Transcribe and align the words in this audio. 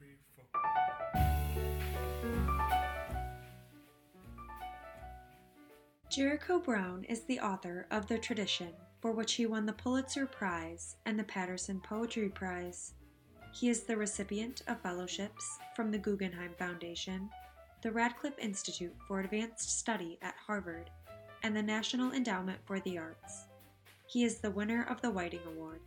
three, 0.00 0.16
four. 0.34 0.44
Jericho 6.10 6.58
Brown 6.58 7.04
is 7.04 7.20
the 7.22 7.38
author 7.38 7.86
of 7.90 8.08
The 8.08 8.18
Tradition, 8.18 8.72
for 9.00 9.12
which 9.12 9.34
he 9.34 9.46
won 9.46 9.66
the 9.66 9.72
Pulitzer 9.72 10.26
Prize 10.26 10.96
and 11.06 11.18
the 11.18 11.24
Paterson 11.24 11.80
Poetry 11.80 12.28
Prize. 12.28 12.94
He 13.52 13.68
is 13.68 13.82
the 13.82 13.96
recipient 13.96 14.62
of 14.66 14.80
fellowships 14.80 15.58
from 15.76 15.90
the 15.90 15.98
Guggenheim 15.98 16.54
Foundation, 16.58 17.28
the 17.82 17.92
Radcliffe 17.92 18.38
Institute 18.38 18.94
for 19.06 19.20
Advanced 19.20 19.78
Study 19.78 20.18
at 20.22 20.34
Harvard, 20.46 20.90
and 21.42 21.54
the 21.54 21.62
National 21.62 22.12
Endowment 22.12 22.58
for 22.64 22.80
the 22.80 22.98
Arts. 22.98 23.46
He 24.06 24.24
is 24.24 24.38
the 24.38 24.50
winner 24.50 24.86
of 24.90 25.00
the 25.00 25.10
Whiting 25.10 25.40
Award. 25.46 25.80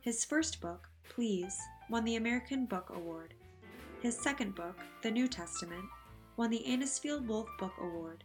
His 0.00 0.24
first 0.24 0.60
book, 0.60 0.88
Please, 1.08 1.58
won 1.88 2.04
the 2.04 2.16
American 2.16 2.66
Book 2.66 2.90
Award. 2.94 3.34
His 4.02 4.16
second 4.16 4.54
book, 4.54 4.76
The 5.02 5.10
New 5.10 5.28
Testament, 5.28 5.84
won 6.36 6.50
the 6.50 6.62
Anisfield 6.66 7.26
Wolf 7.26 7.48
Book 7.58 7.72
Award. 7.80 8.24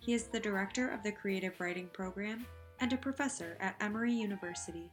He 0.00 0.14
is 0.14 0.24
the 0.24 0.40
director 0.40 0.88
of 0.88 1.02
the 1.02 1.12
Creative 1.12 1.58
Writing 1.60 1.88
Program 1.92 2.46
and 2.80 2.92
a 2.92 2.96
professor 2.96 3.56
at 3.60 3.76
Emory 3.80 4.12
University. 4.12 4.90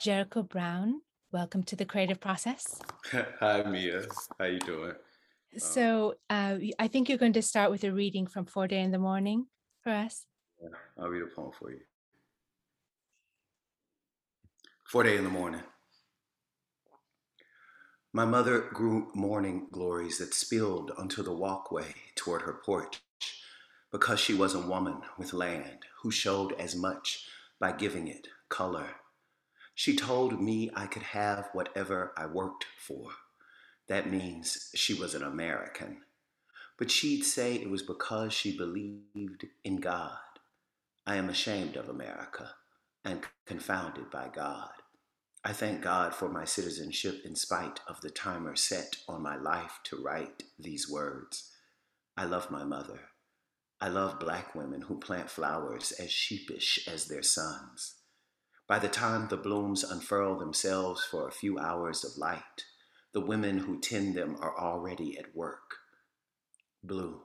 Jericho 0.00 0.42
Brown, 0.42 1.00
welcome 1.30 1.62
to 1.64 1.76
the 1.76 1.84
creative 1.84 2.20
process. 2.20 2.80
Hi, 3.40 3.62
Mia. 3.62 4.04
How 4.38 4.46
you 4.46 4.58
doing? 4.60 4.92
So 5.58 6.14
uh, 6.30 6.56
y- 6.60 6.70
I 6.78 6.88
think 6.88 7.08
you're 7.08 7.18
going 7.18 7.34
to 7.34 7.42
start 7.42 7.70
with 7.70 7.84
a 7.84 7.92
reading 7.92 8.26
from 8.26 8.46
Foreday 8.46 8.82
in 8.82 8.90
the 8.90 8.98
Morning 8.98 9.46
for 9.82 9.90
us. 9.90 10.26
Yeah, 10.60 10.68
I'll 10.98 11.08
read 11.08 11.22
a 11.22 11.26
poem 11.26 11.52
for 11.56 11.70
you. 11.70 11.80
Foreday 14.88 15.16
in 15.18 15.24
the 15.24 15.30
morning. 15.30 15.62
My 18.14 18.26
mother 18.26 18.60
grew 18.60 19.10
morning 19.14 19.68
glories 19.72 20.18
that 20.18 20.34
spilled 20.34 20.90
onto 20.98 21.22
the 21.22 21.32
walkway 21.32 21.94
toward 22.14 22.42
her 22.42 22.52
porch 22.52 23.00
because 23.90 24.20
she 24.20 24.34
was 24.34 24.54
a 24.54 24.60
woman 24.60 25.00
with 25.16 25.32
land 25.32 25.86
who 26.02 26.10
showed 26.10 26.52
as 26.60 26.76
much 26.76 27.26
by 27.58 27.72
giving 27.72 28.08
it 28.08 28.28
color. 28.50 28.96
She 29.74 29.96
told 29.96 30.42
me 30.42 30.70
I 30.76 30.88
could 30.88 31.04
have 31.04 31.48
whatever 31.54 32.12
I 32.14 32.26
worked 32.26 32.66
for. 32.78 33.12
That 33.88 34.10
means 34.10 34.70
she 34.74 34.92
was 34.92 35.14
an 35.14 35.22
American. 35.22 36.02
But 36.76 36.90
she'd 36.90 37.22
say 37.22 37.54
it 37.54 37.70
was 37.70 37.82
because 37.82 38.34
she 38.34 38.54
believed 38.54 39.46
in 39.64 39.76
God. 39.76 40.18
I 41.06 41.16
am 41.16 41.30
ashamed 41.30 41.76
of 41.76 41.88
America 41.88 42.50
and 43.06 43.22
confounded 43.46 44.10
by 44.10 44.28
God. 44.28 44.81
I 45.44 45.52
thank 45.52 45.82
God 45.82 46.14
for 46.14 46.28
my 46.28 46.44
citizenship 46.44 47.22
in 47.24 47.34
spite 47.34 47.80
of 47.88 48.00
the 48.00 48.10
timer 48.10 48.54
set 48.54 48.98
on 49.08 49.22
my 49.22 49.36
life 49.36 49.80
to 49.84 49.96
write 49.96 50.44
these 50.56 50.88
words. 50.88 51.50
I 52.16 52.26
love 52.26 52.52
my 52.52 52.62
mother. 52.62 53.00
I 53.80 53.88
love 53.88 54.20
black 54.20 54.54
women 54.54 54.82
who 54.82 55.00
plant 55.00 55.28
flowers 55.28 55.90
as 55.92 56.12
sheepish 56.12 56.86
as 56.86 57.06
their 57.06 57.24
sons. 57.24 57.96
By 58.68 58.78
the 58.78 58.88
time 58.88 59.26
the 59.26 59.36
blooms 59.36 59.82
unfurl 59.82 60.38
themselves 60.38 61.04
for 61.04 61.26
a 61.26 61.32
few 61.32 61.58
hours 61.58 62.04
of 62.04 62.16
light, 62.16 62.64
the 63.12 63.20
women 63.20 63.58
who 63.58 63.80
tend 63.80 64.14
them 64.14 64.36
are 64.40 64.56
already 64.56 65.18
at 65.18 65.34
work. 65.34 65.78
Blue. 66.84 67.20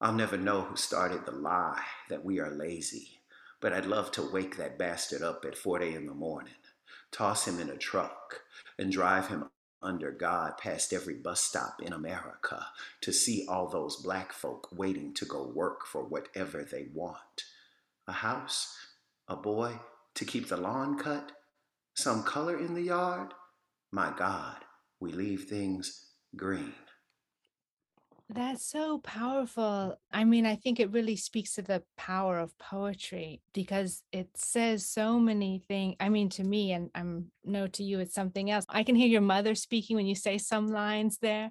I'll 0.00 0.14
never 0.14 0.38
know 0.38 0.62
who 0.62 0.76
started 0.76 1.26
the 1.26 1.32
lie 1.32 1.82
that 2.08 2.24
we 2.24 2.40
are 2.40 2.50
lazy, 2.50 3.20
but 3.60 3.74
I'd 3.74 3.84
love 3.84 4.10
to 4.12 4.32
wake 4.32 4.56
that 4.56 4.78
bastard 4.78 5.22
up 5.22 5.44
at 5.44 5.58
4 5.58 5.82
a.m. 5.82 5.94
in 5.96 6.06
the 6.06 6.14
morning, 6.14 6.54
toss 7.14 7.46
him 7.46 7.60
in 7.60 7.70
a 7.70 7.76
truck, 7.76 8.40
and 8.76 8.90
drive 8.90 9.28
him 9.28 9.48
under 9.80 10.10
God 10.10 10.58
past 10.58 10.92
every 10.92 11.14
bus 11.14 11.40
stop 11.42 11.80
in 11.80 11.92
America 11.92 12.66
to 13.02 13.12
see 13.12 13.46
all 13.48 13.68
those 13.68 13.96
black 14.02 14.32
folk 14.32 14.68
waiting 14.72 15.14
to 15.14 15.24
go 15.24 15.46
work 15.46 15.86
for 15.86 16.02
whatever 16.02 16.64
they 16.64 16.88
want. 16.92 17.44
A 18.08 18.12
house, 18.12 18.76
a 19.28 19.36
boy 19.36 19.78
to 20.14 20.24
keep 20.24 20.48
the 20.48 20.56
lawn 20.56 20.98
cut, 20.98 21.32
some 21.94 22.24
color 22.24 22.58
in 22.58 22.74
the 22.74 22.82
yard. 22.82 23.32
My 23.92 24.12
God, 24.16 24.56
we 24.98 25.12
leave 25.12 25.44
things 25.44 26.06
green. 26.34 26.74
That's 28.30 28.66
so 28.66 28.98
powerful. 28.98 29.98
I 30.10 30.24
mean, 30.24 30.46
I 30.46 30.56
think 30.56 30.80
it 30.80 30.92
really 30.92 31.16
speaks 31.16 31.54
to 31.54 31.62
the 31.62 31.82
power 31.98 32.38
of 32.38 32.56
poetry 32.58 33.42
because 33.52 34.02
it 34.12 34.28
says 34.34 34.86
so 34.86 35.20
many 35.20 35.62
things. 35.68 35.96
I 36.00 36.08
mean, 36.08 36.30
to 36.30 36.44
me, 36.44 36.72
and 36.72 36.90
I'm 36.94 37.30
no 37.44 37.66
to 37.66 37.82
you, 37.82 38.00
it's 38.00 38.14
something 38.14 38.50
else. 38.50 38.64
I 38.68 38.82
can 38.82 38.96
hear 38.96 39.08
your 39.08 39.20
mother 39.20 39.54
speaking 39.54 39.96
when 39.96 40.06
you 40.06 40.14
say 40.14 40.38
some 40.38 40.68
lines 40.68 41.18
there. 41.18 41.50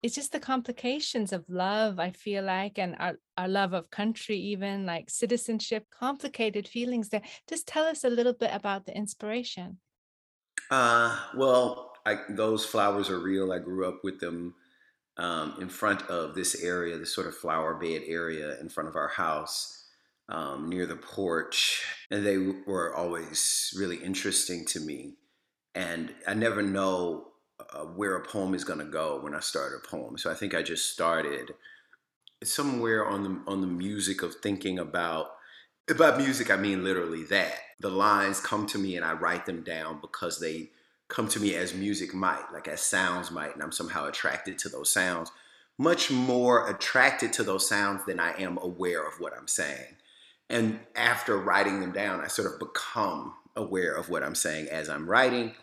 It's 0.00 0.14
just 0.14 0.30
the 0.30 0.38
complications 0.38 1.32
of 1.32 1.44
love, 1.48 1.98
I 1.98 2.10
feel 2.12 2.44
like, 2.44 2.78
and 2.78 2.94
our, 3.00 3.18
our 3.36 3.48
love 3.48 3.72
of 3.72 3.90
country, 3.90 4.36
even 4.36 4.86
like 4.86 5.10
citizenship, 5.10 5.86
complicated 5.90 6.68
feelings 6.68 7.08
there. 7.08 7.22
Just 7.48 7.66
tell 7.66 7.84
us 7.84 8.04
a 8.04 8.10
little 8.10 8.34
bit 8.34 8.50
about 8.52 8.86
the 8.86 8.96
inspiration. 8.96 9.80
Uh, 10.70 11.18
well, 11.36 11.94
I, 12.06 12.20
those 12.28 12.64
flowers 12.64 13.10
are 13.10 13.18
real. 13.18 13.52
I 13.52 13.58
grew 13.58 13.88
up 13.88 14.04
with 14.04 14.20
them 14.20 14.54
um, 15.18 15.54
in 15.60 15.68
front 15.68 16.02
of 16.02 16.34
this 16.34 16.62
area, 16.62 16.98
this 16.98 17.14
sort 17.14 17.26
of 17.26 17.36
flower 17.36 17.74
bed 17.74 18.02
area 18.06 18.58
in 18.60 18.68
front 18.68 18.88
of 18.88 18.96
our 18.96 19.08
house 19.08 19.84
um, 20.28 20.68
near 20.68 20.86
the 20.86 20.96
porch. 20.96 21.82
And 22.10 22.26
they 22.26 22.38
were 22.38 22.94
always 22.94 23.74
really 23.78 23.96
interesting 23.96 24.64
to 24.66 24.80
me. 24.80 25.14
And 25.74 26.14
I 26.26 26.34
never 26.34 26.62
know 26.62 27.28
uh, 27.58 27.84
where 27.84 28.16
a 28.16 28.24
poem 28.24 28.54
is 28.54 28.64
going 28.64 28.78
to 28.78 28.84
go 28.84 29.20
when 29.22 29.34
I 29.34 29.40
start 29.40 29.72
a 29.72 29.88
poem. 29.88 30.18
So 30.18 30.30
I 30.30 30.34
think 30.34 30.54
I 30.54 30.62
just 30.62 30.90
started 30.90 31.52
somewhere 32.44 33.06
on 33.06 33.22
the 33.22 33.50
on 33.50 33.62
the 33.62 33.66
music 33.66 34.22
of 34.22 34.34
thinking 34.36 34.78
about 34.78 35.28
about 35.88 36.18
music. 36.18 36.50
I 36.50 36.56
mean 36.56 36.84
literally 36.84 37.24
that 37.24 37.54
the 37.80 37.88
lines 37.88 38.40
come 38.40 38.66
to 38.68 38.78
me 38.78 38.96
and 38.96 39.04
I 39.04 39.12
write 39.14 39.46
them 39.46 39.62
down 39.62 40.00
because 40.00 40.38
they 40.38 40.70
come 41.08 41.28
to 41.28 41.40
me 41.40 41.54
as 41.54 41.74
music 41.74 42.14
might, 42.14 42.44
like 42.52 42.68
as 42.68 42.80
sounds 42.80 43.30
might, 43.30 43.54
and 43.54 43.62
I'm 43.62 43.72
somehow 43.72 44.06
attracted 44.06 44.58
to 44.60 44.68
those 44.68 44.90
sounds, 44.90 45.30
much 45.78 46.10
more 46.10 46.68
attracted 46.68 47.32
to 47.34 47.42
those 47.42 47.68
sounds 47.68 48.04
than 48.06 48.18
I 48.18 48.32
am 48.40 48.58
aware 48.60 49.06
of 49.06 49.20
what 49.20 49.32
I'm 49.36 49.48
saying. 49.48 49.96
And 50.48 50.80
after 50.94 51.36
writing 51.36 51.80
them 51.80 51.92
down, 51.92 52.20
I 52.20 52.28
sort 52.28 52.52
of 52.52 52.58
become 52.58 53.34
aware 53.56 53.94
of 53.94 54.08
what 54.08 54.22
I'm 54.22 54.34
saying 54.34 54.68
as 54.68 54.88
I'm 54.88 55.08
writing. 55.08 55.54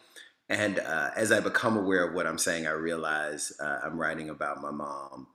And 0.49 0.79
uh, 0.79 1.11
as 1.15 1.31
I 1.31 1.39
become 1.39 1.77
aware 1.77 2.07
of 2.07 2.13
what 2.13 2.27
I'm 2.27 2.37
saying, 2.37 2.67
I 2.67 2.71
realize 2.71 3.53
uh, 3.59 3.79
I'm 3.83 3.99
writing 3.99 4.29
about 4.29 4.61
my 4.61 4.71
mom, 4.71 5.27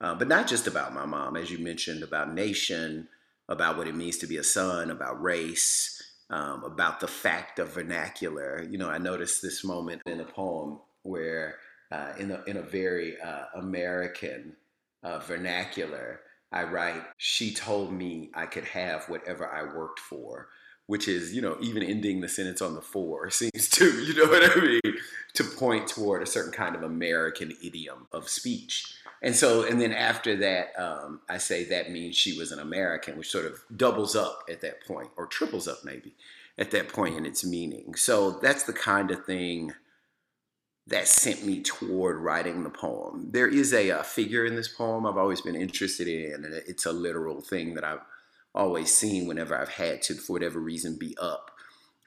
uh, 0.00 0.14
but 0.14 0.28
not 0.28 0.48
just 0.48 0.66
about 0.66 0.94
my 0.94 1.04
mom, 1.04 1.36
as 1.36 1.50
you 1.50 1.58
mentioned, 1.58 2.02
about 2.02 2.32
nation, 2.32 3.08
about 3.48 3.76
what 3.76 3.86
it 3.86 3.94
means 3.94 4.18
to 4.18 4.26
be 4.26 4.38
a 4.38 4.42
son, 4.42 4.90
about 4.90 5.22
race, 5.22 5.93
um, 6.34 6.64
about 6.64 6.98
the 6.98 7.06
fact 7.06 7.60
of 7.60 7.74
vernacular. 7.74 8.66
You 8.68 8.76
know, 8.76 8.90
I 8.90 8.98
noticed 8.98 9.40
this 9.40 9.62
moment 9.62 10.02
in 10.04 10.18
a 10.18 10.24
poem 10.24 10.80
where, 11.04 11.58
uh, 11.92 12.12
in, 12.18 12.32
a, 12.32 12.42
in 12.48 12.56
a 12.56 12.62
very 12.62 13.20
uh, 13.20 13.44
American 13.54 14.56
uh, 15.04 15.20
vernacular, 15.20 16.22
I 16.50 16.64
write, 16.64 17.02
She 17.18 17.54
told 17.54 17.92
me 17.92 18.30
I 18.34 18.46
could 18.46 18.64
have 18.64 19.04
whatever 19.08 19.48
I 19.48 19.62
worked 19.76 20.00
for, 20.00 20.48
which 20.86 21.06
is, 21.06 21.32
you 21.32 21.40
know, 21.40 21.56
even 21.60 21.84
ending 21.84 22.20
the 22.20 22.28
sentence 22.28 22.60
on 22.60 22.74
the 22.74 22.82
four 22.82 23.30
seems 23.30 23.68
to, 23.70 23.84
you 24.02 24.14
know 24.14 24.28
what 24.28 24.56
I 24.56 24.60
mean, 24.60 24.96
to 25.34 25.44
point 25.44 25.86
toward 25.86 26.20
a 26.20 26.26
certain 26.26 26.52
kind 26.52 26.74
of 26.74 26.82
American 26.82 27.52
idiom 27.62 28.08
of 28.10 28.28
speech. 28.28 28.96
And 29.24 29.34
so, 29.34 29.62
and 29.62 29.80
then 29.80 29.92
after 29.92 30.36
that, 30.36 30.78
um, 30.78 31.22
I 31.30 31.38
say 31.38 31.64
that 31.64 31.90
means 31.90 32.14
she 32.14 32.38
was 32.38 32.52
an 32.52 32.58
American, 32.58 33.16
which 33.16 33.30
sort 33.30 33.46
of 33.46 33.64
doubles 33.74 34.14
up 34.14 34.44
at 34.50 34.60
that 34.60 34.86
point, 34.86 35.08
or 35.16 35.26
triples 35.26 35.66
up 35.66 35.78
maybe 35.82 36.14
at 36.58 36.70
that 36.72 36.90
point 36.90 37.16
in 37.16 37.24
its 37.24 37.42
meaning. 37.42 37.94
So 37.94 38.32
that's 38.32 38.64
the 38.64 38.74
kind 38.74 39.10
of 39.10 39.24
thing 39.24 39.72
that 40.88 41.08
sent 41.08 41.42
me 41.42 41.62
toward 41.62 42.18
writing 42.18 42.64
the 42.64 42.70
poem. 42.70 43.30
There 43.30 43.48
is 43.48 43.72
a, 43.72 43.88
a 43.88 44.02
figure 44.02 44.44
in 44.44 44.56
this 44.56 44.68
poem 44.68 45.06
I've 45.06 45.16
always 45.16 45.40
been 45.40 45.56
interested 45.56 46.06
in, 46.06 46.44
and 46.44 46.52
it's 46.66 46.84
a 46.84 46.92
literal 46.92 47.40
thing 47.40 47.72
that 47.76 47.84
I've 47.84 48.04
always 48.54 48.92
seen 48.92 49.26
whenever 49.26 49.56
I've 49.56 49.70
had 49.70 50.02
to, 50.02 50.14
for 50.16 50.34
whatever 50.34 50.60
reason, 50.60 50.98
be 50.98 51.16
up 51.18 51.50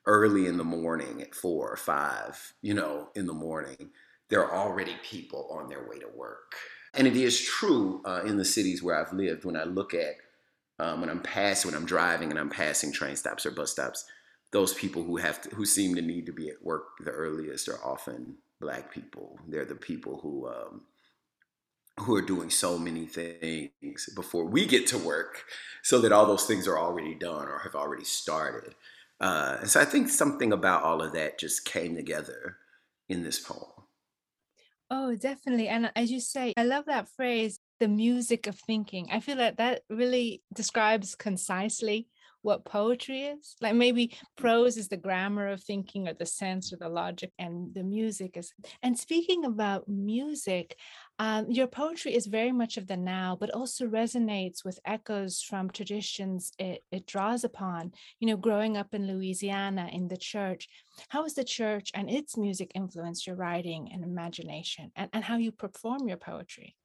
early 0.06 0.46
in 0.46 0.58
the 0.58 0.64
morning 0.64 1.24
at 1.24 1.34
four 1.34 1.68
or 1.68 1.78
five, 1.78 2.54
you 2.62 2.76
know, 2.76 3.10
in 3.16 3.26
the 3.26 3.34
morning. 3.34 3.90
There 4.30 4.46
are 4.46 4.54
already 4.54 4.96
people 5.02 5.50
on 5.52 5.68
their 5.68 5.90
way 5.90 5.98
to 5.98 6.10
work. 6.16 6.54
And 6.98 7.08
it 7.08 7.16
is 7.16 7.40
true 7.40 8.02
uh, 8.06 8.24
in 8.26 8.38
the 8.38 8.46
cities 8.46 8.82
where 8.82 9.00
I've 9.00 9.14
lived 9.14 9.46
when 9.46 9.56
I 9.56 9.64
look 9.66 9.94
at, 9.94 10.16
um, 10.80 11.00
when 11.00 11.10
I'm 11.10 11.22
passing, 11.22 11.72
when 11.72 11.80
I'm 11.80 11.86
driving 11.86 12.32
and 12.32 12.40
I'm 12.40 12.50
passing 12.50 12.92
train 12.92 13.16
stops 13.16 13.46
or 13.46 13.52
bus 13.52 13.72
stops, 13.72 14.06
those 14.52 14.74
people 14.74 15.04
who 15.04 15.18
have 15.18 15.42
to, 15.44 15.50
who 15.56 15.66
seem 15.66 15.96
to 15.96 16.02
need 16.02 16.26
to 16.26 16.34
be 16.34 16.50
at 16.50 16.64
work 16.64 16.98
the 17.04 17.12
earliest 17.12 17.70
are 17.70 17.84
often 17.86 18.38
black 18.60 18.92
people. 18.92 19.40
They're 19.48 19.66
the 19.66 19.76
people 19.76 20.20
who 20.24 20.48
um, 20.48 20.82
who 22.00 22.16
are 22.16 22.22
doing 22.22 22.50
so 22.50 22.78
many 22.78 23.06
things 23.06 24.10
before 24.16 24.46
we 24.46 24.66
get 24.66 24.88
to 24.88 24.98
work, 24.98 25.44
so 25.84 26.00
that 26.00 26.12
all 26.12 26.26
those 26.26 26.46
things 26.46 26.68
are 26.68 26.78
already 26.78 27.16
done 27.16 27.48
or 27.48 27.60
have 27.60 27.76
already 27.76 28.06
started. 28.06 28.76
Uh, 29.20 29.58
and 29.62 29.70
so 29.70 29.82
I 29.82 29.86
think 29.86 30.10
something 30.10 30.54
about 30.54 30.84
all 30.84 31.02
of 31.02 31.14
that 31.14 31.40
just 31.40 31.66
came 31.66 31.96
together 31.96 32.58
in 33.10 33.24
this 33.24 33.40
poem. 33.40 33.77
Oh, 34.90 35.16
definitely. 35.16 35.68
And 35.68 35.92
as 35.96 36.12
you 36.12 36.22
say, 36.22 36.54
I 36.56 36.64
love 36.64 36.86
that 36.86 37.10
phrase, 37.10 37.60
the 37.80 37.90
music 37.90 38.48
of 38.48 38.58
thinking. 38.58 39.10
I 39.12 39.20
feel 39.20 39.38
like 39.38 39.58
that 39.58 39.82
really 39.90 40.42
describes 40.54 41.14
concisely 41.14 42.08
what 42.42 42.64
poetry 42.64 43.24
is. 43.24 43.56
Like 43.60 43.76
maybe 43.76 44.08
mm. 44.08 44.18
prose 44.38 44.78
is 44.78 44.88
the 44.88 44.96
grammar 44.96 45.50
of 45.50 45.62
thinking 45.62 46.08
or 46.08 46.14
the 46.14 46.26
sense 46.26 46.72
or 46.72 46.78
the 46.78 46.88
logic, 46.88 47.32
and 47.38 47.74
the 47.74 47.84
music 47.84 48.38
is. 48.38 48.54
And 48.82 48.98
speaking 48.98 49.44
about 49.44 49.90
music, 49.90 50.78
um, 51.20 51.50
your 51.50 51.68
poetry 51.68 52.14
is 52.14 52.28
very 52.28 52.52
much 52.52 52.78
of 52.78 52.88
the 52.88 52.98
now, 52.98 53.36
but 53.40 53.50
also 53.50 53.88
resonates 53.88 54.64
with 54.64 54.80
echoes 54.86 55.42
from 55.42 55.70
traditions 55.70 56.52
it, 56.60 56.84
it 56.92 57.08
draws 57.08 57.44
upon. 57.44 57.92
You 58.20 58.28
know, 58.28 58.38
growing 58.38 58.78
up 58.78 58.94
in 58.94 59.08
Louisiana 59.08 59.90
in 59.92 60.08
the 60.08 60.18
church, 60.18 60.70
how 61.10 61.24
has 61.24 61.34
the 61.34 61.44
church 61.44 61.92
and 61.96 62.10
its 62.10 62.38
music 62.38 62.72
influenced 62.76 63.26
your 63.26 63.36
writing 63.36 63.90
and 63.92 64.04
imagination 64.04 64.92
and, 64.96 65.10
and 65.12 65.24
how 65.24 65.38
you 65.38 65.52
perform 65.52 66.08
your 66.08 66.18
poetry? 66.18 66.76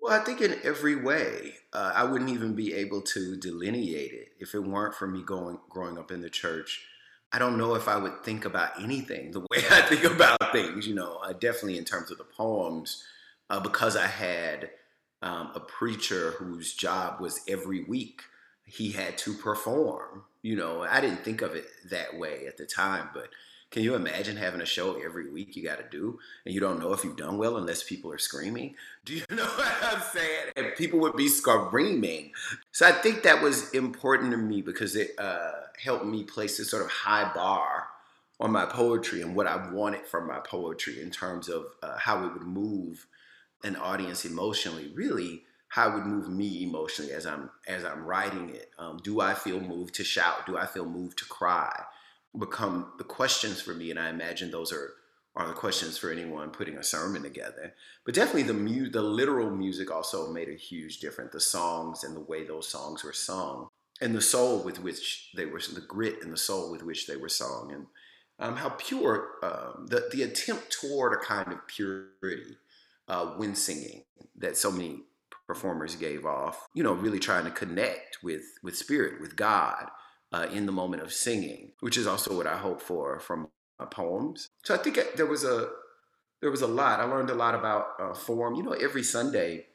Well, 0.00 0.18
I 0.18 0.24
think 0.24 0.40
in 0.40 0.56
every 0.62 0.94
way, 0.94 1.54
uh, 1.72 1.92
I 1.94 2.04
wouldn't 2.04 2.30
even 2.30 2.54
be 2.54 2.72
able 2.74 3.02
to 3.02 3.36
delineate 3.36 4.12
it 4.12 4.28
if 4.38 4.54
it 4.54 4.60
weren't 4.60 4.94
for 4.94 5.06
me 5.06 5.22
going 5.22 5.58
growing 5.68 5.98
up 5.98 6.10
in 6.10 6.22
the 6.22 6.30
church. 6.30 6.86
I 7.32 7.38
don't 7.38 7.58
know 7.58 7.74
if 7.74 7.86
I 7.86 7.96
would 7.96 8.24
think 8.24 8.44
about 8.44 8.80
anything 8.80 9.30
the 9.32 9.40
way 9.50 9.58
I 9.70 9.82
think 9.82 10.04
about 10.04 10.52
things. 10.52 10.86
You 10.86 10.94
know, 10.94 11.16
uh, 11.16 11.32
definitely 11.32 11.78
in 11.78 11.84
terms 11.84 12.10
of 12.10 12.18
the 12.18 12.24
poems, 12.24 13.04
uh, 13.50 13.60
because 13.60 13.96
I 13.96 14.06
had 14.06 14.70
um, 15.20 15.50
a 15.54 15.60
preacher 15.60 16.32
whose 16.38 16.72
job 16.72 17.20
was 17.20 17.40
every 17.46 17.84
week 17.84 18.22
he 18.64 18.92
had 18.92 19.18
to 19.18 19.34
perform. 19.34 20.22
You 20.42 20.56
know, 20.56 20.82
I 20.88 21.00
didn't 21.00 21.24
think 21.24 21.42
of 21.42 21.54
it 21.54 21.66
that 21.90 22.18
way 22.18 22.46
at 22.46 22.56
the 22.56 22.64
time, 22.64 23.10
but 23.12 23.28
can 23.70 23.82
you 23.82 23.94
imagine 23.94 24.36
having 24.36 24.60
a 24.60 24.66
show 24.66 25.00
every 25.00 25.30
week 25.30 25.54
you 25.54 25.62
got 25.62 25.78
to 25.78 25.84
do 25.96 26.18
and 26.44 26.54
you 26.54 26.60
don't 26.60 26.80
know 26.80 26.92
if 26.92 27.04
you've 27.04 27.16
done 27.16 27.38
well 27.38 27.56
unless 27.56 27.82
people 27.82 28.12
are 28.12 28.18
screaming? 28.18 28.74
Do 29.04 29.14
you 29.14 29.22
know 29.30 29.44
what 29.56 29.74
I'm 29.82 30.00
saying? 30.12 30.52
And 30.56 30.74
people 30.76 30.98
would 31.00 31.16
be 31.16 31.28
screaming. 31.28 32.32
So 32.72 32.86
I 32.86 32.92
think 32.92 33.22
that 33.22 33.42
was 33.42 33.70
important 33.70 34.32
to 34.32 34.36
me 34.36 34.60
because 34.62 34.96
it 34.96 35.12
uh, 35.18 35.52
helped 35.82 36.04
me 36.04 36.24
place 36.24 36.58
a 36.58 36.64
sort 36.64 36.82
of 36.82 36.90
high 36.90 37.32
bar 37.32 37.86
on 38.40 38.50
my 38.50 38.64
poetry 38.64 39.20
and 39.22 39.36
what 39.36 39.46
I 39.46 39.70
wanted 39.70 40.06
from 40.06 40.26
my 40.26 40.38
poetry 40.38 41.00
in 41.00 41.10
terms 41.10 41.48
of 41.48 41.66
uh, 41.82 41.96
how 41.98 42.24
it 42.24 42.32
would 42.32 42.42
move 42.42 43.06
an 43.64 43.76
audience 43.76 44.24
emotionally. 44.24 44.92
Really, 44.94 45.42
how 45.68 45.90
it 45.90 45.94
would 45.94 46.06
move 46.06 46.28
me 46.28 46.64
emotionally 46.64 47.12
as 47.12 47.26
I'm 47.26 47.50
as 47.66 47.84
I'm 47.84 48.04
writing 48.04 48.50
it. 48.50 48.70
Um, 48.78 48.98
do 49.02 49.20
I 49.20 49.34
feel 49.34 49.60
moved 49.60 49.94
to 49.96 50.04
shout? 50.04 50.46
Do 50.46 50.56
I 50.56 50.66
feel 50.66 50.86
moved 50.86 51.18
to 51.18 51.24
cry? 51.26 51.84
become 52.38 52.92
the 52.98 53.04
questions 53.04 53.60
for 53.60 53.74
me, 53.74 53.90
and 53.90 53.98
I 53.98 54.08
imagine 54.10 54.50
those 54.50 54.72
are 54.72 54.92
are 55.36 55.46
the 55.46 55.54
questions 55.54 55.96
for 55.96 56.10
anyone 56.10 56.50
putting 56.50 56.76
a 56.76 56.82
sermon 56.82 57.22
together. 57.22 57.72
But 58.04 58.14
definitely 58.14 58.42
the 58.44 58.54
mu- 58.54 58.90
the 58.90 59.02
literal 59.02 59.50
music 59.50 59.90
also 59.90 60.32
made 60.32 60.48
a 60.48 60.54
huge 60.54 60.98
difference. 60.98 61.32
The 61.32 61.40
songs 61.40 62.02
and 62.02 62.16
the 62.16 62.20
way 62.20 62.44
those 62.44 62.68
songs 62.68 63.04
were 63.04 63.12
sung, 63.12 63.68
and 64.00 64.14
the 64.14 64.20
soul 64.20 64.62
with 64.62 64.80
which 64.80 65.30
they 65.34 65.46
were, 65.46 65.60
the 65.60 65.80
grit 65.80 66.22
and 66.22 66.32
the 66.32 66.36
soul 66.36 66.70
with 66.70 66.82
which 66.82 67.06
they 67.06 67.16
were 67.16 67.28
sung, 67.28 67.72
and 67.72 67.86
um, 68.38 68.56
how 68.56 68.70
pure 68.70 69.34
um, 69.42 69.86
the 69.88 70.08
the 70.12 70.22
attempt 70.22 70.72
toward 70.72 71.12
a 71.12 71.24
kind 71.24 71.52
of 71.52 71.66
purity 71.66 72.56
uh, 73.10 73.26
when 73.36 73.54
singing 73.54 74.04
that 74.38 74.56
so 74.56 74.70
many 74.70 75.02
performers 75.46 75.96
gave 75.96 76.24
off. 76.24 76.68
You 76.74 76.84
know, 76.84 76.92
really 76.92 77.18
trying 77.18 77.44
to 77.44 77.50
connect 77.50 78.18
with 78.22 78.44
with 78.62 78.76
spirit, 78.76 79.20
with 79.20 79.36
God 79.36 79.90
uh, 80.32 80.46
in 80.50 80.64
the 80.64 80.72
moment 80.72 81.02
of 81.02 81.12
singing, 81.12 81.72
which 81.80 81.98
is 81.98 82.06
also 82.06 82.36
what 82.36 82.46
I 82.46 82.56
hope 82.56 82.80
for 82.80 83.18
from 83.18 83.48
my 83.78 83.86
poems. 83.86 84.48
So 84.64 84.74
I 84.74 84.78
think 84.78 84.98
there 85.16 85.26
was 85.26 85.44
a 85.44 85.68
there 86.40 86.52
was 86.52 86.62
a 86.62 86.68
lot. 86.68 87.00
I 87.00 87.04
learned 87.04 87.30
a 87.30 87.34
lot 87.34 87.54
about 87.54 87.86
uh, 87.98 88.14
form. 88.14 88.54
You 88.54 88.62
know, 88.62 88.72
every 88.72 89.02
Sunday, 89.02 89.66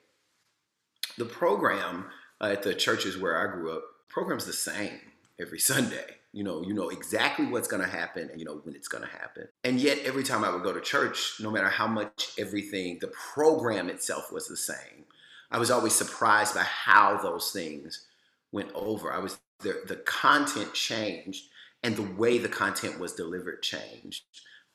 the 1.18 1.26
program 1.26 2.06
uh, 2.40 2.46
at 2.54 2.64
the 2.64 2.74
churches 2.74 3.18
where 3.18 3.38
I 3.38 3.52
grew 3.52 3.76
up, 3.76 3.84
program's 4.10 4.46
the 4.46 4.54
same 4.54 5.00
every 5.40 5.60
Sunday. 5.72 6.06
You 6.36 6.44
know, 6.44 6.62
you 6.62 6.74
know 6.74 6.90
exactly 6.90 7.46
what's 7.46 7.70
going 7.70 7.82
to 7.82 7.90
happen, 7.90 8.30
and 8.30 8.40
you 8.40 8.46
know 8.46 8.60
when 8.64 8.76
it's 8.76 8.90
going 8.90 9.06
to 9.06 9.10
happen. 9.10 9.48
And 9.64 9.80
yet, 9.80 10.00
every 10.04 10.24
time 10.24 10.44
I 10.44 10.52
would 10.54 10.64
go 10.64 10.74
to 10.74 10.82
church, 10.82 11.36
no 11.40 11.50
matter 11.50 11.70
how 11.70 11.88
much 11.88 12.32
everything, 12.38 12.98
the 13.00 13.12
program 13.34 13.90
itself 13.90 14.34
was 14.34 14.48
the 14.48 14.58
same. 14.58 15.06
I 15.50 15.58
was 15.58 15.72
always 15.72 15.94
surprised 15.94 16.54
by 16.54 16.64
how 16.64 17.18
those 17.18 17.52
things 17.52 18.06
went 18.52 18.70
over. 18.76 19.14
I 19.14 19.20
was 19.20 19.40
the, 19.60 19.82
the 19.88 19.96
content 19.96 20.74
changed 20.74 21.46
and 21.84 21.96
the 21.96 22.14
way 22.18 22.38
the 22.38 22.50
content 22.50 23.00
was 23.00 23.14
delivered 23.14 23.62
changed. 23.62 24.24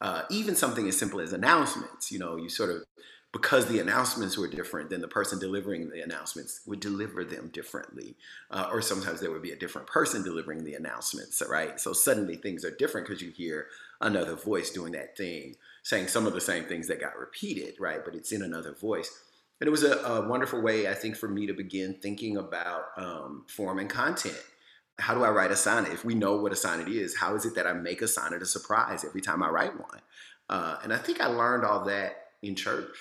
Uh, 0.01 0.23
even 0.31 0.57
something 0.57 0.89
as 0.89 0.97
simple 0.97 1.21
as 1.21 1.33
announcements, 1.33 2.11
you 2.11 2.19
know, 2.19 2.37
you 2.37 2.49
sort 2.49 2.71
of, 2.71 2.85
because 3.33 3.67
the 3.67 3.79
announcements 3.79 4.37
were 4.37 4.49
different, 4.49 4.91
then 4.91 5.01
the 5.01 5.09
person 5.09 5.39
delivering 5.39 5.91
the 5.91 6.01
announcements 6.03 6.63
would 6.67 6.81
deliver 6.81 7.25
them 7.25 7.49
differently. 7.53 8.17
Uh, 8.51 8.69
or 8.73 8.83
sometimes 8.83 9.21
there 9.21 9.31
would 9.31 9.43
be 9.43 9.53
a 9.53 9.57
different 9.57 9.87
person 9.87 10.23
delivering 10.23 10.65
the 10.65 10.75
announcements, 10.75 11.41
right? 11.49 11.79
So 11.79 11.93
suddenly 11.93 12.37
things 12.37 12.65
are 12.65 12.75
different 12.75 13.07
because 13.07 13.23
you 13.23 13.31
hear 13.31 13.69
another 14.01 14.35
voice 14.35 14.71
doing 14.71 14.93
that 14.93 15.17
thing, 15.17 15.55
saying 15.83 16.09
some 16.09 16.27
of 16.27 16.33
the 16.33 16.41
same 16.41 16.65
things 16.65 16.89
that 16.89 17.01
got 17.01 17.17
repeated, 17.17 17.75
right? 17.79 18.05
But 18.05 18.17
it's 18.17 18.33
in 18.33 18.43
another 18.43 18.73
voice. 18.73 19.23
And 19.61 19.69
it 19.69 19.71
was 19.71 19.85
a, 19.85 19.99
a 19.99 20.27
wonderful 20.27 20.61
way, 20.61 20.89
I 20.89 20.95
think, 20.95 21.17
for 21.17 21.29
me 21.29 21.47
to 21.47 21.53
begin 21.53 21.99
thinking 22.03 22.37
about 22.37 22.87
um, 22.97 23.45
form 23.49 23.79
and 23.79 23.89
content 23.89 24.43
how 25.01 25.15
do 25.15 25.25
I 25.25 25.31
write 25.31 25.51
a 25.51 25.57
sonnet? 25.57 25.93
If 25.93 26.05
we 26.05 26.15
know 26.15 26.37
what 26.37 26.53
a 26.53 26.57
sonnet 26.57 26.89
is, 26.89 27.17
how 27.17 27.35
is 27.35 27.45
it 27.45 27.55
that 27.55 27.67
I 27.67 27.73
make 27.73 28.03
a 28.03 28.09
sonnet 28.09 28.43
a 28.43 28.47
surprise 28.47 29.05
every 29.05 29.21
time 29.21 29.43
I 29.43 29.49
write 29.49 29.79
one? 29.79 30.01
Uh, 30.49 30.77
and 30.83 30.93
I 30.93 30.99
think 30.99 31.21
I 31.21 31.27
learned 31.27 31.65
all 31.65 31.85
that 31.87 32.29
in 32.43 32.55
church. 32.55 32.97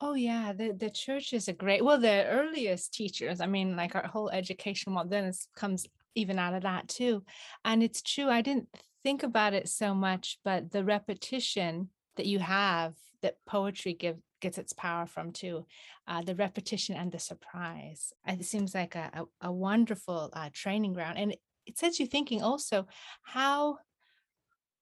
Oh 0.00 0.14
yeah, 0.14 0.52
the 0.52 0.72
the 0.72 0.90
church 0.90 1.32
is 1.32 1.48
a 1.48 1.52
great. 1.52 1.84
Well, 1.84 1.98
the 1.98 2.24
earliest 2.26 2.94
teachers. 2.94 3.40
I 3.40 3.46
mean, 3.46 3.76
like 3.76 3.94
our 3.94 4.06
whole 4.06 4.30
education 4.30 4.92
model 4.92 5.10
then 5.10 5.32
comes 5.54 5.86
even 6.14 6.38
out 6.38 6.54
of 6.54 6.62
that 6.62 6.88
too. 6.88 7.22
And 7.64 7.82
it's 7.82 8.02
true. 8.02 8.28
I 8.28 8.40
didn't 8.40 8.68
think 9.02 9.22
about 9.22 9.52
it 9.54 9.68
so 9.68 9.94
much, 9.94 10.38
but 10.44 10.70
the 10.70 10.84
repetition 10.84 11.90
that 12.16 12.26
you 12.26 12.38
have 12.38 12.94
that 13.22 13.36
poetry 13.46 13.92
give 13.94 14.16
gets 14.40 14.58
its 14.58 14.72
power 14.72 15.06
from 15.06 15.32
too 15.32 15.66
uh, 16.08 16.22
the 16.22 16.34
repetition 16.34 16.96
and 16.96 17.12
the 17.12 17.18
surprise 17.18 18.12
it 18.26 18.44
seems 18.44 18.74
like 18.74 18.94
a, 18.94 19.10
a, 19.42 19.48
a 19.48 19.52
wonderful 19.52 20.30
uh, 20.32 20.48
training 20.52 20.94
ground 20.94 21.18
and 21.18 21.32
it, 21.32 21.40
it 21.66 21.78
sets 21.78 22.00
you 22.00 22.06
thinking 22.06 22.42
also 22.42 22.86
how 23.22 23.76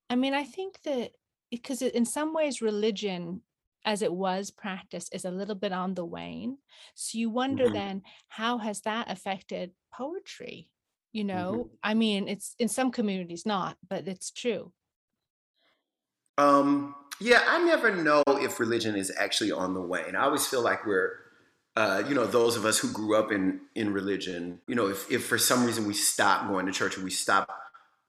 i 0.08 0.14
mean 0.14 0.32
i 0.32 0.44
think 0.44 0.80
that 0.84 1.10
because 1.50 1.82
in 1.82 2.04
some 2.04 2.32
ways 2.32 2.62
religion 2.62 3.40
as 3.84 4.02
it 4.02 4.12
was 4.12 4.50
practiced 4.50 5.14
is 5.14 5.24
a 5.24 5.30
little 5.30 5.54
bit 5.54 5.72
on 5.72 5.94
the 5.94 6.04
wane 6.04 6.58
so 6.94 7.18
you 7.18 7.30
wonder 7.30 7.64
mm-hmm. 7.64 7.74
then 7.74 8.02
how 8.28 8.58
has 8.58 8.80
that 8.82 9.10
affected 9.10 9.72
poetry 9.92 10.68
you 11.12 11.24
know 11.24 11.52
mm-hmm. 11.52 11.74
i 11.82 11.94
mean 11.94 12.28
it's 12.28 12.54
in 12.58 12.68
some 12.68 12.90
communities 12.90 13.44
not 13.46 13.76
but 13.88 14.06
it's 14.06 14.30
true 14.30 14.72
um 16.36 16.94
yeah, 17.20 17.42
I 17.46 17.64
never 17.64 17.94
know 17.94 18.22
if 18.26 18.60
religion 18.60 18.94
is 18.94 19.12
actually 19.16 19.50
on 19.50 19.74
the 19.74 19.80
wane. 19.80 20.14
I 20.14 20.22
always 20.24 20.46
feel 20.46 20.62
like 20.62 20.86
we're, 20.86 21.12
uh, 21.74 22.04
you 22.08 22.14
know, 22.14 22.26
those 22.26 22.56
of 22.56 22.64
us 22.64 22.78
who 22.78 22.92
grew 22.92 23.16
up 23.16 23.32
in 23.32 23.60
in 23.74 23.92
religion, 23.92 24.60
you 24.68 24.74
know, 24.74 24.86
if, 24.86 25.10
if 25.10 25.26
for 25.26 25.38
some 25.38 25.64
reason 25.64 25.86
we 25.86 25.94
stop 25.94 26.48
going 26.48 26.66
to 26.66 26.72
church 26.72 26.96
or 26.96 27.02
we 27.02 27.10
stop 27.10 27.48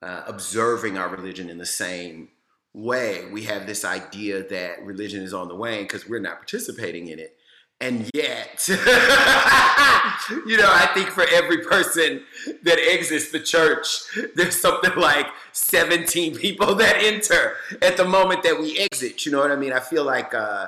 uh, 0.02 0.22
observing 0.26 0.96
our 0.96 1.08
religion 1.08 1.50
in 1.50 1.58
the 1.58 1.66
same 1.66 2.28
way, 2.72 3.26
we 3.30 3.42
have 3.44 3.66
this 3.66 3.84
idea 3.84 4.46
that 4.48 4.82
religion 4.84 5.22
is 5.22 5.34
on 5.34 5.48
the 5.48 5.54
wane 5.54 5.84
because 5.84 6.08
we're 6.08 6.20
not 6.20 6.36
participating 6.36 7.08
in 7.08 7.18
it. 7.18 7.36
And 7.82 8.10
yet, 8.12 8.62
you 8.68 8.76
know, 10.58 10.68
I 10.68 10.90
think 10.92 11.08
for 11.08 11.24
every 11.32 11.58
person 11.64 12.22
that 12.62 12.78
exits 12.78 13.30
the 13.30 13.40
church, 13.40 13.86
there's 14.34 14.60
something 14.60 14.94
like 14.96 15.26
17 15.52 16.36
people 16.36 16.74
that 16.74 16.96
enter 16.98 17.54
at 17.80 17.96
the 17.96 18.04
moment 18.04 18.42
that 18.42 18.60
we 18.60 18.78
exit. 18.78 19.24
You 19.24 19.32
know 19.32 19.40
what 19.40 19.50
I 19.50 19.56
mean? 19.56 19.72
I 19.72 19.80
feel 19.80 20.04
like 20.04 20.34
uh, 20.34 20.66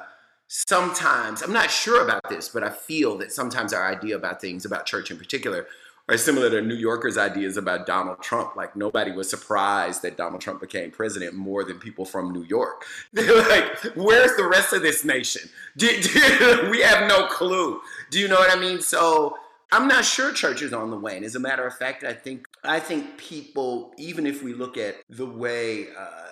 sometimes, 0.48 1.42
I'm 1.42 1.52
not 1.52 1.70
sure 1.70 2.02
about 2.02 2.22
this, 2.30 2.48
but 2.48 2.62
I 2.62 2.70
feel 2.70 3.18
that 3.18 3.30
sometimes 3.30 3.74
our 3.74 3.86
idea 3.86 4.16
about 4.16 4.40
things, 4.40 4.64
about 4.64 4.86
church 4.86 5.10
in 5.10 5.18
particular, 5.18 5.66
are 6.12 6.18
similar 6.18 6.50
to 6.50 6.60
New 6.62 6.74
Yorkers' 6.74 7.16
ideas 7.16 7.56
about 7.56 7.86
Donald 7.86 8.22
Trump. 8.22 8.56
Like 8.56 8.76
nobody 8.76 9.12
was 9.12 9.28
surprised 9.30 10.02
that 10.02 10.16
Donald 10.16 10.40
Trump 10.40 10.60
became 10.60 10.90
president 10.90 11.34
more 11.34 11.64
than 11.64 11.78
people 11.78 12.04
from 12.04 12.32
New 12.32 12.44
York. 12.44 12.84
They're 13.12 13.48
like, 13.48 13.78
where's 13.94 14.36
the 14.36 14.46
rest 14.46 14.72
of 14.72 14.82
this 14.82 15.04
nation? 15.04 15.48
Do, 15.76 15.88
do, 16.02 16.68
we 16.70 16.82
have 16.82 17.08
no 17.08 17.26
clue. 17.28 17.80
Do 18.10 18.18
you 18.18 18.28
know 18.28 18.34
what 18.34 18.54
I 18.54 18.60
mean? 18.60 18.82
So 18.82 19.38
I'm 19.72 19.88
not 19.88 20.04
sure 20.04 20.30
church 20.34 20.60
is 20.60 20.74
on 20.74 20.90
the 20.90 20.98
wane. 20.98 21.24
As 21.24 21.34
a 21.34 21.40
matter 21.40 21.66
of 21.66 21.74
fact, 21.74 22.04
I 22.04 22.12
think 22.12 22.46
I 22.62 22.78
think 22.78 23.16
people, 23.16 23.94
even 23.96 24.26
if 24.26 24.42
we 24.42 24.52
look 24.52 24.76
at 24.76 24.96
the 25.08 25.24
way 25.24 25.86
uh, 25.98 26.28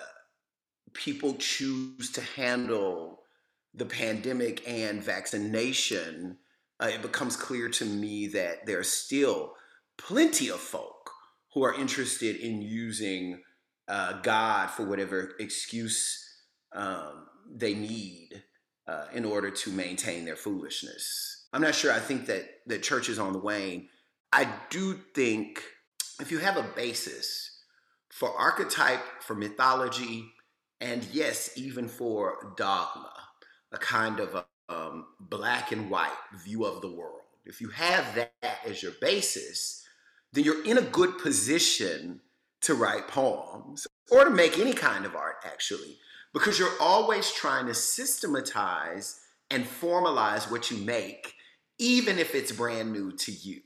people 0.93 1.33
choose 1.39 2.11
to 2.11 2.21
handle 2.21 3.23
the 3.73 3.85
pandemic 3.85 4.61
and 4.69 5.03
vaccination, 5.03 6.37
uh, 6.79 6.87
it 6.93 7.01
becomes 7.01 7.35
clear 7.35 7.67
to 7.69 7.85
me 7.85 8.27
that 8.27 8.67
there's 8.67 8.89
still 8.89 9.55
plenty 10.05 10.49
of 10.49 10.59
folk 10.59 11.09
who 11.53 11.63
are 11.63 11.73
interested 11.73 12.35
in 12.37 12.61
using 12.61 13.41
uh, 13.87 14.21
God 14.21 14.69
for 14.69 14.85
whatever 14.85 15.33
excuse 15.39 16.17
um, 16.73 17.27
they 17.49 17.73
need 17.73 18.43
uh, 18.87 19.05
in 19.13 19.25
order 19.25 19.51
to 19.51 19.69
maintain 19.71 20.25
their 20.25 20.35
foolishness. 20.35 21.47
I'm 21.53 21.61
not 21.61 21.75
sure. 21.75 21.91
I 21.91 21.99
think 21.99 22.25
that 22.27 22.45
the 22.65 22.79
church 22.79 23.09
is 23.09 23.19
on 23.19 23.33
the 23.33 23.39
wane. 23.39 23.89
I 24.31 24.47
do 24.69 24.99
think 25.13 25.61
if 26.21 26.31
you 26.31 26.39
have 26.39 26.57
a 26.57 26.63
basis 26.75 27.59
for 28.09 28.29
archetype, 28.37 29.03
for 29.21 29.35
mythology, 29.35 30.25
and 30.79 31.05
yes, 31.11 31.51
even 31.55 31.87
for 31.87 32.53
dogma, 32.57 33.11
a 33.71 33.77
kind 33.77 34.19
of 34.19 34.35
a 34.35 34.45
um, 34.69 35.05
black 35.19 35.71
and 35.71 35.89
white 35.89 36.15
view 36.43 36.65
of 36.65 36.81
the 36.81 36.91
world. 36.91 37.19
If 37.45 37.59
you 37.59 37.69
have 37.69 38.15
that 38.15 38.59
as 38.65 38.81
your 38.81 38.93
basis, 39.01 39.80
then 40.33 40.43
you're 40.43 40.65
in 40.65 40.77
a 40.77 40.81
good 40.81 41.17
position 41.17 42.21
to 42.61 42.73
write 42.73 43.07
poems 43.07 43.87
or 44.11 44.25
to 44.25 44.29
make 44.29 44.59
any 44.59 44.73
kind 44.73 45.05
of 45.05 45.15
art, 45.15 45.37
actually, 45.45 45.97
because 46.33 46.59
you're 46.59 46.79
always 46.79 47.31
trying 47.31 47.65
to 47.67 47.73
systematize 47.73 49.19
and 49.49 49.65
formalize 49.65 50.49
what 50.49 50.71
you 50.71 50.77
make, 50.77 51.33
even 51.79 52.19
if 52.19 52.35
it's 52.35 52.51
brand 52.51 52.93
new 52.93 53.11
to 53.11 53.31
you, 53.31 53.61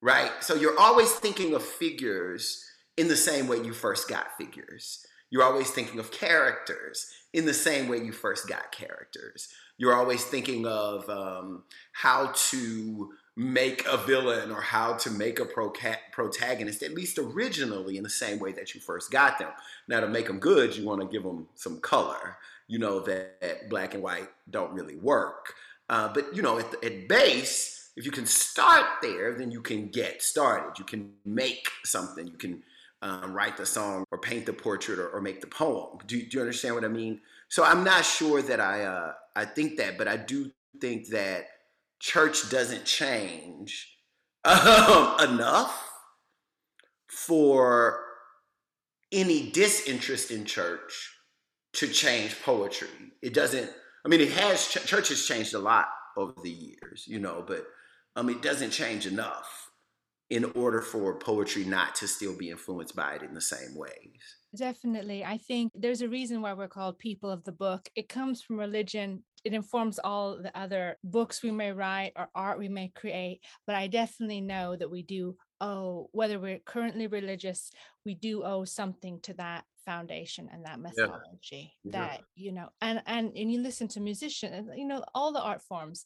right? 0.00 0.30
So 0.40 0.54
you're 0.54 0.78
always 0.78 1.10
thinking 1.12 1.54
of 1.54 1.62
figures 1.62 2.64
in 2.96 3.08
the 3.08 3.16
same 3.16 3.48
way 3.48 3.58
you 3.58 3.72
first 3.72 4.08
got 4.08 4.36
figures. 4.36 5.04
You're 5.30 5.44
always 5.44 5.70
thinking 5.70 5.98
of 5.98 6.10
characters 6.10 7.10
in 7.32 7.46
the 7.46 7.54
same 7.54 7.88
way 7.88 7.98
you 7.98 8.12
first 8.12 8.48
got 8.48 8.72
characters. 8.72 9.48
You're 9.76 9.94
always 9.94 10.24
thinking 10.24 10.66
of 10.66 11.08
um, 11.08 11.64
how 11.92 12.32
to 12.50 13.10
make 13.38 13.86
a 13.86 13.96
villain 13.96 14.50
or 14.50 14.60
how 14.60 14.94
to 14.94 15.12
make 15.12 15.38
a 15.38 15.44
protagonist, 15.44 16.82
at 16.82 16.92
least 16.92 17.20
originally, 17.20 17.96
in 17.96 18.02
the 18.02 18.10
same 18.10 18.40
way 18.40 18.50
that 18.50 18.74
you 18.74 18.80
first 18.80 19.12
got 19.12 19.38
them. 19.38 19.50
Now, 19.86 20.00
to 20.00 20.08
make 20.08 20.26
them 20.26 20.40
good, 20.40 20.76
you 20.76 20.84
want 20.84 21.00
to 21.02 21.06
give 21.06 21.22
them 21.22 21.46
some 21.54 21.78
color. 21.78 22.36
You 22.66 22.80
know 22.80 22.98
that 23.00 23.70
black 23.70 23.94
and 23.94 24.02
white 24.02 24.28
don't 24.50 24.72
really 24.72 24.96
work. 24.96 25.54
Uh, 25.88 26.12
but, 26.12 26.34
you 26.34 26.42
know, 26.42 26.58
at, 26.58 26.84
at 26.84 27.06
base, 27.06 27.90
if 27.96 28.04
you 28.04 28.10
can 28.10 28.26
start 28.26 28.84
there, 29.02 29.34
then 29.34 29.52
you 29.52 29.62
can 29.62 29.86
get 29.86 30.20
started. 30.20 30.76
You 30.76 30.84
can 30.84 31.12
make 31.24 31.68
something. 31.84 32.26
You 32.26 32.38
can 32.38 32.62
um, 33.02 33.32
write 33.32 33.56
the 33.56 33.66
song 33.66 34.04
or 34.10 34.18
paint 34.18 34.46
the 34.46 34.52
portrait 34.52 34.98
or, 34.98 35.10
or 35.10 35.20
make 35.20 35.40
the 35.40 35.46
poem. 35.46 35.98
Do, 36.08 36.20
do, 36.20 36.38
you 36.38 36.40
understand 36.40 36.74
what 36.74 36.84
I 36.84 36.88
mean? 36.88 37.20
So 37.48 37.62
I'm 37.62 37.84
not 37.84 38.04
sure 38.04 38.42
that 38.42 38.60
I 38.60 38.82
uh, 38.82 39.12
I 39.36 39.44
think 39.44 39.76
that, 39.76 39.96
but 39.96 40.08
I 40.08 40.16
do 40.16 40.50
think 40.80 41.08
that 41.10 41.46
church 42.00 42.50
doesn't 42.50 42.84
change 42.84 43.96
um, 44.44 45.16
enough 45.28 45.84
for 47.08 48.00
any 49.12 49.50
disinterest 49.50 50.30
in 50.30 50.44
church 50.44 51.12
to 51.74 51.88
change 51.88 52.40
poetry. 52.42 52.88
It 53.22 53.34
doesn't. 53.34 53.70
I 54.04 54.08
mean, 54.08 54.20
it 54.20 54.32
has. 54.32 54.68
Church 54.68 55.08
has 55.08 55.26
changed 55.26 55.54
a 55.54 55.58
lot 55.58 55.88
over 56.16 56.34
the 56.42 56.50
years, 56.50 57.04
you 57.06 57.18
know, 57.18 57.44
but 57.46 57.66
um, 58.16 58.28
it 58.28 58.42
doesn't 58.42 58.70
change 58.70 59.06
enough 59.06 59.70
in 60.30 60.44
order 60.54 60.82
for 60.82 61.18
poetry 61.18 61.64
not 61.64 61.94
to 61.94 62.06
still 62.06 62.36
be 62.36 62.50
influenced 62.50 62.94
by 62.94 63.14
it 63.14 63.22
in 63.22 63.34
the 63.34 63.40
same 63.40 63.74
ways. 63.74 64.36
Definitely. 64.56 65.24
I 65.24 65.38
think 65.38 65.72
there's 65.74 66.02
a 66.02 66.08
reason 66.08 66.40
why 66.42 66.52
we're 66.52 66.68
called 66.68 66.98
people 66.98 67.30
of 67.30 67.44
the 67.44 67.52
book. 67.52 67.88
It 67.94 68.08
comes 68.08 68.42
from 68.42 68.58
religion. 68.58 69.22
It 69.48 69.54
informs 69.54 69.98
all 69.98 70.42
the 70.42 70.54
other 70.54 70.98
books 71.02 71.42
we 71.42 71.50
may 71.50 71.72
write 71.72 72.12
or 72.16 72.28
art 72.34 72.58
we 72.58 72.68
may 72.68 72.88
create. 72.94 73.40
But 73.66 73.76
I 73.76 73.86
definitely 73.86 74.42
know 74.42 74.76
that 74.76 74.90
we 74.90 75.02
do 75.02 75.38
owe, 75.58 76.10
whether 76.12 76.38
we're 76.38 76.58
currently 76.58 77.06
religious, 77.06 77.70
we 78.04 78.14
do 78.14 78.44
owe 78.44 78.66
something 78.66 79.20
to 79.22 79.32
that 79.38 79.64
foundation 79.86 80.50
and 80.52 80.66
that 80.66 80.80
mythology 80.80 81.72
yeah. 81.82 81.92
that 81.92 82.20
you 82.34 82.52
know 82.52 82.68
and 82.82 83.00
and 83.06 83.32
and 83.34 83.50
you 83.50 83.58
listen 83.58 83.88
to 83.88 84.00
musicians 84.00 84.68
you 84.76 84.86
know 84.86 85.02
all 85.14 85.32
the 85.32 85.40
art 85.40 85.62
forms 85.62 86.04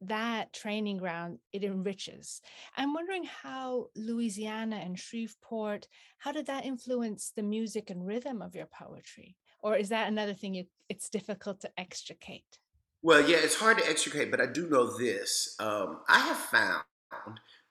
that 0.00 0.50
training 0.54 0.96
ground 0.96 1.38
it 1.52 1.62
enriches 1.62 2.40
i'm 2.78 2.94
wondering 2.94 3.24
how 3.42 3.84
louisiana 3.94 4.76
and 4.76 4.98
shreveport 4.98 5.86
how 6.16 6.32
did 6.32 6.46
that 6.46 6.64
influence 6.64 7.32
the 7.36 7.42
music 7.42 7.90
and 7.90 8.06
rhythm 8.06 8.40
of 8.40 8.54
your 8.54 8.68
poetry 8.72 9.36
or 9.60 9.76
is 9.76 9.90
that 9.90 10.08
another 10.08 10.32
thing 10.32 10.54
you, 10.54 10.64
it's 10.88 11.10
difficult 11.10 11.60
to 11.60 11.70
extricate 11.76 12.58
well 13.02 13.20
yeah 13.28 13.38
it's 13.40 13.56
hard 13.56 13.78
to 13.78 13.88
extricate 13.88 14.30
but 14.30 14.40
i 14.40 14.46
do 14.46 14.68
know 14.68 14.96
this 14.98 15.54
um, 15.60 16.00
i 16.08 16.18
have 16.18 16.36
found 16.36 16.82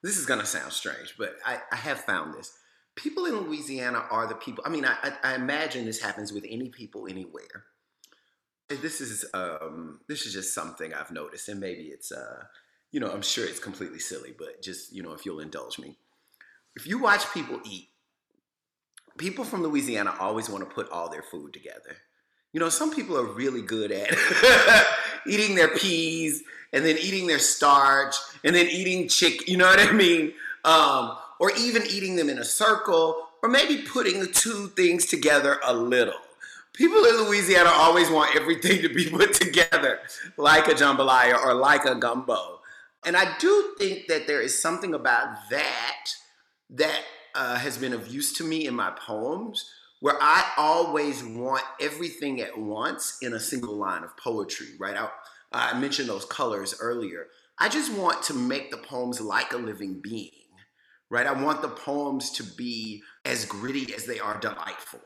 this 0.02 0.16
is 0.16 0.26
going 0.26 0.40
to 0.40 0.46
sound 0.46 0.72
strange 0.72 1.14
but 1.18 1.34
I, 1.44 1.58
I 1.72 1.76
have 1.76 2.00
found 2.00 2.34
this. 2.34 2.52
People 2.96 3.26
in 3.26 3.34
louisiana 3.36 4.04
are 4.10 4.26
the 4.26 4.34
people 4.34 4.64
i 4.66 4.70
mean 4.70 4.84
I, 4.84 5.12
I 5.22 5.34
imagine 5.34 5.84
this 5.84 6.00
happens 6.00 6.32
with 6.32 6.44
any 6.48 6.68
people 6.68 7.06
anywhere. 7.08 7.64
This 8.68 9.00
is 9.00 9.24
um, 9.32 10.00
this 10.08 10.26
is 10.26 10.34
just 10.34 10.52
something 10.52 10.92
I've 10.92 11.10
noticed, 11.10 11.48
and 11.48 11.58
maybe 11.58 11.84
it's 11.84 12.12
uh, 12.12 12.42
you 12.92 13.00
know 13.00 13.10
I'm 13.10 13.22
sure 13.22 13.46
it's 13.46 13.58
completely 13.58 13.98
silly, 13.98 14.34
but 14.36 14.62
just 14.62 14.92
you 14.92 15.02
know 15.02 15.12
if 15.12 15.24
you'll 15.24 15.40
indulge 15.40 15.78
me, 15.78 15.96
if 16.76 16.86
you 16.86 16.98
watch 16.98 17.32
people 17.32 17.60
eat, 17.64 17.88
people 19.16 19.44
from 19.44 19.62
Louisiana 19.62 20.14
always 20.20 20.50
want 20.50 20.68
to 20.68 20.74
put 20.74 20.90
all 20.90 21.08
their 21.08 21.22
food 21.22 21.54
together. 21.54 21.96
You 22.52 22.60
know, 22.60 22.68
some 22.68 22.94
people 22.94 23.16
are 23.16 23.24
really 23.24 23.62
good 23.62 23.92
at 23.92 24.16
eating 25.26 25.54
their 25.54 25.68
peas 25.68 26.42
and 26.72 26.84
then 26.84 26.96
eating 26.98 27.26
their 27.26 27.38
starch 27.38 28.16
and 28.44 28.54
then 28.54 28.66
eating 28.66 29.08
chick. 29.08 29.48
You 29.48 29.56
know 29.56 29.66
what 29.66 29.80
I 29.80 29.92
mean? 29.92 30.32
Um, 30.64 31.16
or 31.40 31.52
even 31.58 31.82
eating 31.88 32.16
them 32.16 32.28
in 32.28 32.38
a 32.38 32.44
circle, 32.44 33.28
or 33.42 33.48
maybe 33.48 33.82
putting 33.82 34.20
the 34.20 34.26
two 34.26 34.68
things 34.68 35.06
together 35.06 35.60
a 35.64 35.72
little 35.72 36.14
people 36.78 37.04
in 37.04 37.16
Louisiana 37.24 37.70
always 37.70 38.08
want 38.08 38.36
everything 38.36 38.80
to 38.82 38.88
be 38.88 39.10
put 39.10 39.34
together 39.34 39.98
like 40.36 40.68
a 40.68 40.70
jambalaya 40.70 41.36
or 41.44 41.52
like 41.52 41.84
a 41.84 41.96
gumbo. 41.96 42.60
And 43.04 43.16
I 43.16 43.36
do 43.38 43.74
think 43.78 44.06
that 44.06 44.26
there 44.26 44.40
is 44.40 44.60
something 44.60 44.94
about 44.94 45.50
that 45.50 46.06
that 46.70 47.00
uh, 47.34 47.56
has 47.56 47.76
been 47.76 47.92
of 47.92 48.08
use 48.08 48.32
to 48.34 48.44
me 48.44 48.66
in 48.66 48.74
my 48.74 48.90
poems 48.90 49.70
where 50.00 50.16
I 50.20 50.52
always 50.56 51.24
want 51.24 51.64
everything 51.80 52.40
at 52.40 52.58
once 52.58 53.18
in 53.20 53.34
a 53.34 53.40
single 53.40 53.76
line 53.76 54.04
of 54.04 54.16
poetry, 54.16 54.68
right? 54.78 54.96
I, 54.96 55.08
I 55.52 55.78
mentioned 55.78 56.08
those 56.08 56.24
colors 56.24 56.74
earlier. 56.80 57.26
I 57.58 57.68
just 57.68 57.92
want 57.92 58.22
to 58.24 58.34
make 58.34 58.70
the 58.70 58.76
poems 58.76 59.20
like 59.20 59.52
a 59.52 59.56
living 59.56 60.00
being, 60.00 60.30
right? 61.10 61.26
I 61.26 61.32
want 61.32 61.62
the 61.62 61.68
poems 61.68 62.30
to 62.32 62.44
be 62.44 63.02
as 63.24 63.44
gritty 63.44 63.92
as 63.94 64.06
they 64.06 64.20
are 64.20 64.38
delightful 64.38 65.00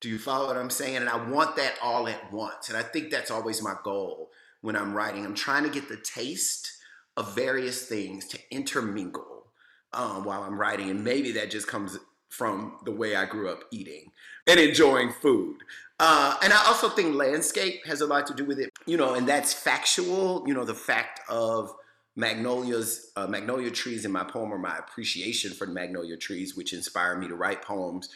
do 0.00 0.08
you 0.08 0.18
follow 0.18 0.46
what 0.46 0.56
I'm 0.56 0.70
saying? 0.70 0.96
And 0.96 1.08
I 1.08 1.28
want 1.28 1.56
that 1.56 1.74
all 1.82 2.06
at 2.06 2.32
once. 2.32 2.68
And 2.68 2.78
I 2.78 2.82
think 2.82 3.10
that's 3.10 3.30
always 3.30 3.62
my 3.62 3.74
goal 3.82 4.30
when 4.60 4.76
I'm 4.76 4.94
writing. 4.94 5.24
I'm 5.24 5.34
trying 5.34 5.64
to 5.64 5.70
get 5.70 5.88
the 5.88 5.96
taste 5.96 6.72
of 7.16 7.34
various 7.34 7.86
things 7.86 8.26
to 8.28 8.38
intermingle 8.50 9.46
um, 9.92 10.24
while 10.24 10.42
I'm 10.42 10.58
writing. 10.58 10.88
And 10.90 11.02
maybe 11.02 11.32
that 11.32 11.50
just 11.50 11.66
comes 11.66 11.98
from 12.28 12.78
the 12.84 12.92
way 12.92 13.16
I 13.16 13.24
grew 13.26 13.48
up 13.48 13.64
eating 13.70 14.12
and 14.46 14.60
enjoying 14.60 15.12
food. 15.12 15.56
Uh, 16.00 16.36
and 16.42 16.52
I 16.52 16.64
also 16.66 16.88
think 16.88 17.16
landscape 17.16 17.84
has 17.86 18.00
a 18.00 18.06
lot 18.06 18.26
to 18.28 18.34
do 18.34 18.44
with 18.44 18.58
it, 18.58 18.70
you 18.86 18.96
know, 18.96 19.14
and 19.14 19.28
that's 19.28 19.52
factual, 19.52 20.44
you 20.46 20.54
know, 20.54 20.64
the 20.64 20.74
fact 20.74 21.20
of 21.28 21.74
magnolias, 22.14 23.10
uh, 23.16 23.26
magnolia 23.26 23.70
trees 23.70 24.04
in 24.04 24.12
my 24.12 24.22
poem 24.22 24.52
or 24.52 24.58
my 24.58 24.76
appreciation 24.78 25.52
for 25.52 25.66
magnolia 25.66 26.16
trees, 26.16 26.56
which 26.56 26.72
inspired 26.72 27.18
me 27.18 27.26
to 27.26 27.34
write 27.34 27.62
poems 27.62 28.08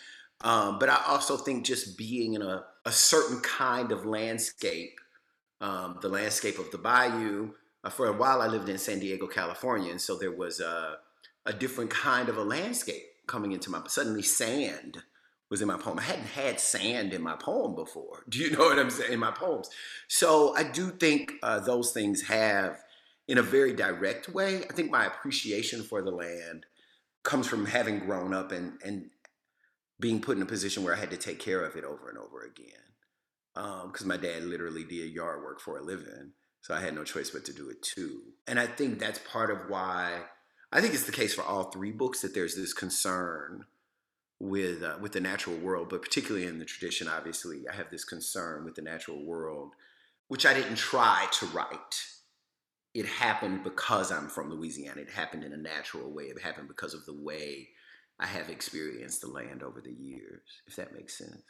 um, 0.42 0.78
but 0.78 0.88
I 0.88 1.00
also 1.07 1.37
think 1.37 1.64
just 1.64 1.97
being 1.97 2.35
in 2.35 2.42
a, 2.42 2.64
a 2.85 2.92
certain 2.92 3.40
kind 3.40 3.92
of 3.92 4.04
landscape, 4.04 5.00
um, 5.61 5.99
the 6.02 6.09
landscape 6.09 6.59
of 6.59 6.71
the 6.71 6.78
bayou. 6.78 7.52
Uh, 7.85 7.90
for 7.90 8.07
a 8.07 8.12
while, 8.12 8.42
I 8.42 8.49
lived 8.49 8.69
in 8.69 8.78
San 8.78 8.99
Diego, 8.99 9.26
California, 9.26 9.90
and 9.90 10.00
so 10.00 10.16
there 10.16 10.33
was 10.33 10.61
a, 10.61 10.97
a 11.47 11.52
different 11.52 11.90
kind 11.90 12.28
of 12.28 12.37
a 12.37 12.42
landscape 12.42 13.04
coming 13.26 13.52
into 13.52 13.70
my. 13.70 13.80
Suddenly, 13.86 14.22
sand 14.22 15.02
was 15.50 15.60
in 15.60 15.68
my 15.68 15.76
poem. 15.76 15.98
I 15.98 16.02
hadn't 16.02 16.26
had 16.26 16.60
sand 16.60 17.12
in 17.12 17.22
my 17.22 17.36
poem 17.36 17.74
before. 17.74 18.24
Do 18.28 18.38
you 18.38 18.50
know 18.50 18.64
what 18.64 18.78
I'm 18.78 18.90
saying? 18.90 19.12
In 19.12 19.20
my 19.20 19.30
poems, 19.30 19.68
so 20.08 20.54
I 20.56 20.64
do 20.64 20.90
think 20.90 21.34
uh, 21.42 21.60
those 21.60 21.92
things 21.92 22.22
have, 22.22 22.78
in 23.28 23.38
a 23.38 23.42
very 23.42 23.74
direct 23.74 24.28
way. 24.28 24.64
I 24.68 24.72
think 24.72 24.90
my 24.90 25.06
appreciation 25.06 25.82
for 25.82 26.02
the 26.02 26.10
land 26.10 26.66
comes 27.22 27.46
from 27.46 27.66
having 27.66 28.00
grown 28.00 28.34
up 28.34 28.52
and 28.52 28.78
and 28.84 29.10
being 30.02 30.20
put 30.20 30.36
in 30.36 30.42
a 30.42 30.46
position 30.46 30.82
where 30.82 30.94
I 30.94 30.98
had 30.98 31.10
to 31.12 31.16
take 31.16 31.38
care 31.38 31.64
of 31.64 31.76
it 31.76 31.84
over 31.84 32.08
and 32.08 32.18
over 32.18 32.42
again. 32.42 32.66
Because 33.54 34.02
um, 34.02 34.08
my 34.08 34.16
dad 34.16 34.42
literally 34.42 34.84
did 34.84 35.12
yard 35.12 35.42
work 35.42 35.60
for 35.60 35.78
a 35.78 35.82
living. 35.82 36.32
So 36.62 36.74
I 36.74 36.80
had 36.80 36.94
no 36.94 37.04
choice 37.04 37.30
but 37.30 37.44
to 37.46 37.52
do 37.52 37.68
it 37.70 37.82
too. 37.82 38.20
And 38.46 38.58
I 38.58 38.66
think 38.66 38.98
that's 38.98 39.20
part 39.20 39.50
of 39.50 39.68
why 39.68 40.22
I 40.72 40.80
think 40.80 40.94
it's 40.94 41.04
the 41.04 41.12
case 41.12 41.34
for 41.34 41.42
all 41.42 41.64
three 41.64 41.92
books 41.92 42.22
that 42.22 42.34
there's 42.34 42.56
this 42.56 42.72
concern 42.72 43.66
with 44.40 44.82
uh, 44.82 44.96
with 45.00 45.12
the 45.12 45.20
natural 45.20 45.56
world, 45.56 45.90
but 45.90 46.02
particularly 46.02 46.46
in 46.46 46.58
the 46.58 46.64
tradition, 46.64 47.08
obviously, 47.08 47.68
I 47.70 47.76
have 47.76 47.90
this 47.90 48.04
concern 48.04 48.64
with 48.64 48.74
the 48.74 48.82
natural 48.82 49.24
world, 49.24 49.74
which 50.28 50.46
I 50.46 50.54
didn't 50.54 50.76
try 50.76 51.28
to 51.32 51.46
write. 51.46 52.06
It 52.94 53.06
happened 53.06 53.64
because 53.64 54.10
I'm 54.10 54.28
from 54.28 54.50
Louisiana. 54.50 55.02
It 55.02 55.10
happened 55.10 55.44
in 55.44 55.52
a 55.52 55.58
natural 55.58 56.10
way. 56.10 56.24
It 56.24 56.40
happened 56.40 56.68
because 56.68 56.94
of 56.94 57.06
the 57.06 57.14
way 57.14 57.68
I 58.18 58.26
have 58.26 58.48
experienced 58.48 59.20
the 59.20 59.28
land 59.28 59.62
over 59.62 59.80
the 59.80 59.92
years, 59.92 60.42
if 60.66 60.76
that 60.76 60.94
makes 60.94 61.16
sense. 61.16 61.42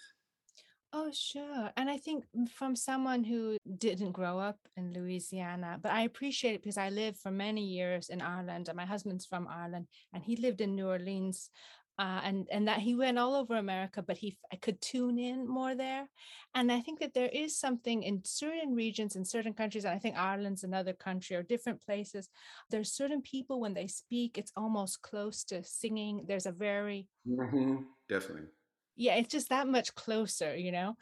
Oh, 0.95 1.11
sure. 1.11 1.71
And 1.77 1.89
I 1.89 1.97
think 1.97 2.25
mm, 2.37 2.49
from 2.51 2.77
someone 2.77 3.25
who 3.25 3.57
didn't 3.79 4.13
grow 4.13 4.39
up 4.39 4.59
in 4.77 4.93
Louisiana, 4.93 5.79
but 5.83 5.91
I 5.93 6.03
appreciate 6.03 6.55
it 6.55 6.63
because 6.63 6.77
I 6.77 6.91
lived 6.91 7.19
for 7.19 7.31
many 7.31 7.65
years 7.65 8.11
in 8.11 8.21
Ireland 8.21 8.69
and 8.69 8.77
my 8.77 8.85
husband's 8.85 9.25
from 9.25 9.49
Ireland 9.49 9.87
and 10.13 10.23
he 10.23 10.37
lived 10.37 10.61
in 10.61 10.75
New 10.77 10.89
Orleans. 10.89 11.51
Uh, 11.99 12.21
and 12.25 12.49
and 12.51 12.67
that 12.67 12.79
he 12.79 12.95
went 12.95 13.19
all 13.19 13.35
over 13.35 13.55
America, 13.57 14.03
but 14.03 14.17
he 14.17 14.39
could 14.63 14.81
tune 14.81 15.19
in 15.19 15.47
more 15.47 15.75
there, 15.75 16.09
and 16.55 16.73
I 16.73 16.81
think 16.81 17.01
that 17.01 17.13
there 17.13 17.29
is 17.29 17.59
something 17.61 18.03
in 18.03 18.25
certain 18.25 18.75
regions 18.75 19.15
in 19.15 19.27
certain 19.27 19.53
countries, 19.53 19.85
and 19.85 19.95
I 19.95 19.99
think 19.99 20.17
Ireland's 20.17 20.65
another 20.65 20.95
country 20.95 21.37
or 21.37 21.43
different 21.43 21.83
places. 21.83 22.31
There's 22.71 22.91
certain 22.95 23.21
people 23.21 23.61
when 23.61 23.75
they 23.75 23.89
speak, 23.89 24.39
it's 24.39 24.53
almost 24.57 25.03
close 25.03 25.45
to 25.45 25.63
singing. 25.65 26.25
There's 26.27 26.47
a 26.47 26.53
very 26.53 27.09
hmm 27.27 27.77
Definitely. 28.09 28.49
Yeah 28.97 29.15
it's 29.17 29.33
just 29.33 29.49
that 29.49 29.69
much 29.69 29.95
closer 29.95 30.57
you 30.57 30.73
know? 30.73 30.95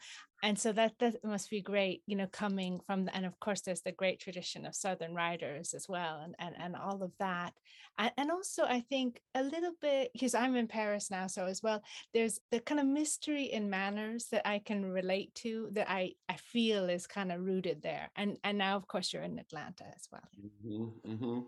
And 0.43 0.57
so 0.57 0.73
that 0.73 0.93
that 0.97 1.23
must 1.23 1.51
be 1.51 1.61
great 1.61 2.01
you 2.07 2.15
know 2.15 2.27
coming 2.27 2.79
from 2.87 3.05
the, 3.05 3.15
and 3.15 3.25
of 3.25 3.39
course 3.39 3.61
there's 3.61 3.81
the 3.83 3.91
great 3.91 4.19
tradition 4.19 4.65
of 4.65 4.75
southern 4.75 5.13
writers 5.13 5.73
as 5.75 5.85
well 5.87 6.21
and 6.23 6.35
and, 6.39 6.55
and 6.57 6.75
all 6.75 7.03
of 7.03 7.11
that. 7.19 7.53
And, 7.97 8.11
and 8.17 8.31
also 8.31 8.63
i 8.63 8.81
think 8.89 9.21
a 9.35 9.43
little 9.43 9.73
bit 9.81 10.11
because 10.13 10.33
i'm 10.33 10.55
in 10.55 10.67
paris 10.67 11.11
now 11.11 11.27
so 11.27 11.45
as 11.45 11.61
well 11.61 11.81
there's 12.13 12.39
the 12.49 12.59
kind 12.59 12.79
of 12.79 12.87
mystery 12.87 13.43
in 13.43 13.69
manners 13.69 14.27
that 14.31 14.47
i 14.47 14.59
can 14.59 14.83
relate 14.85 15.35
to 15.35 15.69
that 15.73 15.89
i 15.89 16.13
i 16.29 16.37
feel 16.37 16.89
is 16.89 17.05
kind 17.05 17.31
of 17.31 17.41
rooted 17.41 17.81
there 17.83 18.09
and 18.15 18.37
and 18.43 18.57
now 18.57 18.77
of 18.77 18.87
course 18.87 19.13
you're 19.13 19.23
in 19.23 19.37
atlanta 19.37 19.83
as 19.95 20.07
well. 20.11 20.29
Hmm 20.65 21.15
hmm 21.17 21.39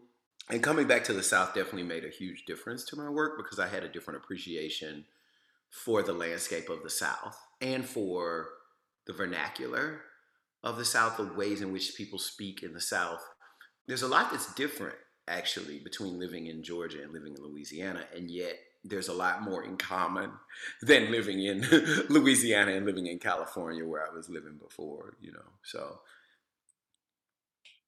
And 0.50 0.62
coming 0.62 0.88
back 0.88 1.04
to 1.06 1.14
the 1.14 1.24
South 1.24 1.54
definitely 1.54 1.84
made 1.84 2.06
a 2.06 2.10
huge 2.10 2.46
difference 2.46 2.84
to 2.86 2.96
my 2.98 3.10
work 3.10 3.38
because 3.38 3.60
I 3.60 3.68
had 3.68 3.84
a 3.84 3.90
different 3.90 4.18
appreciation 4.24 5.06
for 5.74 6.04
the 6.04 6.14
landscape 6.14 6.70
of 6.70 6.84
the 6.84 6.90
South 6.90 7.36
and 7.60 7.84
for 7.84 8.50
the 9.08 9.14
vernacular 9.14 10.02
of 10.64 10.78
the 10.78 10.86
South, 10.86 11.18
the 11.18 11.34
ways 11.34 11.62
in 11.62 11.74
which 11.74 11.96
people 11.98 12.20
speak 12.20 12.62
in 12.62 12.74
the 12.74 12.80
South. 12.80 13.22
There's 13.88 14.04
a 14.04 14.08
lot 14.08 14.32
that's 14.32 14.54
different 14.54 14.96
actually 15.28 15.80
between 15.80 16.20
living 16.20 16.48
in 16.48 16.64
Georgia 16.64 17.02
and 17.02 17.12
living 17.12 17.36
in 17.36 17.44
Louisiana, 17.44 18.06
and 18.16 18.30
yet 18.30 18.56
there's 18.84 19.08
a 19.08 19.14
lot 19.14 19.42
more 19.42 19.64
in 19.64 19.78
common 19.78 20.32
than 20.82 21.12
living 21.12 21.44
in 21.44 21.62
Louisiana 22.10 22.74
and 22.74 22.86
living 22.86 23.08
in 23.08 23.18
California 23.18 23.86
where 23.86 24.06
I 24.06 24.14
was 24.14 24.30
living 24.30 24.60
before, 24.62 25.16
you 25.22 25.32
know. 25.32 25.50
So, 25.64 26.00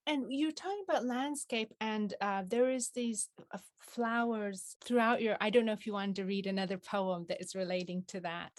And 0.07 0.25
you're 0.29 0.51
talking 0.51 0.83
about 0.87 1.05
landscape, 1.05 1.73
and 1.81 2.13
uh, 2.21 2.43
there 2.47 2.69
is 2.69 2.91
these 2.91 3.29
uh, 3.51 3.57
flowers 3.79 4.75
throughout 4.85 5.21
your. 5.21 5.35
I 5.41 5.49
don't 5.49 5.65
know 5.65 5.73
if 5.73 5.87
you 5.87 5.93
wanted 5.93 6.17
to 6.17 6.25
read 6.25 6.45
another 6.45 6.77
poem 6.77 7.25
that 7.29 7.41
is 7.41 7.55
relating 7.55 8.03
to 8.09 8.19
that. 8.21 8.51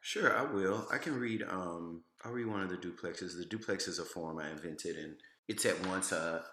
sure, 0.00 0.36
I 0.36 0.42
will. 0.42 0.86
I 0.92 0.98
can 0.98 1.18
read 1.18 1.42
um 1.42 2.02
I'll 2.24 2.32
read 2.32 2.46
one 2.46 2.62
of 2.62 2.70
the 2.70 2.76
duplexes. 2.76 3.36
The 3.36 3.44
duplex 3.44 3.88
is 3.88 3.98
a 3.98 4.04
form 4.04 4.38
I 4.38 4.50
invented 4.50 4.96
and 4.96 5.16
it's 5.48 5.66
at 5.66 5.86
once 5.86 6.12
a 6.12 6.44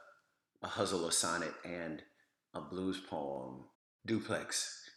a 0.64 0.68
ghazal, 0.68 1.08
a 1.08 1.12
sonnet, 1.12 1.54
and 1.66 2.04
a 2.54 2.62
blues 2.62 3.00
poem. 3.00 3.66
Duplex. 4.06 4.90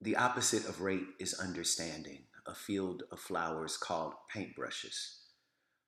The 0.00 0.16
opposite 0.16 0.66
of 0.66 0.80
rate 0.80 1.06
is 1.18 1.34
understanding, 1.34 2.24
a 2.46 2.54
field 2.54 3.02
of 3.12 3.20
flowers 3.20 3.76
called 3.76 4.14
paintbrushes. 4.34 5.19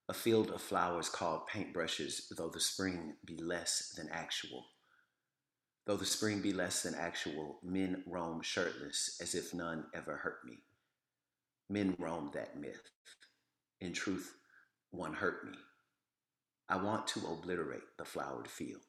A 0.08 0.14
field 0.14 0.50
of 0.50 0.60
flowers 0.60 1.08
called 1.08 1.48
paintbrushes, 1.48 2.22
though 2.36 2.50
the 2.50 2.60
spring 2.60 3.14
be 3.24 3.36
less 3.36 3.94
than 3.96 4.08
actual. 4.10 4.66
Though 5.86 5.96
the 5.96 6.04
spring 6.04 6.40
be 6.42 6.52
less 6.52 6.82
than 6.82 6.94
actual, 6.94 7.58
men 7.62 8.04
roam 8.06 8.40
shirtless 8.42 9.18
as 9.20 9.34
if 9.34 9.54
none 9.54 9.86
ever 9.94 10.16
hurt 10.16 10.44
me. 10.44 10.58
Men 11.68 11.96
roam 11.98 12.30
that 12.34 12.58
myth. 12.58 12.90
In 13.80 13.92
truth, 13.92 14.34
one 14.90 15.14
hurt 15.14 15.44
me. 15.46 15.58
I 16.68 16.76
want 16.76 17.06
to 17.08 17.26
obliterate 17.26 17.96
the 17.98 18.04
flowered 18.04 18.48
field, 18.48 18.82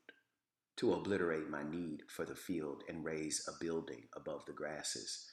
to 0.78 0.94
obliterate 0.94 1.50
my 1.50 1.64
need 1.64 2.04
for 2.08 2.26
the 2.26 2.36
field 2.36 2.84
and 2.88 3.06
raise 3.06 3.48
a 3.48 3.64
building 3.64 4.04
above 4.16 4.46
the 4.46 4.54
grasses, 4.54 5.26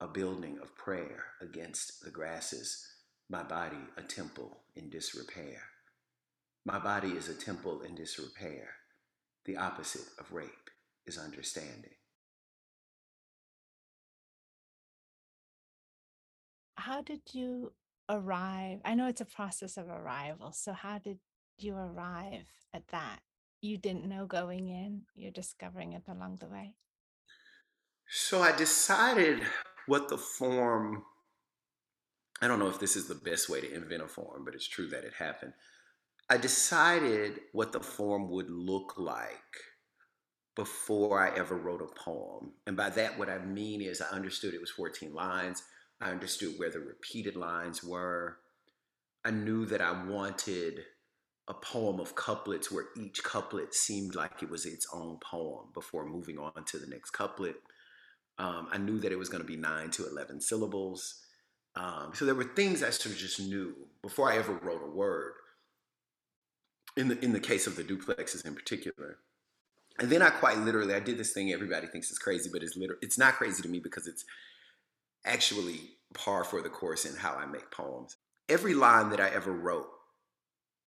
a 0.00 0.08
building 0.08 0.58
of 0.60 0.76
prayer 0.76 1.24
against 1.40 2.02
the 2.04 2.10
grasses, 2.10 2.91
my 3.32 3.42
body 3.42 3.78
a 3.96 4.02
temple 4.02 4.58
in 4.76 4.90
disrepair. 4.90 5.62
My 6.66 6.78
body 6.78 7.12
is 7.12 7.30
a 7.30 7.34
temple 7.34 7.80
in 7.80 7.94
disrepair. 7.94 8.68
The 9.46 9.56
opposite 9.56 10.06
of 10.20 10.30
rape 10.32 10.68
is 11.06 11.16
understanding. 11.16 11.96
How 16.76 17.00
did 17.00 17.22
you 17.32 17.72
arrive? 18.10 18.80
I 18.84 18.94
know 18.94 19.08
it's 19.08 19.22
a 19.22 19.24
process 19.24 19.78
of 19.78 19.88
arrival. 19.88 20.52
So, 20.52 20.74
how 20.74 20.98
did 20.98 21.18
you 21.56 21.74
arrive 21.74 22.48
at 22.74 22.86
that? 22.88 23.20
You 23.62 23.78
didn't 23.78 24.04
know 24.04 24.26
going 24.26 24.68
in, 24.68 25.02
you're 25.14 25.30
discovering 25.30 25.94
it 25.94 26.02
along 26.06 26.36
the 26.40 26.48
way. 26.48 26.74
So 28.10 28.42
I 28.42 28.52
decided 28.52 29.40
what 29.86 30.08
the 30.08 30.18
form, 30.18 31.04
I 32.42 32.48
don't 32.48 32.58
know 32.58 32.68
if 32.68 32.80
this 32.80 32.96
is 32.96 33.06
the 33.06 33.14
best 33.14 33.48
way 33.48 33.60
to 33.60 33.72
invent 33.72 34.02
a 34.02 34.08
form, 34.08 34.44
but 34.44 34.54
it's 34.54 34.66
true 34.66 34.88
that 34.88 35.04
it 35.04 35.12
happened. 35.16 35.52
I 36.28 36.38
decided 36.38 37.38
what 37.52 37.70
the 37.70 37.80
form 37.80 38.28
would 38.30 38.50
look 38.50 38.94
like 38.98 39.32
before 40.56 41.20
I 41.20 41.36
ever 41.38 41.56
wrote 41.56 41.82
a 41.82 42.00
poem. 42.00 42.52
And 42.66 42.76
by 42.76 42.90
that, 42.90 43.16
what 43.16 43.30
I 43.30 43.38
mean 43.38 43.80
is 43.80 44.00
I 44.02 44.08
understood 44.14 44.54
it 44.54 44.60
was 44.60 44.70
14 44.70 45.14
lines. 45.14 45.62
I 46.00 46.10
understood 46.10 46.54
where 46.56 46.70
the 46.70 46.80
repeated 46.80 47.36
lines 47.36 47.84
were. 47.84 48.38
I 49.24 49.30
knew 49.30 49.64
that 49.66 49.80
I 49.80 50.04
wanted 50.04 50.80
a 51.46 51.54
poem 51.54 52.00
of 52.00 52.16
couplets 52.16 52.72
where 52.72 52.86
each 52.96 53.22
couplet 53.22 53.72
seemed 53.72 54.16
like 54.16 54.42
it 54.42 54.50
was 54.50 54.66
its 54.66 54.86
own 54.92 55.18
poem 55.18 55.66
before 55.74 56.06
moving 56.06 56.38
on 56.38 56.64
to 56.66 56.78
the 56.78 56.88
next 56.88 57.10
couplet. 57.10 57.56
Um, 58.38 58.66
I 58.72 58.78
knew 58.78 58.98
that 58.98 59.12
it 59.12 59.18
was 59.18 59.28
going 59.28 59.42
to 59.42 59.46
be 59.46 59.56
nine 59.56 59.90
to 59.92 60.08
11 60.08 60.40
syllables. 60.40 61.22
Um, 61.74 62.12
so 62.14 62.24
there 62.24 62.34
were 62.34 62.44
things 62.44 62.82
I 62.82 62.90
sort 62.90 63.14
of 63.14 63.20
just 63.20 63.40
knew 63.40 63.74
before 64.02 64.30
I 64.30 64.36
ever 64.36 64.54
wrote 64.54 64.82
a 64.84 64.90
word, 64.90 65.32
in 66.96 67.08
the, 67.08 67.24
in 67.24 67.32
the 67.32 67.40
case 67.40 67.66
of 67.66 67.76
the 67.76 67.84
duplexes 67.84 68.44
in 68.44 68.54
particular. 68.54 69.18
And 69.98 70.10
then 70.10 70.22
I 70.22 70.30
quite 70.30 70.58
literally, 70.58 70.94
I 70.94 71.00
did 71.00 71.18
this 71.18 71.32
thing 71.32 71.52
everybody 71.52 71.86
thinks 71.86 72.10
is 72.10 72.18
crazy, 72.18 72.50
but 72.52 72.62
it's 72.62 72.76
literally, 72.76 72.98
it's 73.02 73.18
not 73.18 73.34
crazy 73.34 73.62
to 73.62 73.68
me 73.68 73.78
because 73.78 74.06
it's 74.06 74.24
actually 75.24 75.80
par 76.14 76.44
for 76.44 76.62
the 76.62 76.68
course 76.68 77.04
in 77.04 77.16
how 77.16 77.34
I 77.34 77.46
make 77.46 77.70
poems. 77.70 78.16
Every 78.48 78.74
line 78.74 79.10
that 79.10 79.20
I 79.20 79.28
ever 79.28 79.52
wrote 79.52 79.88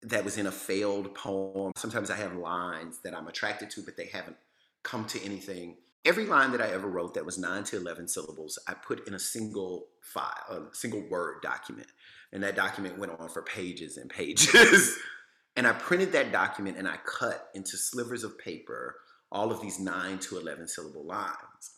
that 0.04 0.24
was 0.24 0.38
in 0.38 0.48
a 0.48 0.52
failed 0.52 1.16
poem, 1.16 1.72
sometimes 1.76 2.12
I 2.12 2.16
have 2.18 2.36
lines 2.36 3.00
that 3.04 3.16
I'm 3.16 3.28
attracted 3.28 3.70
to, 3.72 3.82
but 3.82 3.98
they 3.98 4.08
haven't 4.08 4.38
come 4.84 5.06
to 5.06 5.24
anything. 5.24 5.78
Every 6.06 6.26
line 6.26 6.52
that 6.52 6.62
I 6.62 6.68
ever 6.68 6.88
wrote 6.88 7.16
that 7.16 7.26
was 7.26 7.40
nine 7.40 7.64
to 7.66 7.78
11 7.78 8.08
syllables, 8.08 8.60
I 8.68 8.74
put 8.74 9.08
in 9.08 9.16
a 9.16 9.20
single 9.20 9.88
file, 10.02 10.70
a 10.72 10.76
single 10.76 11.02
Word 11.10 11.42
document. 11.42 11.88
And 12.32 12.44
that 12.44 12.56
document 12.56 13.00
went 13.00 13.20
on 13.20 13.30
for 13.30 13.42
pages 13.42 13.98
and 13.98 14.10
pages. 14.10 14.98
and 15.56 15.66
I 15.66 15.74
printed 15.74 16.12
that 16.12 16.32
document 16.32 16.78
and 16.78 16.88
I 16.88 16.98
cut 17.06 17.50
into 17.56 17.76
slivers 17.76 18.24
of 18.24 18.38
paper 18.38 18.98
all 19.32 19.52
of 19.52 19.62
these 19.62 19.80
nine 19.80 20.20
to 20.20 20.38
11 20.38 20.68
syllable 20.68 21.06
lines. 21.06 21.72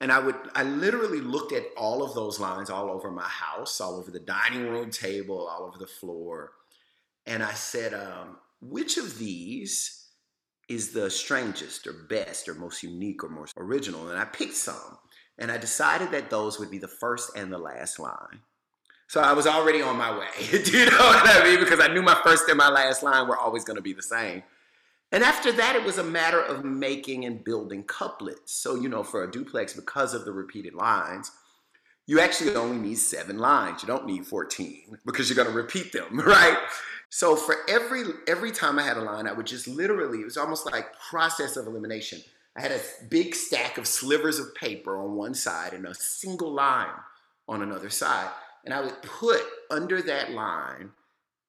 And 0.00 0.12
I 0.12 0.18
would, 0.18 0.36
I 0.54 0.62
literally 0.62 1.20
looked 1.20 1.52
at 1.52 1.64
all 1.76 2.02
of 2.02 2.14
those 2.14 2.38
lines 2.38 2.68
all 2.68 2.90
over 2.90 3.10
my 3.10 3.22
house, 3.22 3.80
all 3.80 3.96
over 3.96 4.10
the 4.10 4.20
dining 4.20 4.68
room 4.68 4.90
table, 4.90 5.48
all 5.48 5.64
over 5.64 5.78
the 5.78 5.86
floor. 5.86 6.52
And 7.24 7.42
I 7.42 7.54
said, 7.54 7.94
um, 7.94 8.36
which 8.60 8.98
of 8.98 9.18
these 9.18 10.05
is 10.68 10.92
the 10.92 11.10
strangest 11.10 11.86
or 11.86 11.92
best 11.92 12.48
or 12.48 12.54
most 12.54 12.82
unique 12.82 13.22
or 13.22 13.28
most 13.28 13.54
original? 13.56 14.08
And 14.08 14.18
I 14.18 14.24
picked 14.24 14.54
some. 14.54 14.98
And 15.38 15.52
I 15.52 15.58
decided 15.58 16.10
that 16.12 16.30
those 16.30 16.58
would 16.58 16.70
be 16.70 16.78
the 16.78 16.88
first 16.88 17.36
and 17.36 17.52
the 17.52 17.58
last 17.58 17.98
line. 17.98 18.40
So 19.08 19.20
I 19.20 19.32
was 19.32 19.46
already 19.46 19.82
on 19.82 19.96
my 19.96 20.16
way. 20.18 20.28
Do 20.64 20.78
you 20.78 20.86
know 20.86 20.96
what 20.98 21.22
I 21.24 21.44
mean? 21.44 21.60
Because 21.60 21.78
I 21.78 21.88
knew 21.88 22.02
my 22.02 22.18
first 22.24 22.48
and 22.48 22.58
my 22.58 22.68
last 22.68 23.02
line 23.02 23.28
were 23.28 23.38
always 23.38 23.64
going 23.64 23.76
to 23.76 23.82
be 23.82 23.92
the 23.92 24.02
same. 24.02 24.42
And 25.12 25.22
after 25.22 25.52
that, 25.52 25.76
it 25.76 25.84
was 25.84 25.98
a 25.98 26.04
matter 26.04 26.40
of 26.40 26.64
making 26.64 27.24
and 27.24 27.44
building 27.44 27.84
couplets. 27.84 28.52
So, 28.52 28.74
you 28.74 28.88
know, 28.88 29.04
for 29.04 29.22
a 29.22 29.30
duplex, 29.30 29.72
because 29.74 30.14
of 30.14 30.24
the 30.24 30.32
repeated 30.32 30.74
lines, 30.74 31.30
you 32.06 32.20
actually 32.20 32.56
only 32.56 32.78
need 32.78 32.98
seven 32.98 33.38
lines. 33.38 33.82
You 33.82 33.86
don't 33.86 34.06
need 34.06 34.26
14 34.26 34.98
because 35.04 35.28
you're 35.28 35.36
going 35.36 35.48
to 35.48 35.54
repeat 35.54 35.92
them, 35.92 36.20
right? 36.26 36.58
So 37.10 37.36
for 37.36 37.56
every 37.68 38.04
every 38.26 38.52
time 38.52 38.78
I 38.78 38.82
had 38.82 38.96
a 38.96 39.02
line, 39.02 39.26
I 39.26 39.32
would 39.32 39.46
just 39.46 39.68
literally, 39.68 40.20
it 40.20 40.24
was 40.24 40.36
almost 40.36 40.70
like 40.70 40.98
process 41.10 41.56
of 41.56 41.66
elimination. 41.66 42.20
I 42.56 42.60
had 42.62 42.72
a 42.72 42.80
big 43.08 43.34
stack 43.34 43.78
of 43.78 43.86
slivers 43.86 44.38
of 44.38 44.54
paper 44.54 44.98
on 44.98 45.14
one 45.14 45.34
side 45.34 45.72
and 45.72 45.86
a 45.86 45.94
single 45.94 46.52
line 46.52 46.94
on 47.48 47.62
another 47.62 47.90
side. 47.90 48.30
And 48.64 48.74
I 48.74 48.80
would 48.80 49.00
put 49.02 49.42
under 49.70 50.02
that 50.02 50.32
line 50.32 50.90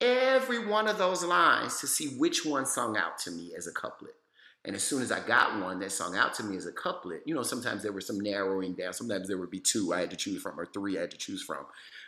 every 0.01 0.67
one 0.67 0.87
of 0.87 0.97
those 0.97 1.23
lines 1.23 1.79
to 1.79 1.87
see 1.87 2.09
which 2.17 2.45
one 2.45 2.65
sung 2.65 2.97
out 2.97 3.17
to 3.19 3.31
me 3.31 3.53
as 3.57 3.67
a 3.67 3.71
couplet. 3.71 4.15
And 4.65 4.75
as 4.75 4.83
soon 4.83 5.01
as 5.01 5.11
I 5.13 5.25
got 5.25 5.61
one 5.61 5.79
that 5.79 5.93
sung 5.93 6.17
out 6.17 6.33
to 6.35 6.43
me 6.43 6.57
as 6.57 6.65
a 6.65 6.73
couplet, 6.73 7.21
you 7.25 7.33
know, 7.33 7.41
sometimes 7.41 7.83
there 7.83 7.93
were 7.93 8.01
some 8.01 8.19
narrowing 8.19 8.73
down. 8.73 8.91
Sometimes 8.91 9.27
there 9.27 9.37
would 9.37 9.49
be 9.49 9.61
two 9.61 9.93
I 9.93 10.01
had 10.01 10.11
to 10.11 10.17
choose 10.17 10.41
from, 10.41 10.59
or 10.59 10.65
three 10.65 10.97
I 10.97 11.01
had 11.01 11.11
to 11.11 11.17
choose 11.17 11.41
from. 11.41 11.65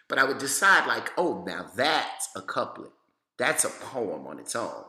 But 0.10 0.20
I 0.20 0.26
would 0.26 0.40
decide, 0.40 0.86
like, 0.86 1.12
oh, 1.18 1.44
now 1.48 1.68
that's 1.76 2.30
a 2.36 2.42
couplet. 2.42 2.92
That's 3.40 3.64
a 3.64 3.70
poem 3.70 4.28
on 4.28 4.38
its 4.38 4.56
own. 4.56 4.84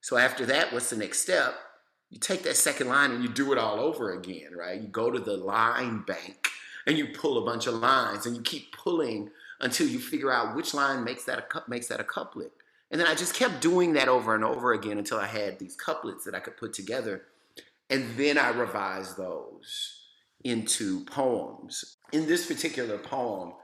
So 0.00 0.16
after 0.16 0.46
that, 0.46 0.72
what's 0.72 0.90
the 0.90 0.96
next 0.96 1.20
step? 1.20 1.54
You 2.10 2.20
take 2.20 2.44
that 2.44 2.56
second 2.56 2.88
line 2.88 3.10
and 3.10 3.24
you 3.24 3.28
do 3.28 3.50
it 3.52 3.58
all 3.58 3.80
over 3.80 4.12
again, 4.12 4.54
right? 4.56 4.80
You 4.80 4.86
go 4.86 5.10
to 5.10 5.18
the 5.18 5.36
line 5.36 6.04
bank 6.06 6.46
and 6.86 6.96
you 6.96 7.08
pull 7.08 7.38
a 7.38 7.44
bunch 7.44 7.66
of 7.66 7.74
lines 7.74 8.26
and 8.26 8.36
you 8.36 8.42
keep 8.42 8.70
pulling 8.70 9.30
until 9.60 9.88
you 9.88 9.98
figure 9.98 10.30
out 10.30 10.54
which 10.54 10.74
line 10.74 11.02
makes 11.02 11.24
that 11.24 11.38
a 11.38 11.62
makes 11.68 11.88
that 11.88 11.98
a 11.98 12.04
couplet. 12.04 12.52
And 12.90 13.00
then 13.00 13.08
I 13.08 13.14
just 13.16 13.34
kept 13.34 13.60
doing 13.60 13.94
that 13.94 14.08
over 14.08 14.34
and 14.34 14.44
over 14.44 14.72
again 14.72 14.98
until 14.98 15.18
I 15.18 15.26
had 15.26 15.58
these 15.58 15.74
couplets 15.74 16.24
that 16.24 16.34
I 16.34 16.40
could 16.40 16.56
put 16.56 16.72
together. 16.72 17.22
And 17.90 18.16
then 18.16 18.38
I 18.38 18.50
revised 18.50 19.16
those 19.16 20.02
into 20.44 21.04
poems. 21.06 21.96
In 22.12 22.26
this 22.26 22.46
particular 22.46 22.98
poem, 22.98 23.54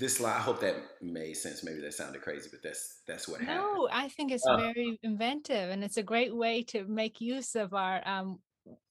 this 0.00 0.18
line, 0.18 0.36
I 0.36 0.40
hope 0.40 0.60
that 0.60 0.76
made 1.00 1.34
sense. 1.34 1.62
Maybe 1.62 1.80
that 1.82 1.94
sounded 1.94 2.22
crazy, 2.22 2.48
but 2.50 2.62
that's 2.62 3.02
that's 3.06 3.28
what 3.28 3.40
happened. 3.40 3.58
No, 3.58 3.88
I 3.92 4.08
think 4.08 4.32
it's 4.32 4.46
Uh, 4.46 4.56
very 4.56 4.98
inventive 5.02 5.70
and 5.70 5.84
it's 5.84 5.96
a 5.96 6.02
great 6.02 6.34
way 6.34 6.62
to 6.64 6.84
make 6.84 7.20
use 7.20 7.54
of 7.54 7.74
our 7.74 8.06
um 8.08 8.40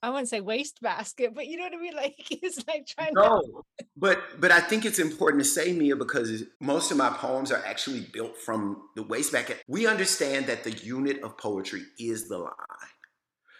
I 0.02 0.10
wouldn't 0.10 0.30
say 0.30 0.41
waste 0.41 0.82
basket, 0.82 1.34
but 1.34 1.48
you 1.48 1.58
know 1.58 1.63
what 1.63 1.74
I 1.74 1.78
mean? 1.78 1.95
Like 2.04 2.15
it's 2.43 2.65
like 2.67 2.86
trying 2.88 3.15
to 3.15 3.22
no, 3.22 3.63
but 3.98 4.19
but 4.39 4.52
I 4.52 4.62
think 4.62 4.86
it's 4.86 5.00
important 5.00 5.43
to 5.43 5.50
say, 5.50 5.74
Mia, 5.74 5.95
because 5.95 6.43
most 6.60 6.91
of 6.91 6.98
my 6.98 7.10
poems 7.10 7.52
are 7.52 7.63
actually 7.65 8.02
built 8.13 8.38
from 8.38 8.89
the 8.95 9.04
waste 9.04 9.32
back. 9.32 9.63
We 9.67 9.88
understand 9.88 10.48
that 10.48 10.63
the 10.63 10.72
unit 10.72 11.22
of 11.24 11.38
poetry 11.38 11.84
is 11.98 12.28
the 12.28 12.38
line. 12.38 12.93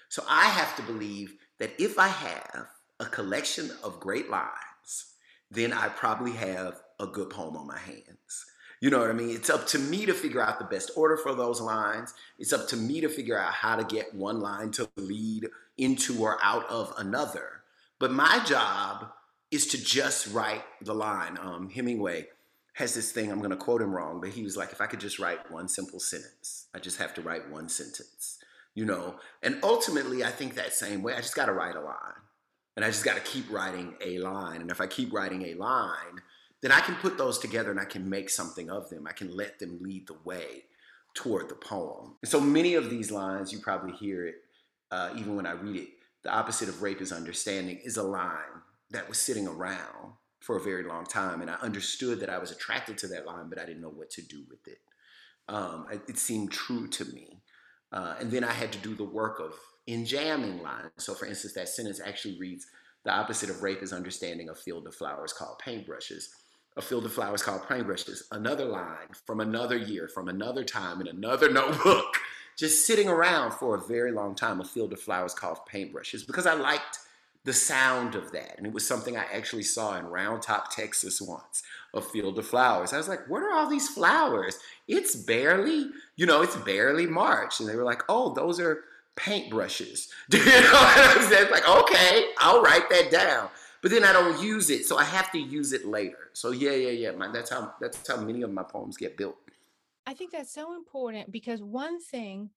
So 0.10 0.24
I 0.28 0.46
have 0.46 0.76
to 0.78 0.84
believe 0.84 1.34
that 1.60 1.72
if 1.80 2.00
I 2.00 2.08
have 2.08 2.68
a 3.00 3.06
collection 3.06 3.72
of 3.84 4.00
great 4.00 4.30
lines, 4.30 5.14
then 5.52 5.72
I 5.74 5.90
probably 5.90 6.32
have 6.32 6.80
a 7.00 7.08
good 7.08 7.30
poem 7.30 7.56
on 7.58 7.68
my 7.68 7.78
hands. 7.78 8.46
You 8.82 8.90
know 8.90 9.00
what 9.00 9.10
I 9.10 9.14
mean? 9.14 9.32
It's 9.32 9.50
up 9.50 9.68
to 9.68 9.80
me 9.80 10.06
to 10.06 10.14
figure 10.14 10.42
out 10.42 10.58
the 10.58 10.66
best 10.66 10.92
order 10.96 11.18
for 11.18 11.36
those 11.36 11.60
lines. 11.60 12.14
It's 12.38 12.54
up 12.54 12.68
to 12.70 12.78
me 12.78 13.02
to 13.02 13.10
figure 13.10 13.38
out 13.38 13.54
how 13.54 13.76
to 13.76 13.84
get 13.84 14.14
one 14.14 14.40
line 14.40 14.72
to 14.72 14.90
lead 14.96 15.48
into 15.78 16.22
or 16.22 16.38
out 16.42 16.70
of 16.70 16.94
another. 16.98 17.64
But 18.00 18.12
my 18.12 18.42
job 18.46 19.10
is 19.52 19.68
to 19.68 19.84
just 19.84 20.34
write 20.34 20.64
the 20.82 20.94
line. 20.94 21.38
Um, 21.42 21.70
Hemingway 21.70 22.28
has 22.74 22.94
this 22.94 23.12
thing, 23.12 23.30
I'm 23.30 23.40
going 23.40 23.50
to 23.50 23.58
quote 23.58 23.82
him 23.82 23.94
wrong, 23.94 24.22
but 24.22 24.30
he 24.30 24.44
was 24.44 24.56
like, 24.56 24.72
if 24.72 24.80
I 24.80 24.88
could 24.88 25.02
just 25.02 25.20
write 25.20 25.52
one 25.52 25.68
simple 25.68 26.00
sentence, 26.00 26.68
I 26.74 26.80
just 26.80 26.98
have 27.00 27.14
to 27.16 27.22
write 27.22 27.50
one 27.50 27.68
sentence, 27.68 28.38
you 28.74 28.86
know? 28.86 29.16
And 29.44 29.60
ultimately, 29.64 30.24
I 30.24 30.30
think 30.30 30.56
that 30.56 30.74
same 30.74 31.04
way, 31.04 31.14
I 31.14 31.18
just 31.18 31.36
got 31.36 31.48
to 31.48 31.52
write 31.52 31.76
a 31.76 31.82
line. 31.82 31.96
And 32.78 32.86
I 32.86 32.88
just 32.88 33.04
got 33.04 33.16
to 33.16 33.22
keep 33.22 33.52
writing 33.52 33.96
a 34.00 34.20
line. 34.20 34.62
And 34.62 34.72
if 34.72 34.80
I 34.80 34.88
keep 34.88 35.12
writing 35.12 35.42
a 35.48 35.56
line, 35.56 36.22
then 36.62 36.72
I 36.72 36.82
can 36.82 36.96
put 36.96 37.18
those 37.18 37.40
together 37.40 37.72
and 37.72 37.80
I 37.80 37.86
can 37.86 38.10
make 38.10 38.30
something 38.30 38.70
of 38.70 38.90
them. 38.90 39.08
I 39.08 39.14
can 39.14 39.36
let 39.36 39.60
them 39.60 39.80
lead 39.82 40.08
the 40.08 40.18
way 40.26 40.64
toward 41.14 41.50
the 41.50 41.56
poem. 41.56 42.16
And 42.22 42.30
so 42.30 42.40
many 42.40 42.76
of 42.76 42.90
these 42.90 43.12
lines, 43.12 43.52
you 43.52 43.60
probably 43.60 43.94
hear 43.94 44.28
it 44.28 44.36
uh, 44.92 45.12
even 45.16 45.36
when 45.36 45.46
I 45.46 45.52
read 45.52 45.76
it. 45.76 45.90
The 46.24 46.32
opposite 46.34 46.70
of 46.70 46.82
rape 46.82 47.02
is 47.02 47.12
understanding 47.12 47.80
is 47.84 47.98
a 47.98 48.04
line 48.04 48.62
that 48.92 49.08
was 49.08 49.18
sitting 49.18 49.48
around 49.48 50.14
for 50.42 50.58
a 50.58 50.62
very 50.62 50.84
long 50.84 51.06
time. 51.06 51.42
And 51.42 51.50
I 51.50 51.56
understood 51.56 52.20
that 52.20 52.30
I 52.30 52.38
was 52.38 52.52
attracted 52.52 52.98
to 53.00 53.08
that 53.08 53.26
line, 53.26 53.50
but 53.50 53.60
I 53.60 53.66
didn't 53.66 53.82
know 53.82 53.90
what 53.90 54.10
to 54.12 54.22
do 54.22 54.44
with 54.50 54.68
it. 54.68 54.80
Um, 55.48 55.88
it, 55.92 56.02
it 56.10 56.18
seemed 56.18 56.52
true 56.52 56.88
to 56.88 57.06
me. 57.06 57.42
Uh, 57.92 58.16
and 58.20 58.32
then 58.32 58.44
I 58.44 58.52
had 58.52 58.72
to 58.74 58.80
do 58.80 58.96
the 58.96 59.04
work 59.04 59.40
of 59.40 59.54
enjamming 59.88 60.62
lines. 60.62 60.92
So, 60.98 61.14
for 61.14 61.26
instance, 61.26 61.54
that 61.54 61.70
sentence 61.70 62.00
actually 62.04 62.38
reads 62.38 62.68
The 63.04 63.12
opposite 63.12 63.50
of 63.50 63.64
rape 63.64 63.82
is 63.82 63.94
understanding 63.94 64.50
a 64.50 64.56
field 64.56 64.88
of 64.88 64.96
flowers 64.96 65.34
called 65.34 65.60
paintbrushes. 65.66 66.26
A 66.78 66.82
field 66.82 67.06
of 67.06 67.14
flowers 67.14 67.44
called 67.44 67.64
paintbrushes. 67.64 68.24
Another 68.32 68.66
line 68.66 69.10
from 69.26 69.40
another 69.40 69.78
year, 69.78 70.08
from 70.08 70.30
another 70.30 70.64
time 70.64 71.02
in 71.02 71.08
another 71.08 71.52
notebook, 71.52 72.16
just 72.58 72.86
sitting 72.86 73.10
around 73.10 73.54
for 73.54 73.76
a 73.76 73.82
very 73.82 74.12
long 74.12 74.36
time. 74.36 74.62
A 74.62 74.66
field 74.66 74.94
of 74.94 75.02
flowers 75.02 75.34
called 75.34 75.60
paintbrushes 75.72 76.26
because 76.26 76.46
I 76.46 76.54
liked 76.54 77.00
the 77.46 77.54
sound 77.54 78.16
of 78.16 78.32
that. 78.32 78.58
And 78.58 78.68
it 78.68 78.74
was 78.74 78.88
something 78.88 79.18
I 79.18 79.26
actually 79.34 79.64
saw 79.64 79.98
in 79.98 80.06
Round 80.06 80.42
Top, 80.42 80.72
Texas 80.72 81.22
once, 81.22 81.64
a 81.94 82.02
field 82.02 82.38
of 82.38 82.46
flowers. 82.46 82.94
I 82.94 82.98
was 82.98 83.08
like, 83.08 83.28
what 83.30 83.42
are 83.42 83.52
all 83.52 83.70
these 83.70 83.90
flowers? 83.90 84.60
It's 84.88 85.16
barely, 85.16 85.88
you 86.16 86.26
know, 86.26 86.42
it's 86.42 86.58
barely 86.58 87.08
March. 87.08 87.60
And 87.60 87.68
they 87.68 87.76
were 87.76 87.84
like, 87.84 88.04
oh, 88.10 88.34
those 88.34 88.60
are 88.60 88.84
paintbrushes. 89.16 90.10
you 90.32 90.46
know 90.46 90.74
what 90.74 91.18
I'm 91.18 91.30
saying? 91.30 91.52
Like, 91.52 91.68
okay, 91.68 92.26
I'll 92.38 92.62
write 92.62 92.90
that 92.90 93.10
down. 93.10 93.50
But 93.82 93.92
then 93.92 94.04
I 94.04 94.14
don't 94.14 94.42
use 94.42 94.70
it, 94.70 94.86
so 94.86 94.98
I 94.98 95.06
have 95.06 95.32
to 95.32 95.40
use 95.40 95.72
it 95.72 95.86
later. 95.86 96.32
So 96.34 96.52
yeah, 96.52 96.72
yeah, 96.72 96.92
yeah, 96.92 97.12
man. 97.12 97.32
That's 97.32 97.50
how 97.50 97.74
that's 97.80 98.06
how 98.08 98.18
many 98.18 98.42
of 98.42 98.52
my 98.52 98.64
poems 98.64 98.98
get 98.98 99.18
built. 99.18 99.38
I 100.06 100.14
think 100.14 100.32
that's 100.32 100.54
so 100.54 100.76
important 100.76 101.32
because 101.32 101.62
one 101.62 102.02
thing, 102.02 102.50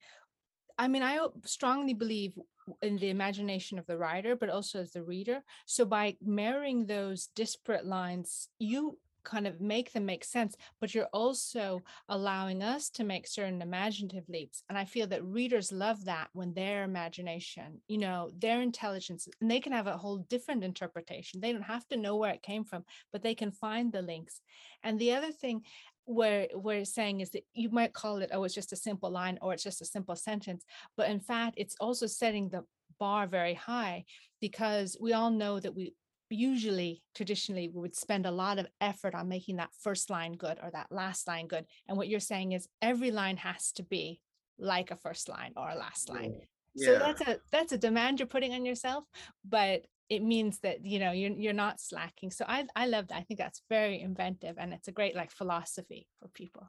I 0.78 0.88
mean, 0.88 1.02
I 1.02 1.18
strongly 1.44 1.94
believe 1.94 2.38
in 2.80 2.96
the 2.96 3.10
imagination 3.10 3.78
of 3.78 3.86
the 3.86 3.98
writer, 3.98 4.34
but 4.36 4.48
also 4.48 4.80
as 4.80 4.92
the 4.92 5.02
reader. 5.02 5.42
So 5.66 5.84
by 5.84 6.16
marrying 6.22 6.86
those 6.86 7.28
disparate 7.34 7.84
lines, 7.84 8.48
you 8.58 8.98
kind 9.24 9.46
of 9.46 9.60
make 9.60 9.92
them 9.92 10.06
make 10.06 10.24
sense, 10.24 10.56
but 10.80 10.94
you're 10.94 11.08
also 11.12 11.80
allowing 12.08 12.62
us 12.62 12.90
to 12.90 13.04
make 13.04 13.26
certain 13.26 13.62
imaginative 13.62 14.28
leaps. 14.28 14.62
And 14.68 14.76
I 14.78 14.84
feel 14.84 15.06
that 15.08 15.24
readers 15.24 15.72
love 15.72 16.04
that 16.04 16.28
when 16.32 16.54
their 16.54 16.84
imagination, 16.84 17.80
you 17.88 17.98
know, 17.98 18.30
their 18.38 18.60
intelligence, 18.60 19.28
and 19.40 19.50
they 19.50 19.60
can 19.60 19.72
have 19.72 19.86
a 19.86 19.96
whole 19.96 20.18
different 20.28 20.64
interpretation. 20.64 21.40
They 21.40 21.52
don't 21.52 21.62
have 21.62 21.86
to 21.88 21.96
know 21.96 22.16
where 22.16 22.32
it 22.32 22.42
came 22.42 22.64
from, 22.64 22.84
but 23.12 23.22
they 23.22 23.34
can 23.34 23.52
find 23.52 23.92
the 23.92 24.02
links. 24.02 24.40
And 24.82 24.98
the 24.98 25.12
other 25.12 25.32
thing 25.32 25.62
where 26.04 26.48
we're 26.54 26.84
saying 26.84 27.20
is 27.20 27.30
that 27.30 27.44
you 27.54 27.70
might 27.70 27.92
call 27.92 28.16
it 28.16 28.30
oh 28.32 28.42
it's 28.42 28.54
just 28.54 28.72
a 28.72 28.76
simple 28.76 29.08
line 29.08 29.38
or 29.40 29.52
it's 29.52 29.62
just 29.62 29.80
a 29.80 29.84
simple 29.84 30.16
sentence 30.16 30.64
but 30.96 31.08
in 31.08 31.20
fact 31.20 31.54
it's 31.56 31.76
also 31.78 32.06
setting 32.06 32.48
the 32.48 32.64
bar 32.98 33.26
very 33.26 33.54
high 33.54 34.04
because 34.40 34.96
we 35.00 35.12
all 35.12 35.30
know 35.30 35.60
that 35.60 35.74
we 35.74 35.94
usually 36.32 37.02
traditionally 37.14 37.68
we 37.68 37.80
would 37.80 37.96
spend 37.96 38.26
a 38.26 38.30
lot 38.30 38.58
of 38.58 38.66
effort 38.80 39.14
on 39.14 39.28
making 39.28 39.56
that 39.56 39.70
first 39.80 40.10
line 40.10 40.32
good 40.32 40.58
or 40.62 40.70
that 40.70 40.86
last 40.90 41.26
line 41.28 41.46
good 41.46 41.66
and 41.88 41.96
what 41.96 42.08
you're 42.08 42.20
saying 42.20 42.52
is 42.52 42.68
every 42.80 43.10
line 43.10 43.36
has 43.36 43.72
to 43.72 43.82
be 43.82 44.20
like 44.58 44.90
a 44.90 44.96
first 44.96 45.28
line 45.28 45.52
or 45.56 45.68
a 45.68 45.74
last 45.74 46.08
line. 46.08 46.34
So 46.76 46.98
that's 46.98 47.20
a 47.20 47.38
that's 47.50 47.72
a 47.72 47.78
demand 47.78 48.18
you're 48.18 48.26
putting 48.26 48.52
on 48.52 48.64
yourself 48.64 49.04
but 49.44 49.82
it 50.08 50.22
means 50.22 50.58
that 50.60 50.84
you 50.84 50.98
know 50.98 51.12
you're 51.12 51.32
you're 51.32 51.52
not 51.52 51.80
slacking. 51.80 52.30
So 52.30 52.44
i 52.48 52.66
i 52.76 52.86
love 52.86 53.08
that. 53.08 53.16
I 53.16 53.22
think 53.22 53.38
that's 53.38 53.62
very 53.68 54.00
inventive 54.00 54.56
and 54.58 54.72
it's 54.72 54.88
a 54.88 54.92
great 54.92 55.16
like 55.16 55.30
philosophy 55.30 56.06
for 56.18 56.28
people. 56.28 56.68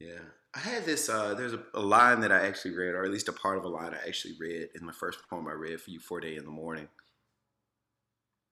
Yeah. 0.00 0.20
I 0.54 0.60
had 0.60 0.84
this, 0.84 1.08
uh, 1.08 1.34
there's 1.34 1.52
a, 1.52 1.62
a 1.74 1.80
line 1.80 2.20
that 2.20 2.30
I 2.30 2.46
actually 2.46 2.76
read, 2.76 2.94
or 2.94 3.04
at 3.04 3.10
least 3.10 3.28
a 3.28 3.32
part 3.32 3.58
of 3.58 3.64
a 3.64 3.68
line 3.68 3.92
I 3.92 4.06
actually 4.06 4.34
read 4.38 4.68
in 4.78 4.86
the 4.86 4.92
first 4.92 5.18
poem 5.28 5.48
I 5.48 5.52
read 5.52 5.80
for 5.80 5.90
you, 5.90 5.98
Foreday 5.98 6.36
in 6.36 6.44
the 6.44 6.50
Morning. 6.50 6.88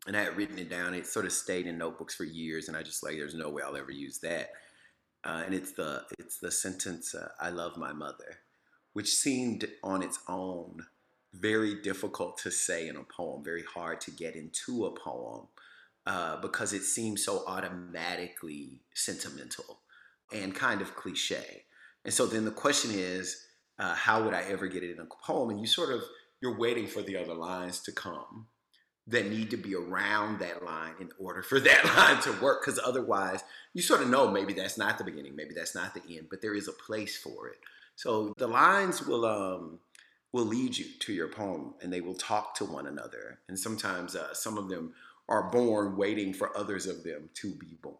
And 0.07 0.17
I 0.17 0.25
had 0.25 0.37
written 0.37 0.59
it 0.59 0.69
down. 0.69 0.95
It 0.95 1.07
sort 1.07 1.27
of 1.27 1.33
stayed 1.33 1.67
in 1.67 1.79
notebooks 1.79 2.15
for 2.15 2.25
years, 2.25 2.69
and 2.69 2.77
I 2.77 2.83
just 2.83 3.03
like, 3.05 3.17
there's 3.17 3.35
no 3.35 3.51
way 3.51 3.63
I'll 3.63 3.77
ever 3.77 3.93
use 3.93 4.19
that. 4.19 4.51
Uh, 5.25 5.43
and 5.45 5.55
it's 5.55 5.73
the 5.73 6.03
it's 6.19 6.39
the 6.39 6.51
sentence, 6.51 7.15
uh, 7.15 7.29
"I 7.41 7.51
love 7.51 7.77
my 7.77 7.93
mother," 7.93 8.41
which 8.93 9.15
seemed 9.15 9.69
on 9.85 10.03
its 10.03 10.19
own 10.29 10.87
very 11.33 11.81
difficult 11.81 12.37
to 12.39 12.51
say 12.51 12.89
in 12.89 12.97
a 12.97 13.05
poem, 13.05 13.43
very 13.43 13.63
hard 13.63 14.01
to 14.03 14.11
get 14.11 14.35
into 14.35 14.85
a 14.85 14.91
poem, 14.91 15.47
uh, 16.07 16.37
because 16.41 16.73
it 16.73 16.83
seems 16.83 17.25
so 17.25 17.45
automatically 17.47 18.81
sentimental 18.95 19.81
and 20.33 20.55
kind 20.55 20.81
of 20.83 20.95
cliche. 20.97 21.65
And 22.05 22.13
so 22.13 22.27
then 22.27 22.45
the 22.45 22.51
question 22.51 22.91
is, 22.93 23.47
uh, 23.79 23.95
how 23.95 24.25
would 24.25 24.35
I 24.35 24.43
ever 24.43 24.67
get 24.67 24.83
it 24.83 24.91
in 24.91 24.99
a 24.99 25.07
poem? 25.07 25.51
And 25.51 25.61
you 25.61 25.67
sort 25.67 25.91
of 25.91 26.03
you're 26.41 26.59
waiting 26.59 26.89
for 26.89 27.03
the 27.03 27.17
other 27.17 27.35
lines 27.35 27.79
to 27.81 27.93
come 27.93 28.49
that 29.09 29.29
need 29.29 29.51
to 29.51 29.57
be 29.57 29.75
around 29.75 30.39
that 30.41 30.65
line 30.65 30.95
in 31.01 31.11
order 31.19 31.43
for 31.43 31.61
that 31.69 31.85
line 31.97 32.23
to 32.23 32.33
work. 32.43 32.65
Because 32.65 32.81
otherwise, 32.85 33.43
you 33.75 33.83
sort 33.83 34.03
of 34.03 34.09
know 34.09 34.31
maybe 34.31 34.53
that's 34.53 34.79
not 34.79 34.99
the 34.99 35.05
beginning, 35.05 35.37
maybe 35.37 35.55
that's 35.55 35.75
not 35.75 35.95
the 35.95 36.03
end, 36.17 36.29
but 36.31 36.41
there 36.43 36.55
is 36.55 36.69
a 36.69 36.73
place 36.73 37.17
for 37.17 37.49
it. 37.49 37.59
So 37.97 38.33
the 38.39 38.47
lines 38.49 39.03
will 39.07 39.25
um, 39.25 39.79
will 40.33 40.47
lead 40.47 40.77
you 40.77 40.87
to 41.01 41.13
your 41.13 41.29
poem, 41.29 41.75
and 41.83 41.93
they 41.93 42.01
will 42.01 42.15
talk 42.15 42.55
to 42.57 42.65
one 42.65 42.87
another. 42.87 43.41
And 43.49 43.59
sometimes 43.59 44.17
uh, 44.17 44.33
some 44.35 44.57
of 44.59 44.69
them 44.69 44.95
are 45.29 45.51
born 45.51 45.97
waiting 45.97 46.33
for 46.35 46.57
others 46.57 46.87
of 46.87 47.05
them 47.05 47.31
to 47.35 47.55
be 47.55 47.79
born. 47.83 47.97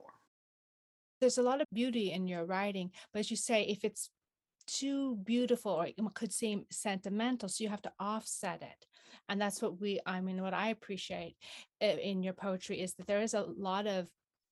there's 1.21 1.39
a 1.39 1.43
lot 1.43 1.61
of 1.61 1.69
beauty 1.73 2.13
in 2.13 2.27
your 2.27 2.45
writing 2.45 2.91
but 3.13 3.21
as 3.21 3.31
you 3.31 3.37
say 3.37 3.63
if 3.63 3.85
it's 3.85 4.11
too 4.67 5.17
beautiful 5.25 5.73
or 5.73 5.87
it 5.87 5.97
could 6.15 6.33
seem 6.33 6.67
sentimental 6.71 7.49
so 7.49 7.63
you 7.65 7.71
have 7.71 7.83
to 7.83 7.93
offset 7.99 8.63
it 8.63 8.87
and 9.29 9.41
that's 9.41 9.63
what 9.63 9.81
we 9.81 10.01
i 10.07 10.21
mean 10.21 10.43
what 10.43 10.55
i 10.55 10.69
appreciate 10.69 11.37
in 11.81 12.23
your 12.23 12.33
poetry 12.33 12.81
is 12.81 12.95
that 12.95 13.07
there 13.07 13.21
is 13.21 13.35
a 13.35 13.43
lot 13.57 13.87
of 13.87 14.09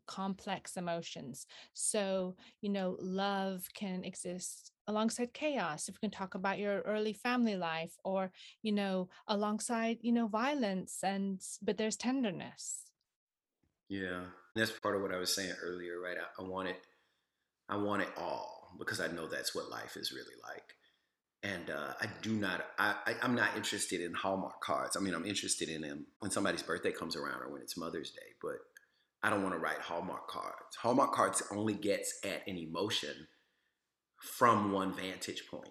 complex 0.07 0.77
emotions 0.77 1.46
so 1.73 2.35
you 2.62 2.68
know 2.68 2.96
love 3.01 3.68
can 3.75 4.03
exist 4.03 4.73
alongside 4.88 5.33
chaos 5.33 5.88
if 5.88 5.94
we 5.94 6.01
can 6.01 6.11
talk 6.11 6.35
about 6.35 6.59
your 6.59 6.81
early 6.81 7.12
family 7.12 7.55
life 7.55 7.92
or 8.05 8.33
you 8.62 8.73
know 8.73 9.09
alongside 9.29 9.99
you 10.01 10.11
know 10.11 10.27
violence 10.27 10.99
and 11.05 11.40
but 11.62 11.77
there's 11.79 11.96
tenderness 11.96 12.90
Yeah, 13.88 14.23
that's 14.55 14.70
part 14.70 14.96
of 14.96 15.03
what 15.03 15.12
I 15.12 15.18
was 15.18 15.35
saying 15.35 15.53
earlier, 15.62 16.01
right? 16.01 16.16
I, 16.16 16.42
I 16.42 16.46
want 16.46 16.68
it, 16.68 16.81
I 17.68 17.77
want 17.77 18.03
it 18.03 18.09
all 18.16 18.75
because 18.79 19.01
I 19.01 19.09
know 19.09 19.27
that's 19.27 19.55
what 19.55 19.70
life 19.70 19.96
is 19.96 20.12
really 20.12 20.37
like. 20.42 20.75
And 21.42 21.70
uh, 21.70 21.94
I 22.00 22.07
do 22.20 22.35
not, 22.35 22.66
I, 22.79 22.96
I, 23.07 23.24
am 23.24 23.35
not 23.35 23.57
interested 23.57 24.03
in 24.03 24.12
Hallmark 24.12 24.61
cards. 24.61 24.94
I 24.96 25.00
mean, 25.00 25.14
I'm 25.14 25.24
interested 25.24 25.70
in 25.70 25.81
them 25.81 26.07
when 26.18 26.31
somebody's 26.31 26.62
birthday 26.62 26.92
comes 26.92 27.16
around 27.16 27.40
or 27.42 27.50
when 27.50 27.62
it's 27.62 27.79
Mother's 27.79 28.11
Day, 28.11 28.35
but 28.42 28.57
I 29.22 29.31
don't 29.31 29.42
want 29.42 29.55
to 29.55 29.59
write 29.59 29.79
Hallmark 29.79 30.29
cards. 30.29 30.76
Hallmark 30.81 31.12
cards 31.12 31.42
only 31.50 31.74
gets 31.74 32.20
at 32.24 32.46
an 32.46 32.59
emotion 32.59 33.26
from 34.20 34.72
one 34.72 34.94
vantage 34.94 35.44
point. 35.50 35.70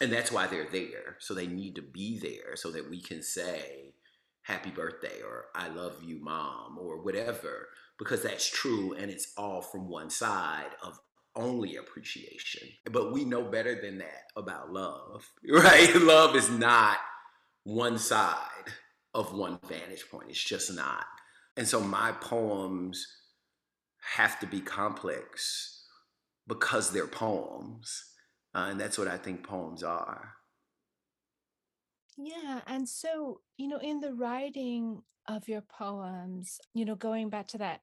And 0.00 0.12
that's 0.12 0.32
why 0.32 0.46
they're 0.46 0.70
there. 0.70 1.16
So 1.20 1.32
they 1.32 1.46
need 1.46 1.76
to 1.76 1.82
be 1.82 2.18
there 2.18 2.56
so 2.56 2.70
that 2.72 2.90
we 2.90 3.00
can 3.00 3.22
say, 3.22 3.94
happy 4.42 4.70
birthday 4.70 5.20
or 5.24 5.46
I 5.54 5.68
love 5.68 6.02
you, 6.02 6.22
mom, 6.22 6.76
or 6.78 7.02
whatever, 7.02 7.68
because 7.98 8.22
that's 8.22 8.48
true 8.50 8.94
and 8.94 9.10
it's 9.10 9.32
all 9.36 9.62
from 9.62 9.88
one 9.88 10.10
side 10.10 10.70
of 10.82 10.98
only 11.34 11.76
appreciation. 11.76 12.68
But 12.90 13.12
we 13.12 13.24
know 13.24 13.42
better 13.42 13.80
than 13.80 13.98
that 13.98 14.24
about 14.36 14.72
love, 14.72 15.30
right? 15.50 15.94
love 15.96 16.36
is 16.36 16.50
not 16.50 16.98
one 17.64 17.98
side 17.98 18.72
of 19.14 19.34
one 19.34 19.58
vantage 19.68 20.08
point, 20.10 20.30
it's 20.30 20.42
just 20.42 20.74
not. 20.74 21.04
And 21.56 21.68
so 21.68 21.80
my 21.80 22.12
poems 22.12 23.06
have 24.16 24.40
to 24.40 24.46
be 24.46 24.60
complex 24.60 25.84
because 26.46 26.92
they're 26.92 27.06
poems. 27.06 28.04
Uh, 28.54 28.68
and 28.70 28.80
that's 28.80 28.98
what 28.98 29.08
I 29.08 29.16
think 29.16 29.46
poems 29.46 29.82
are. 29.82 30.32
Yeah. 32.16 32.60
And 32.66 32.88
so, 32.88 33.40
you 33.56 33.68
know, 33.68 33.78
in 33.78 34.00
the 34.00 34.12
writing 34.12 35.02
of 35.28 35.48
your 35.48 35.62
poems, 35.62 36.60
you 36.74 36.84
know, 36.84 36.94
going 36.94 37.30
back 37.30 37.48
to 37.48 37.58
that 37.58 37.80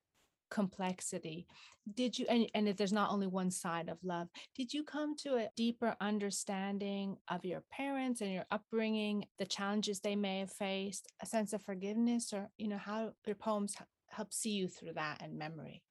complexity, 0.49 1.47
did 1.93 2.17
you, 2.17 2.25
and, 2.29 2.47
and 2.53 2.67
if 2.67 2.77
there's 2.77 2.93
not 2.93 3.11
only 3.11 3.27
one 3.27 3.51
side 3.51 3.89
of 3.89 3.97
love, 4.03 4.27
did 4.55 4.73
you 4.73 4.83
come 4.83 5.15
to 5.17 5.35
a 5.35 5.49
deeper 5.55 5.95
understanding 6.01 7.17
of 7.27 7.45
your 7.45 7.63
parents 7.71 8.21
and 8.21 8.31
your 8.31 8.45
upbringing, 8.51 9.25
the 9.37 9.45
challenges 9.45 9.99
they 9.99 10.15
may 10.15 10.39
have 10.39 10.51
faced, 10.51 11.07
a 11.21 11.25
sense 11.25 11.53
of 11.53 11.61
forgiveness, 11.63 12.33
or, 12.33 12.49
you 12.57 12.67
know, 12.67 12.77
how 12.77 13.13
your 13.25 13.35
poems 13.35 13.75
help 14.09 14.33
see 14.33 14.51
you 14.51 14.67
through 14.67 14.93
that 14.93 15.21
and 15.21 15.37
memory? 15.37 15.81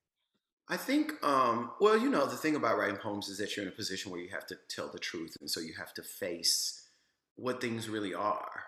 I 0.69 0.77
think, 0.77 1.13
um, 1.23 1.71
well, 1.81 1.97
you 1.97 2.11
know, 2.11 2.27
the 2.27 2.37
thing 2.37 2.55
about 2.55 2.77
writing 2.77 2.99
poems 2.99 3.29
is 3.29 3.39
that 3.39 3.57
you're 3.57 3.65
in 3.65 3.73
a 3.73 3.75
position 3.75 4.13
where 4.13 4.21
you 4.21 4.29
have 4.31 4.47
to 4.49 4.57
tell 4.69 4.89
the 4.89 4.99
truth. 4.99 5.35
And 5.41 5.51
so 5.51 5.61
you 5.61 5.73
have 5.79 5.95
to 5.95 6.03
face 6.03 6.91
what 7.37 7.61
things 7.61 7.89
really 7.89 8.13
are 8.13 8.65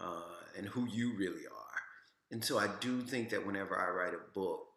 uh, 0.00 0.22
and 0.56 0.66
who 0.66 0.86
you 0.86 1.14
really 1.16 1.46
are. 1.46 1.80
And 2.30 2.42
so 2.42 2.58
I 2.58 2.68
do 2.80 3.02
think 3.02 3.28
that 3.30 3.46
whenever 3.46 3.78
I 3.78 3.90
write 3.90 4.14
a 4.14 4.32
book, 4.32 4.67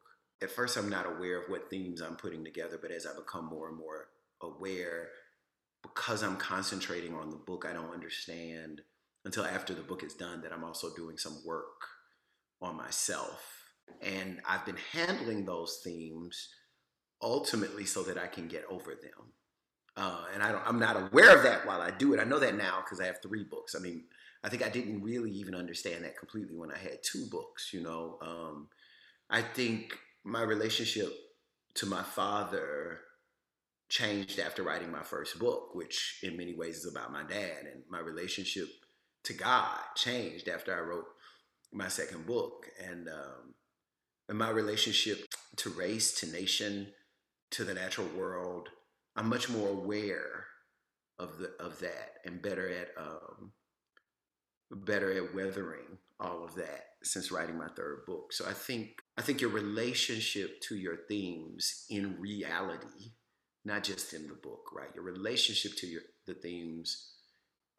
at 0.41 0.51
first 0.51 0.77
I'm 0.77 0.89
not 0.89 1.05
aware 1.05 1.39
of 1.39 1.49
what 1.49 1.69
themes 1.69 2.01
I'm 2.01 2.15
putting 2.15 2.43
together, 2.43 2.79
but 2.81 2.91
as 2.91 3.05
I 3.05 3.15
become 3.15 3.45
more 3.45 3.69
and 3.69 3.77
more 3.77 4.07
aware, 4.41 5.09
because 5.83 6.23
I'm 6.23 6.37
concentrating 6.37 7.13
on 7.13 7.29
the 7.29 7.37
book, 7.37 7.65
I 7.67 7.73
don't 7.73 7.93
understand 7.93 8.81
until 9.25 9.45
after 9.45 9.73
the 9.73 9.83
book 9.83 10.03
is 10.03 10.13
done 10.13 10.41
that 10.41 10.51
I'm 10.51 10.63
also 10.63 10.93
doing 10.95 11.17
some 11.17 11.37
work 11.45 11.85
on 12.61 12.75
myself. 12.75 13.71
And 14.01 14.39
I've 14.47 14.65
been 14.65 14.77
handling 14.93 15.45
those 15.45 15.81
themes 15.83 16.49
ultimately 17.21 17.85
so 17.85 18.03
that 18.03 18.17
I 18.17 18.27
can 18.27 18.47
get 18.47 18.65
over 18.69 18.91
them. 18.91 19.33
Uh, 19.97 20.23
and 20.33 20.41
I 20.41 20.59
am 20.67 20.79
not 20.79 20.95
aware 20.95 21.35
of 21.35 21.43
that 21.43 21.67
while 21.67 21.81
I 21.81 21.91
do 21.91 22.13
it. 22.13 22.19
I 22.19 22.23
know 22.23 22.39
that 22.39 22.55
now 22.55 22.81
because 22.83 22.99
I 22.99 23.05
have 23.05 23.21
three 23.21 23.43
books. 23.43 23.75
I 23.75 23.79
mean, 23.79 24.05
I 24.43 24.49
think 24.49 24.63
I 24.63 24.69
didn't 24.69 25.03
really 25.03 25.31
even 25.31 25.53
understand 25.53 26.03
that 26.03 26.17
completely 26.17 26.55
when 26.57 26.71
I 26.71 26.77
had 26.77 27.03
two 27.03 27.25
books. 27.29 27.71
You 27.73 27.81
know, 27.83 28.17
um, 28.21 28.69
I 29.29 29.41
think 29.41 29.97
my 30.23 30.41
relationship 30.41 31.11
to 31.75 31.85
my 31.85 32.03
father 32.03 32.99
changed 33.89 34.39
after 34.39 34.63
writing 34.63 34.91
my 34.91 35.03
first 35.03 35.39
book, 35.39 35.73
which 35.73 36.19
in 36.23 36.37
many 36.37 36.55
ways 36.55 36.77
is 36.77 36.91
about 36.91 37.11
my 37.11 37.23
dad, 37.23 37.65
and 37.71 37.83
my 37.89 37.99
relationship 37.99 38.67
to 39.23 39.33
God 39.33 39.79
changed 39.95 40.47
after 40.47 40.75
I 40.75 40.79
wrote 40.79 41.05
my 41.73 41.87
second 41.87 42.25
book, 42.25 42.67
and 42.83 43.07
um, 43.07 43.53
and 44.29 44.37
my 44.37 44.49
relationship 44.49 45.25
to 45.57 45.69
race, 45.69 46.13
to 46.19 46.31
nation, 46.31 46.87
to 47.51 47.63
the 47.63 47.73
natural 47.73 48.07
world 48.17 48.69
I'm 49.15 49.27
much 49.27 49.49
more 49.49 49.69
aware 49.69 50.45
of 51.19 51.37
the 51.37 51.51
of 51.59 51.79
that 51.79 52.13
and 52.25 52.41
better 52.41 52.69
at 52.69 52.89
um, 52.97 53.51
better 54.71 55.11
at 55.11 55.35
weathering 55.35 55.97
all 56.19 56.43
of 56.43 56.55
that 56.55 56.85
since 57.03 57.31
writing 57.31 57.57
my 57.57 57.67
third 57.75 58.05
book. 58.05 58.31
So 58.31 58.45
I 58.47 58.53
think 58.53 59.00
I 59.17 59.21
think 59.21 59.41
your 59.41 59.49
relationship 59.51 60.61
to 60.61 60.75
your 60.75 60.97
themes 61.07 61.85
in 61.89 62.19
reality, 62.19 63.13
not 63.65 63.83
just 63.83 64.13
in 64.13 64.27
the 64.27 64.33
book, 64.33 64.69
right? 64.73 64.89
Your 64.95 65.03
relationship 65.03 65.75
to 65.77 65.87
your 65.87 66.01
the 66.25 66.33
themes 66.33 67.13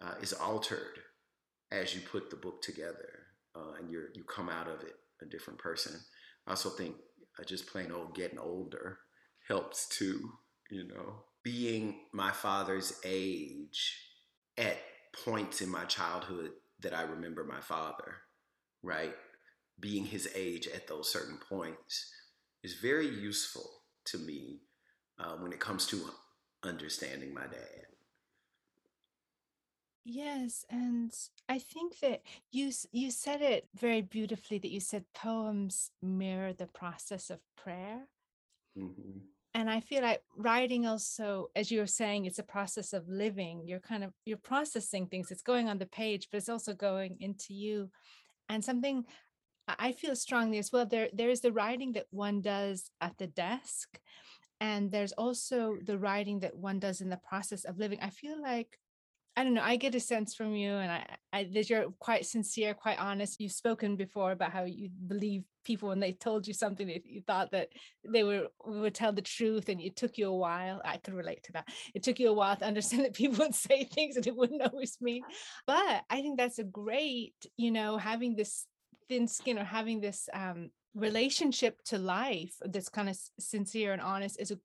uh, 0.01 0.15
is 0.21 0.33
altered 0.33 0.99
as 1.71 1.95
you 1.95 2.01
put 2.01 2.31
the 2.31 2.37
book 2.37 2.63
together, 2.63 3.27
uh, 3.57 3.73
and 3.79 3.91
you 3.91 4.05
you 4.15 4.25
come 4.25 4.49
out 4.49 4.69
of 4.69 4.83
it 4.83 4.95
a 5.23 5.27
different 5.27 5.59
person. 5.59 5.99
I 6.47 6.51
also 6.51 6.71
think 6.71 6.97
uh, 7.39 7.45
just 7.45 7.67
plain 7.67 7.93
old 7.93 8.15
getting 8.15 8.39
older 8.39 8.99
helps 9.49 9.89
too 9.89 10.33
you 10.73 10.89
know, 10.89 11.25
being 11.45 11.97
my 12.13 12.33
father's 12.33 12.99
age 13.05 13.99
at 14.57 14.79
points 15.25 15.61
in 15.61 15.69
my 15.69 15.85
childhood 15.85 16.51
that 16.81 16.95
I 16.95 17.03
remember 17.03 17.45
my 17.45 17.61
father, 17.61 18.17
right? 18.83 19.15
Being 19.83 20.07
his 20.07 20.29
age 20.35 20.67
at 20.69 20.87
those 20.87 21.13
certain 21.13 21.39
points 21.49 22.11
is 22.63 22.75
very 22.75 23.07
useful 23.09 23.69
to 24.07 24.19
me 24.19 24.63
uh, 25.19 25.37
when 25.37 25.53
it 25.53 25.61
comes 25.61 25.87
to 25.89 26.01
understanding 26.63 27.35
my 27.35 27.43
dad. 27.43 27.87
Yes, 30.05 30.65
and 30.71 31.13
I 31.49 31.59
think 31.59 31.99
that 32.01 32.23
you 32.51 32.73
you 32.91 33.11
said 33.11 33.43
it 33.43 33.69
very 33.75 34.03
beautifully 34.03 34.59
that 34.59 34.71
you 34.71 34.81
said 34.81 35.05
poems 35.15 35.91
mirror 36.01 36.55
the 36.55 36.67
process 36.67 37.29
of 37.29 37.41
prayer. 37.57 38.07
Mm-hmm 38.79 39.19
and 39.55 39.71
i 39.71 39.81
feel 39.81 40.03
like 40.03 40.23
writing 40.37 40.87
also 40.87 41.49
as 41.57 41.71
you 41.71 41.81
were 41.81 41.87
saying 41.87 42.25
it's 42.25 42.39
a 42.39 42.45
process 42.45 42.93
of 42.93 43.09
living 43.09 43.63
you're 43.67 43.81
kind 43.81 44.05
of 44.05 44.13
you're 44.25 44.37
processing 44.37 45.07
things 45.07 45.31
it's 45.31 45.43
going 45.43 45.69
on 45.69 45.79
the 45.79 45.87
page 45.87 46.29
but 46.31 46.39
it's 46.39 46.49
also 46.49 46.73
going 46.75 47.17
into 47.21 47.55
you 47.55 47.91
and 48.49 48.65
something 48.65 49.05
i 49.69 49.93
feel 49.93 50.17
strongly 50.17 50.59
as 50.59 50.71
well 50.73 50.87
there 50.87 51.09
there 51.13 51.31
is 51.31 51.41
the 51.41 51.53
writing 51.53 51.93
that 51.93 52.07
one 52.11 52.41
does 52.41 52.91
at 53.01 53.17
the 53.19 53.27
desk 53.27 53.99
and 54.61 54.93
there's 54.93 55.13
also 55.13 55.73
mm. 55.73 55.87
the 55.87 55.99
writing 55.99 56.41
that 56.41 56.57
one 56.57 56.79
does 56.79 57.01
in 57.01 57.09
the 57.09 57.21
process 57.29 57.65
of 57.65 57.79
living 57.79 57.99
i 58.03 58.11
feel 58.11 58.41
like 58.41 58.79
I 59.35 59.45
don't 59.45 59.55
know. 59.55 59.63
I 59.63 59.77
get 59.77 59.95
a 59.95 60.01
sense 60.01 60.35
from 60.35 60.55
you, 60.55 60.73
and 60.73 60.93
I, 60.93 61.07
I 61.33 61.45
that 61.55 61.71
you're 61.71 61.91
quite 61.99 62.27
sincere, 62.27 62.75
quite 62.75 62.99
honest. 62.99 63.41
You've 63.41 63.53
spoken 63.53 63.97
before 63.97 64.33
about 64.33 64.53
how 64.53 64.65
you 64.65 64.91
believe 65.07 65.45
people 65.65 65.89
when 65.89 66.01
they 66.01 66.13
told 66.13 66.47
you 66.47 66.53
something 66.53 66.87
that 66.89 67.07
you 67.07 67.23
thought 67.23 67.51
that 67.53 67.69
they 68.07 68.25
were 68.25 68.49
would 68.67 68.95
tell 68.95 69.13
the 69.13 69.23
truth, 69.23 69.71
and 69.71 69.81
it 69.81 69.97
took 69.97 70.19
you 70.19 70.29
a 70.29 70.37
while. 70.37 70.83
I 70.85 70.99
could 70.99 71.15
relate 71.15 71.45
to 71.45 71.53
that. 71.53 71.69
It 71.95 72.03
took 72.03 72.21
you 72.21 72.29
a 72.29 72.35
while 72.35 72.57
to 72.57 72.67
understand 72.67 73.07
that 73.07 73.15
people 73.15 73.39
would 73.45 73.55
say 73.55 73.85
things 73.85 74.17
and 74.17 74.27
it 74.27 74.37
wouldn't 74.37 74.63
always 74.63 74.99
mean. 75.01 75.23
But 75.67 76.05
I 76.11 76.21
think 76.21 76.39
that's 76.39 76.59
a 76.59 76.65
great, 76.65 77.35
you 77.57 77.71
know, 77.71 77.97
having 77.97 78.37
this 78.37 78.67
thin 79.09 79.27
skin 79.29 79.59
or 79.59 79.65
having 79.65 80.01
this 80.01 80.29
um, 80.33 80.71
relationship 80.95 81.83
to 81.85 81.99
life 81.99 82.55
that's 82.65 82.89
kind 82.89 83.09
of 83.09 83.19
sincere 83.39 83.93
and 83.93 84.03
honest 84.03 84.41
is 84.41 84.51
a. 84.51 84.59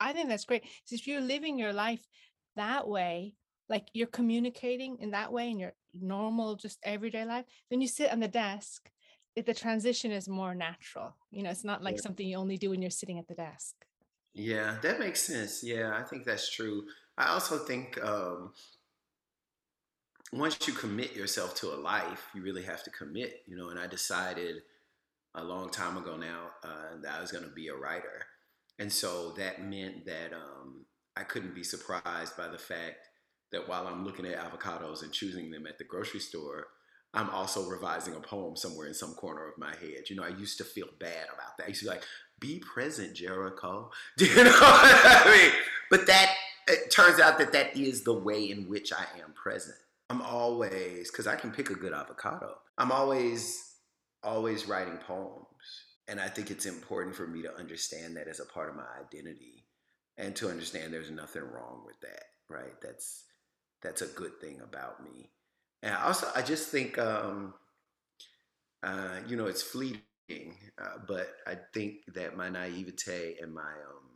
I 0.00 0.12
think 0.12 0.28
that's 0.28 0.44
great. 0.44 0.64
So 0.84 0.94
if 0.94 1.06
you're 1.08 1.20
living 1.20 1.58
your 1.58 1.72
life 1.72 2.06
that 2.58 2.86
way 2.86 3.34
like 3.68 3.88
you're 3.92 4.06
communicating 4.08 4.98
in 5.00 5.10
that 5.12 5.32
way 5.32 5.50
in 5.50 5.58
your 5.58 5.72
normal 5.98 6.56
just 6.56 6.78
everyday 6.82 7.24
life 7.24 7.44
then 7.70 7.80
you 7.80 7.88
sit 7.88 8.12
on 8.12 8.20
the 8.20 8.28
desk 8.28 8.90
it, 9.36 9.46
the 9.46 9.54
transition 9.54 10.10
is 10.10 10.28
more 10.28 10.54
natural 10.54 11.14
you 11.30 11.42
know 11.42 11.50
it's 11.50 11.64
not 11.64 11.82
like 11.82 11.96
yeah. 11.96 12.02
something 12.02 12.26
you 12.26 12.36
only 12.36 12.56
do 12.56 12.70
when 12.70 12.82
you're 12.82 12.90
sitting 12.90 13.18
at 13.18 13.28
the 13.28 13.34
desk 13.34 13.74
yeah 14.34 14.76
that 14.82 14.98
makes 14.98 15.22
sense 15.22 15.62
yeah 15.62 15.96
i 15.96 16.02
think 16.02 16.24
that's 16.24 16.50
true 16.50 16.82
i 17.16 17.28
also 17.28 17.58
think 17.58 18.02
um, 18.04 18.52
once 20.32 20.66
you 20.66 20.74
commit 20.74 21.14
yourself 21.14 21.54
to 21.54 21.68
a 21.68 21.76
life 21.76 22.28
you 22.34 22.42
really 22.42 22.62
have 22.62 22.82
to 22.82 22.90
commit 22.90 23.42
you 23.46 23.56
know 23.56 23.68
and 23.70 23.78
i 23.78 23.86
decided 23.86 24.56
a 25.34 25.44
long 25.44 25.70
time 25.70 25.96
ago 25.96 26.16
now 26.16 26.48
uh, 26.64 27.00
that 27.02 27.14
i 27.16 27.20
was 27.20 27.32
going 27.32 27.44
to 27.44 27.50
be 27.50 27.68
a 27.68 27.74
writer 27.74 28.26
and 28.78 28.92
so 28.92 29.32
that 29.32 29.62
meant 29.62 30.04
that 30.04 30.32
um, 30.32 30.84
i 31.16 31.22
couldn't 31.22 31.54
be 31.54 31.62
surprised 31.62 32.36
by 32.36 32.48
the 32.48 32.58
fact 32.58 33.08
that 33.50 33.68
while 33.68 33.86
I'm 33.86 34.04
looking 34.04 34.26
at 34.26 34.38
avocados 34.38 35.02
and 35.02 35.12
choosing 35.12 35.50
them 35.50 35.66
at 35.66 35.78
the 35.78 35.84
grocery 35.84 36.20
store, 36.20 36.66
I'm 37.14 37.30
also 37.30 37.68
revising 37.68 38.14
a 38.14 38.20
poem 38.20 38.56
somewhere 38.56 38.86
in 38.86 38.94
some 38.94 39.14
corner 39.14 39.48
of 39.48 39.56
my 39.56 39.74
head. 39.76 40.08
You 40.08 40.16
know, 40.16 40.24
I 40.24 40.28
used 40.28 40.58
to 40.58 40.64
feel 40.64 40.88
bad 41.00 41.26
about 41.32 41.56
that. 41.56 41.64
I 41.64 41.68
used 41.68 41.80
to 41.80 41.86
be 41.86 41.90
like, 41.90 42.04
be 42.38 42.58
present, 42.60 43.14
Jericho. 43.14 43.90
you 44.18 44.34
know 44.36 44.50
what 44.50 44.60
I 44.60 45.36
mean? 45.36 45.52
But 45.90 46.06
that, 46.06 46.34
it 46.68 46.90
turns 46.90 47.18
out 47.18 47.38
that 47.38 47.52
that 47.52 47.76
is 47.76 48.04
the 48.04 48.12
way 48.12 48.50
in 48.50 48.68
which 48.68 48.92
I 48.92 49.04
am 49.24 49.32
present. 49.32 49.78
I'm 50.10 50.22
always, 50.22 51.10
because 51.10 51.26
I 51.26 51.36
can 51.36 51.50
pick 51.52 51.70
a 51.70 51.74
good 51.74 51.92
avocado, 51.92 52.56
I'm 52.78 52.92
always, 52.92 53.62
always 54.22 54.66
writing 54.66 54.98
poems. 54.98 55.44
and 56.08 56.20
I 56.20 56.28
think 56.28 56.50
it's 56.50 56.66
important 56.66 57.14
for 57.14 57.26
me 57.26 57.42
to 57.42 57.54
understand 57.56 58.16
that 58.16 58.28
as 58.28 58.40
a 58.40 58.46
part 58.46 58.70
of 58.70 58.76
my 58.76 58.86
identity 59.00 59.66
and 60.16 60.34
to 60.36 60.48
understand 60.48 60.92
there's 60.92 61.10
nothing 61.10 61.42
wrong 61.42 61.82
with 61.86 62.00
that, 62.00 62.24
right? 62.48 62.80
That's 62.82 63.24
that's 63.82 64.02
a 64.02 64.06
good 64.06 64.40
thing 64.40 64.60
about 64.62 65.04
me. 65.04 65.30
And 65.82 65.94
also, 65.94 66.26
I 66.34 66.42
just 66.42 66.70
think, 66.70 66.98
um, 66.98 67.54
uh, 68.82 69.20
you 69.26 69.36
know, 69.36 69.46
it's 69.46 69.62
fleeting, 69.62 70.02
uh, 70.82 70.98
but 71.06 71.28
I 71.46 71.56
think 71.74 71.96
that 72.14 72.36
my 72.36 72.48
naivete 72.48 73.36
and 73.40 73.52
my 73.54 73.62
um, 73.62 74.08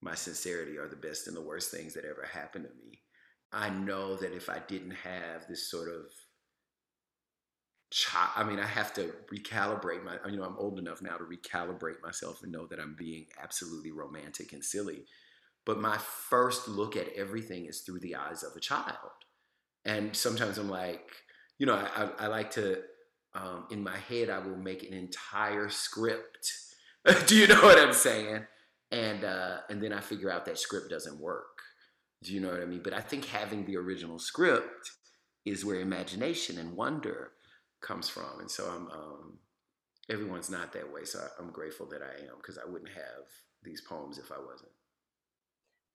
my 0.00 0.14
sincerity 0.14 0.78
are 0.78 0.88
the 0.88 0.96
best 0.96 1.26
and 1.28 1.36
the 1.36 1.42
worst 1.42 1.70
things 1.70 1.94
that 1.94 2.04
ever 2.04 2.26
happened 2.32 2.64
to 2.64 2.70
me. 2.84 3.00
I 3.52 3.70
know 3.70 4.16
that 4.16 4.34
if 4.34 4.48
I 4.50 4.60
didn't 4.66 4.92
have 4.92 5.46
this 5.48 5.70
sort 5.70 5.88
of 5.88 6.10
child, 7.90 8.30
I 8.36 8.44
mean, 8.44 8.58
I 8.58 8.66
have 8.66 8.92
to 8.94 9.12
recalibrate 9.32 10.04
my, 10.04 10.18
you 10.30 10.36
know, 10.36 10.44
I'm 10.44 10.58
old 10.58 10.78
enough 10.78 11.00
now 11.00 11.16
to 11.16 11.24
recalibrate 11.24 12.02
myself 12.02 12.42
and 12.42 12.52
know 12.52 12.66
that 12.66 12.78
I'm 12.78 12.94
being 12.98 13.26
absolutely 13.42 13.92
romantic 13.92 14.52
and 14.52 14.62
silly. 14.62 15.04
But 15.64 15.80
my 15.80 15.98
first 15.98 16.68
look 16.68 16.96
at 16.96 17.12
everything 17.14 17.66
is 17.66 17.80
through 17.80 18.00
the 18.00 18.16
eyes 18.16 18.42
of 18.42 18.56
a 18.56 18.60
child. 18.60 18.94
And 19.84 20.14
sometimes 20.14 20.58
I'm 20.58 20.68
like, 20.68 21.10
you 21.58 21.66
know, 21.66 21.74
I, 21.74 22.10
I 22.18 22.26
like 22.26 22.50
to, 22.52 22.82
um, 23.34 23.66
in 23.70 23.82
my 23.82 23.96
head, 23.96 24.30
I 24.30 24.38
will 24.38 24.56
make 24.56 24.82
an 24.82 24.92
entire 24.92 25.68
script. 25.68 26.52
Do 27.26 27.36
you 27.36 27.46
know 27.46 27.62
what 27.62 27.78
I'm 27.78 27.92
saying? 27.92 28.44
And, 28.90 29.24
uh, 29.24 29.58
and 29.68 29.82
then 29.82 29.92
I 29.92 30.00
figure 30.00 30.30
out 30.30 30.44
that 30.46 30.58
script 30.58 30.90
doesn't 30.90 31.20
work. 31.20 31.57
Do 32.22 32.34
you 32.34 32.40
know 32.40 32.50
what 32.50 32.62
I 32.62 32.66
mean? 32.66 32.82
But 32.82 32.94
I 32.94 33.00
think 33.00 33.26
having 33.26 33.64
the 33.64 33.76
original 33.76 34.18
script 34.18 34.90
is 35.44 35.64
where 35.64 35.80
imagination 35.80 36.58
and 36.58 36.76
wonder 36.76 37.32
comes 37.80 38.08
from. 38.08 38.40
And 38.40 38.50
so 38.50 38.68
I'm, 38.68 38.90
um, 38.90 39.38
everyone's 40.10 40.50
not 40.50 40.72
that 40.72 40.92
way. 40.92 41.04
So 41.04 41.24
I'm 41.38 41.50
grateful 41.50 41.86
that 41.86 42.02
I 42.02 42.24
am 42.26 42.36
because 42.38 42.58
I 42.58 42.68
wouldn't 42.68 42.90
have 42.90 43.24
these 43.62 43.80
poems 43.80 44.18
if 44.18 44.32
I 44.32 44.38
wasn't. 44.38 44.72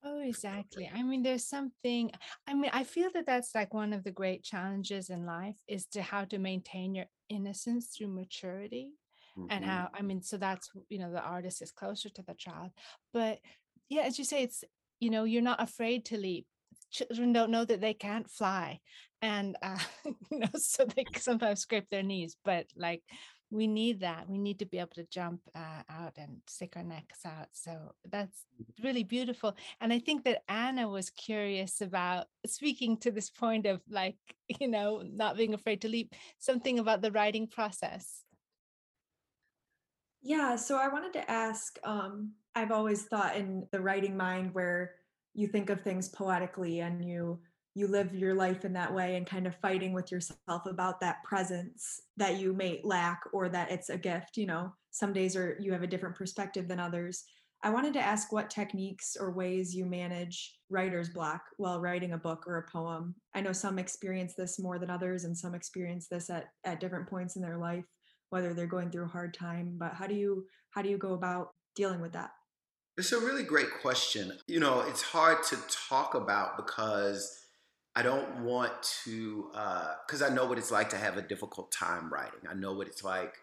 Oh, 0.06 0.22
exactly. 0.22 0.90
I 0.94 1.02
mean, 1.02 1.24
there's 1.24 1.46
something, 1.46 2.12
I 2.48 2.54
mean, 2.54 2.72
I 2.74 2.84
feel 2.84 3.10
that 3.14 3.26
that's 3.26 3.56
like 3.56 3.74
one 3.74 3.94
of 3.94 4.04
the 4.04 4.12
great 4.12 4.44
challenges 4.44 5.10
in 5.10 5.26
life 5.26 5.56
is 5.68 5.86
to 5.88 6.02
how 6.02 6.26
to 6.26 6.40
maintain 6.40 6.96
your 6.96 7.06
innocence 7.30 7.88
through 7.88 8.10
maturity. 8.10 8.92
Mm-hmm. 9.38 9.48
And 9.50 9.66
how, 9.66 9.90
I 9.94 10.02
mean, 10.04 10.22
so 10.22 10.38
that's, 10.38 10.70
you 10.90 11.00
know, 11.00 11.12
the 11.12 11.22
artist 11.22 11.62
is 11.62 11.72
closer 11.72 12.10
to 12.10 12.22
the 12.22 12.36
child. 12.36 12.72
But 13.14 13.40
yeah, 13.90 14.04
as 14.04 14.20
you 14.20 14.26
say, 14.26 14.44
it's, 14.44 14.64
you 15.04 15.10
know, 15.10 15.26
you're 15.26 15.42
not 15.42 15.62
afraid 15.62 16.06
to 16.06 16.18
leap. 16.18 16.46
Children 16.92 17.34
don't 17.34 17.52
know 17.52 17.66
that 17.66 17.82
they 17.82 17.94
can't 17.94 18.30
fly 18.30 18.80
and 19.22 19.58
uh, 19.62 19.78
you 20.32 20.40
know 20.40 20.48
so 20.56 20.86
they 20.86 21.06
sometimes 21.18 21.62
scrape 21.62 21.90
their 21.90 22.04
knees 22.04 22.36
but 22.44 22.68
like 22.76 23.02
we 23.54 23.68
need 23.68 24.00
that. 24.00 24.28
We 24.28 24.40
need 24.40 24.58
to 24.60 24.66
be 24.66 24.80
able 24.80 24.96
to 24.96 25.06
jump 25.12 25.42
uh, 25.56 25.84
out 25.88 26.14
and 26.18 26.42
stick 26.48 26.74
our 26.76 26.84
necks 26.84 27.24
out 27.24 27.50
so 27.52 27.94
that's 28.10 28.46
really 28.84 29.04
beautiful 29.04 29.56
and 29.80 29.94
i 29.94 30.00
think 30.00 30.24
that 30.24 30.42
anna 30.50 30.90
was 30.90 31.12
curious 31.12 31.80
about 31.80 32.26
speaking 32.46 32.98
to 32.98 33.12
this 33.12 33.30
point 33.30 33.68
of 33.68 33.80
like 33.90 34.18
you 34.60 34.68
know 34.68 35.04
not 35.06 35.38
being 35.38 35.54
afraid 35.54 35.82
to 35.82 35.88
leap 35.88 36.14
something 36.40 36.80
about 36.80 37.02
the 37.02 37.12
writing 37.12 37.48
process 37.48 38.24
yeah 40.24 40.56
so 40.56 40.78
i 40.78 40.88
wanted 40.88 41.14
to 41.14 41.30
ask 41.30 41.78
um 41.84 42.32
i've 42.56 42.72
always 42.72 43.04
thought 43.04 43.36
in 43.36 43.68
the 43.72 43.80
writing 43.80 44.18
mind 44.18 44.54
where 44.54 44.96
you 45.34 45.48
think 45.48 45.70
of 45.70 45.82
things 45.82 46.10
poetically 46.10 46.80
and 46.80 47.04
you 47.04 47.40
you 47.76 47.88
live 47.88 48.14
your 48.14 48.36
life 48.36 48.66
in 48.66 48.74
that 48.74 48.94
way 48.94 49.16
and 49.16 49.26
kind 49.26 49.48
of 49.48 49.56
fighting 49.56 49.94
with 49.94 50.12
yourself 50.12 50.66
about 50.66 51.00
that 51.00 51.24
presence 51.24 52.02
that 52.18 52.40
you 52.40 52.54
may 52.54 52.80
lack 52.84 53.22
or 53.34 53.50
that 53.50 53.72
it's 53.72 53.90
a 53.90 53.98
gift 53.98 54.38
you 54.38 54.46
know? 54.46 54.72
Some 54.92 55.14
days 55.14 55.36
are 55.36 55.58
you 55.60 55.72
have 55.72 55.84
a 55.84 55.88
different 55.88 56.16
perspective 56.16 56.68
than 56.68 56.80
others. 56.80 57.24
I 57.64 57.70
wanted 57.70 57.94
to 57.94 58.02
ask 58.02 58.32
what 58.32 58.50
techniques 58.50 59.16
or 59.20 59.32
ways 59.32 59.74
you 59.74 59.86
manage 59.86 60.60
writer's 60.70 61.10
block 61.10 61.42
while 61.58 61.80
writing 61.80 62.12
a 62.12 62.18
book 62.18 62.44
or 62.46 62.58
a 62.58 62.70
poem. 62.70 63.16
I 63.34 63.42
know 63.42 63.54
some 63.54 63.80
experience 63.80 64.34
this 64.36 64.60
more 64.60 64.78
than 64.78 64.90
others 64.90 65.24
and 65.24 65.36
some 65.36 65.56
experience 65.56 66.08
this 66.08 66.30
at, 66.30 66.50
at 66.66 66.82
different 66.82 67.10
points 67.10 67.38
in 67.38 67.42
their 67.42 67.58
life 67.58 67.86
whether 68.34 68.54
they're 68.54 68.68
going 68.68 68.90
through 68.90 69.06
a 69.06 69.16
hard 69.18 69.34
time 69.34 69.76
but 69.78 69.94
how 69.94 70.08
do 70.08 70.16
you 70.16 70.46
how 70.72 70.82
do 70.82 70.90
you 70.90 70.98
go 70.98 71.14
about 71.14 71.52
dealing 71.76 72.02
with 72.02 72.14
that 72.14 72.32
it's 72.96 73.12
a 73.12 73.20
really 73.20 73.44
great 73.44 73.72
question. 73.82 74.34
You 74.48 74.60
know, 74.60 74.82
it's 74.82 75.02
hard 75.02 75.44
to 75.50 75.58
talk 75.90 76.14
about 76.14 76.58
because 76.58 77.40
I 77.96 78.04
don't 78.04 78.44
want 78.44 78.72
to, 79.04 79.50
because 80.06 80.22
uh, 80.22 80.28
I 80.28 80.30
know 80.30 80.46
what 80.46 80.60
it's 80.60 80.72
like 80.72 80.90
to 80.92 80.98
have 80.98 81.18
a 81.18 81.22
difficult 81.22 81.72
time 81.72 82.14
writing. 82.14 82.42
I 82.48 82.54
know 82.54 82.74
what 82.74 82.88
it's 82.88 83.04
like 83.04 83.36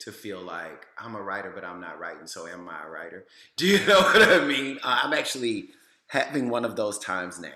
to 0.00 0.12
feel 0.12 0.40
like 0.40 0.86
I'm 0.98 1.14
a 1.14 1.22
writer, 1.22 1.50
but 1.54 1.64
I'm 1.64 1.80
not 1.80 1.98
writing, 1.98 2.26
so 2.26 2.46
am 2.46 2.68
I 2.68 2.84
a 2.84 2.90
writer? 2.90 3.26
Do 3.56 3.66
you 3.66 3.84
know 3.86 4.00
what 4.00 4.22
I 4.22 4.44
mean? 4.44 4.78
Uh, 4.82 5.00
I'm 5.02 5.14
actually 5.14 5.68
having 6.08 6.50
one 6.50 6.64
of 6.64 6.76
those 6.76 6.98
times 6.98 7.40
now. 7.40 7.48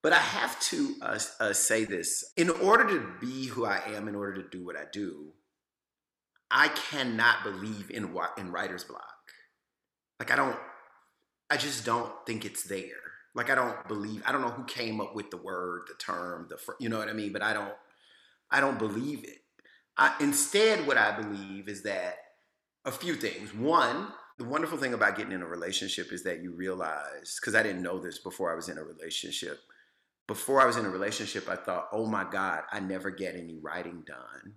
But 0.00 0.12
I 0.12 0.18
have 0.18 0.60
to 0.60 0.94
uh, 1.02 1.18
uh, 1.40 1.52
say 1.52 1.84
this 1.84 2.32
in 2.36 2.50
order 2.50 2.86
to 2.88 3.08
be 3.20 3.46
who 3.46 3.64
I 3.64 3.82
am, 3.88 4.06
in 4.06 4.14
order 4.14 4.40
to 4.40 4.48
do 4.48 4.64
what 4.64 4.76
I 4.76 4.84
do, 4.92 5.32
I 6.50 6.68
cannot 6.68 7.44
believe 7.44 7.90
in, 7.90 8.12
what 8.12 8.36
in 8.38 8.50
writer's 8.52 8.84
block. 8.84 9.02
Like 10.18 10.30
I 10.30 10.36
don't, 10.36 10.56
I 11.50 11.56
just 11.56 11.84
don't 11.84 12.10
think 12.26 12.44
it's 12.44 12.64
there. 12.64 12.86
Like 13.34 13.50
I 13.50 13.54
don't 13.54 13.86
believe. 13.86 14.22
I 14.26 14.32
don't 14.32 14.40
know 14.40 14.48
who 14.48 14.64
came 14.64 15.00
up 15.00 15.14
with 15.14 15.30
the 15.30 15.36
word, 15.36 15.82
the 15.88 15.94
term, 15.94 16.48
the 16.48 16.58
you 16.80 16.88
know 16.88 16.98
what 16.98 17.08
I 17.08 17.12
mean. 17.12 17.32
But 17.32 17.42
I 17.42 17.52
don't, 17.52 17.74
I 18.50 18.60
don't 18.60 18.78
believe 18.78 19.24
it. 19.24 19.38
I, 19.96 20.14
instead, 20.20 20.86
what 20.86 20.96
I 20.96 21.20
believe 21.20 21.68
is 21.68 21.82
that 21.82 22.16
a 22.84 22.92
few 22.92 23.14
things. 23.14 23.54
One, 23.54 24.08
the 24.38 24.44
wonderful 24.44 24.78
thing 24.78 24.94
about 24.94 25.16
getting 25.16 25.32
in 25.32 25.42
a 25.42 25.46
relationship 25.46 26.12
is 26.12 26.22
that 26.24 26.42
you 26.42 26.52
realize, 26.52 27.38
because 27.40 27.54
I 27.54 27.62
didn't 27.62 27.82
know 27.82 27.98
this 27.98 28.18
before 28.18 28.52
I 28.52 28.54
was 28.54 28.68
in 28.68 28.78
a 28.78 28.84
relationship. 28.84 29.60
Before 30.26 30.60
I 30.60 30.66
was 30.66 30.76
in 30.76 30.84
a 30.84 30.90
relationship, 30.90 31.48
I 31.48 31.56
thought, 31.56 31.88
oh 31.92 32.06
my 32.06 32.24
God, 32.30 32.62
I 32.70 32.80
never 32.80 33.10
get 33.10 33.34
any 33.34 33.58
writing 33.60 34.04
done. 34.06 34.54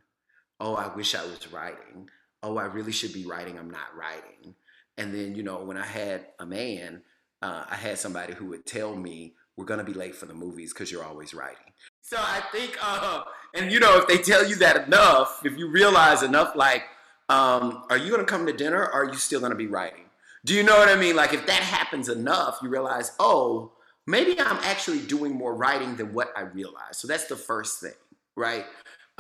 Oh, 0.62 0.76
I 0.76 0.94
wish 0.96 1.16
I 1.16 1.26
was 1.26 1.52
writing. 1.52 2.08
Oh, 2.44 2.58
I 2.58 2.66
really 2.66 2.92
should 2.92 3.14
be 3.14 3.26
writing. 3.26 3.58
I'm 3.58 3.72
not 3.72 3.96
writing. 3.98 4.54
And 4.96 5.12
then, 5.14 5.34
you 5.34 5.42
know, 5.42 5.64
when 5.64 5.76
I 5.76 5.86
had 5.86 6.28
a 6.40 6.46
man, 6.46 7.02
uh, 7.42 7.64
I 7.68 7.76
had 7.76 7.98
somebody 7.98 8.34
who 8.34 8.46
would 8.50 8.68
tell 8.68 8.96
me, 8.96 9.34
we're 9.58 9.66
going 9.66 9.80
to 9.80 9.84
be 9.84 9.94
late 9.94 10.16
for 10.16 10.28
the 10.28 10.36
movies 10.36 10.72
because 10.72 10.92
you're 10.92 11.04
always 11.04 11.34
writing. 11.34 11.74
So 12.02 12.18
I 12.18 12.44
think, 12.52 12.78
uh, 12.80 13.24
and 13.56 13.72
you 13.72 13.80
know, 13.80 13.98
if 13.98 14.08
they 14.08 14.20
tell 14.20 14.48
you 14.48 14.56
that 14.58 14.86
enough, 14.86 15.42
if 15.44 15.58
you 15.58 15.68
realize 15.68 16.22
enough, 16.22 16.56
like, 16.56 16.84
um, 17.28 17.84
are 17.90 17.98
you 17.98 18.12
going 18.12 18.24
to 18.24 18.32
come 18.32 18.46
to 18.46 18.54
dinner 18.54 18.84
or 18.84 18.94
are 18.94 19.06
you 19.06 19.16
still 19.16 19.40
going 19.40 19.52
to 19.52 19.58
be 19.58 19.68
writing? 19.68 20.06
Do 20.46 20.54
you 20.54 20.62
know 20.62 20.78
what 20.78 20.90
I 20.90 20.96
mean? 20.96 21.16
Like, 21.16 21.34
if 21.34 21.48
that 21.48 21.64
happens 21.64 22.08
enough, 22.08 22.60
you 22.62 22.70
realize, 22.70 23.14
oh, 23.20 23.72
maybe 24.06 24.40
I'm 24.40 24.58
actually 24.58 25.00
doing 25.00 25.34
more 25.34 25.56
writing 25.56 25.96
than 25.96 26.14
what 26.14 26.32
I 26.38 26.42
realize. 26.42 26.98
So 26.98 27.08
that's 27.08 27.26
the 27.26 27.36
first 27.36 27.80
thing, 27.80 27.92
right? 28.36 28.66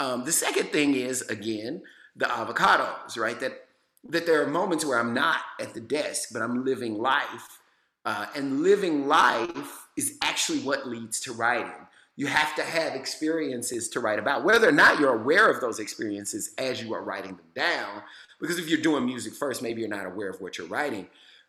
Um, 0.02 0.24
the 0.24 0.32
second 0.32 0.72
thing 0.72 0.96
is, 0.96 1.22
again, 1.22 1.84
the 2.16 2.26
avocados, 2.26 3.18
right? 3.18 3.40
That 3.40 3.68
that 4.10 4.26
there 4.26 4.42
are 4.42 4.48
moments 4.48 4.84
where 4.84 5.00
I'm 5.00 5.14
not 5.14 5.42
at 5.60 5.76
the 5.76 5.80
desk, 5.80 6.30
but 6.34 6.42
I'm 6.42 6.66
living 6.66 6.96
life. 6.96 7.60
Uh, 8.04 8.26
and 8.36 8.64
living 8.64 9.08
life 9.08 9.90
is 9.96 10.18
actually 10.24 10.58
what 10.62 10.88
leads 10.88 11.20
to 11.20 11.34
writing. 11.34 11.86
You 12.16 12.26
have 12.26 12.56
to 12.56 12.64
have 12.64 12.96
experiences 12.96 13.90
to 13.90 14.00
write 14.00 14.18
about, 14.18 14.44
whether 14.44 14.68
or 14.68 14.72
not 14.72 15.00
you're 15.00 15.14
aware 15.14 15.48
of 15.48 15.62
those 15.62 15.78
experiences 15.78 16.56
as 16.58 16.82
you 16.82 16.96
are 16.96 17.04
writing 17.04 17.36
them 17.36 17.52
down. 17.54 18.02
Because 18.40 18.58
if 18.58 18.68
you're 18.68 18.82
doing 18.82 19.06
music 19.06 19.36
first, 19.36 19.62
maybe 19.62 19.82
you're 19.82 19.90
not 19.90 20.08
aware 20.08 20.32
of 20.32 20.42
what 20.42 20.58
you're 20.58 20.66
writing. 20.66 21.06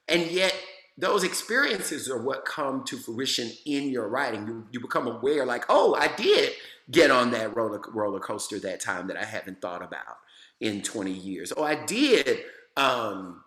And 0.08 0.30
yet, 0.30 0.54
those 0.98 1.24
experiences 1.24 2.10
are 2.10 2.20
what 2.20 2.44
come 2.44 2.84
to 2.84 2.98
fruition 2.98 3.50
in 3.64 3.88
your 3.88 4.08
writing. 4.08 4.46
You, 4.46 4.66
you 4.72 4.80
become 4.80 5.06
aware, 5.06 5.46
like, 5.46 5.64
oh, 5.70 5.94
I 5.94 6.08
did 6.08 6.52
get 6.92 7.10
on 7.10 7.32
that 7.32 7.56
roller, 7.56 7.80
roller 7.92 8.20
coaster 8.20 8.58
that 8.60 8.80
time 8.80 9.08
that 9.08 9.16
I 9.16 9.24
haven't 9.24 9.60
thought 9.60 9.82
about 9.82 10.18
in 10.60 10.82
20 10.82 11.10
years. 11.10 11.52
Oh, 11.56 11.64
I 11.64 11.84
did 11.84 12.40
um, 12.76 13.42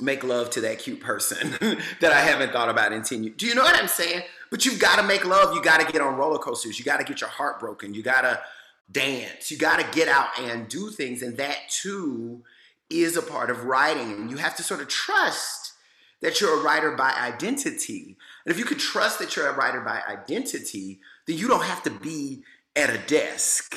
make 0.00 0.22
love 0.22 0.50
to 0.50 0.60
that 0.62 0.78
cute 0.78 1.00
person 1.00 1.52
that 2.00 2.12
I 2.12 2.20
haven't 2.20 2.52
thought 2.52 2.68
about 2.68 2.92
in 2.92 3.02
10 3.02 3.24
years. 3.24 3.36
Do 3.36 3.46
you 3.46 3.54
know 3.54 3.62
what 3.62 3.76
I'm 3.76 3.88
saying? 3.88 4.22
But 4.50 4.66
you've 4.66 4.78
got 4.78 4.96
to 4.96 5.02
make 5.02 5.24
love. 5.24 5.54
You 5.54 5.62
got 5.62 5.80
to 5.80 5.90
get 5.90 6.02
on 6.02 6.16
roller 6.16 6.38
coasters. 6.38 6.78
You 6.78 6.84
got 6.84 6.98
to 6.98 7.04
get 7.04 7.20
your 7.20 7.30
heart 7.30 7.58
broken. 7.58 7.94
You 7.94 8.02
got 8.02 8.22
to 8.22 8.40
dance. 8.90 9.50
You 9.50 9.58
got 9.58 9.80
to 9.80 9.96
get 9.96 10.08
out 10.08 10.28
and 10.38 10.68
do 10.68 10.90
things. 10.90 11.22
And 11.22 11.36
that 11.38 11.56
too 11.68 12.42
is 12.90 13.16
a 13.16 13.22
part 13.22 13.50
of 13.50 13.64
writing. 13.64 14.12
And 14.12 14.30
you 14.30 14.36
have 14.36 14.56
to 14.56 14.62
sort 14.62 14.80
of 14.80 14.88
trust 14.88 15.72
that 16.20 16.40
you're 16.40 16.60
a 16.60 16.62
writer 16.62 16.92
by 16.92 17.12
identity. 17.12 18.16
And 18.44 18.52
if 18.52 18.58
you 18.58 18.64
could 18.64 18.78
trust 18.78 19.18
that 19.18 19.36
you're 19.36 19.48
a 19.48 19.56
writer 19.56 19.80
by 19.80 20.02
identity, 20.08 21.00
then 21.26 21.36
you 21.36 21.48
don't 21.48 21.64
have 21.64 21.82
to 21.82 21.90
be 21.90 22.42
at 22.76 22.90
a 22.90 22.98
desk. 22.98 23.76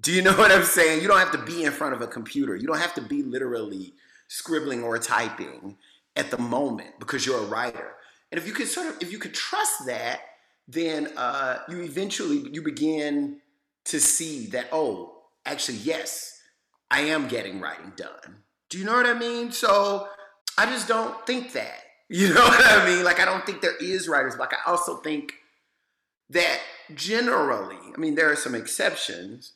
Do 0.00 0.12
you 0.12 0.22
know 0.26 0.36
what 0.36 0.52
I'm 0.52 0.64
saying? 0.64 1.02
You 1.02 1.08
don't 1.08 1.18
have 1.18 1.32
to 1.32 1.42
be 1.42 1.64
in 1.64 1.72
front 1.72 1.94
of 1.94 2.02
a 2.02 2.06
computer. 2.06 2.54
You 2.54 2.66
don't 2.66 2.78
have 2.78 2.94
to 2.94 3.02
be 3.02 3.22
literally 3.22 3.94
scribbling 4.28 4.82
or 4.82 4.98
typing 4.98 5.76
at 6.14 6.30
the 6.30 6.38
moment 6.38 6.98
because 6.98 7.26
you're 7.26 7.42
a 7.42 7.46
writer. 7.46 7.94
And 8.30 8.38
if 8.38 8.46
you 8.46 8.52
could 8.52 8.68
sort 8.68 8.88
of, 8.88 8.96
if 9.00 9.12
you 9.12 9.18
could 9.18 9.34
trust 9.34 9.86
that, 9.86 10.20
then 10.68 11.08
uh, 11.16 11.58
you 11.68 11.82
eventually 11.82 12.48
you 12.52 12.62
begin 12.62 13.38
to 13.84 14.00
see 14.00 14.46
that 14.46 14.66
oh, 14.72 15.22
actually 15.44 15.78
yes, 15.78 16.40
I 16.90 17.02
am 17.02 17.28
getting 17.28 17.60
writing 17.60 17.92
done. 17.96 18.42
Do 18.68 18.78
you 18.78 18.84
know 18.84 18.94
what 18.94 19.06
I 19.06 19.14
mean? 19.14 19.52
So 19.52 20.08
I 20.58 20.66
just 20.66 20.88
don't 20.88 21.24
think 21.26 21.52
that. 21.52 21.80
You 22.08 22.32
know 22.32 22.44
what 22.44 22.64
I 22.64 22.86
mean? 22.86 23.02
Like 23.02 23.18
I 23.18 23.24
don't 23.24 23.44
think 23.44 23.62
there 23.62 23.74
is 23.80 24.06
writer's 24.06 24.36
block. 24.36 24.54
I 24.54 24.70
also 24.70 24.98
think 24.98 25.32
that 26.30 26.60
generally, 26.94 27.78
I 27.94 27.98
mean, 27.98 28.14
there 28.14 28.30
are 28.30 28.36
some 28.36 28.54
exceptions, 28.54 29.52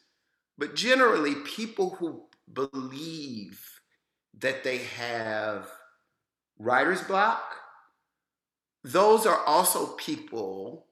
but 0.59 0.75
generally, 0.75 1.35
people 1.37 1.91
who 1.91 2.25
believe 2.53 3.81
that 4.39 4.63
they 4.65 4.79
have 4.79 5.69
writer's 6.59 7.03
block, 7.03 7.55
those 8.85 9.27
are 9.27 9.45
also 9.45 9.95
people 9.97 10.87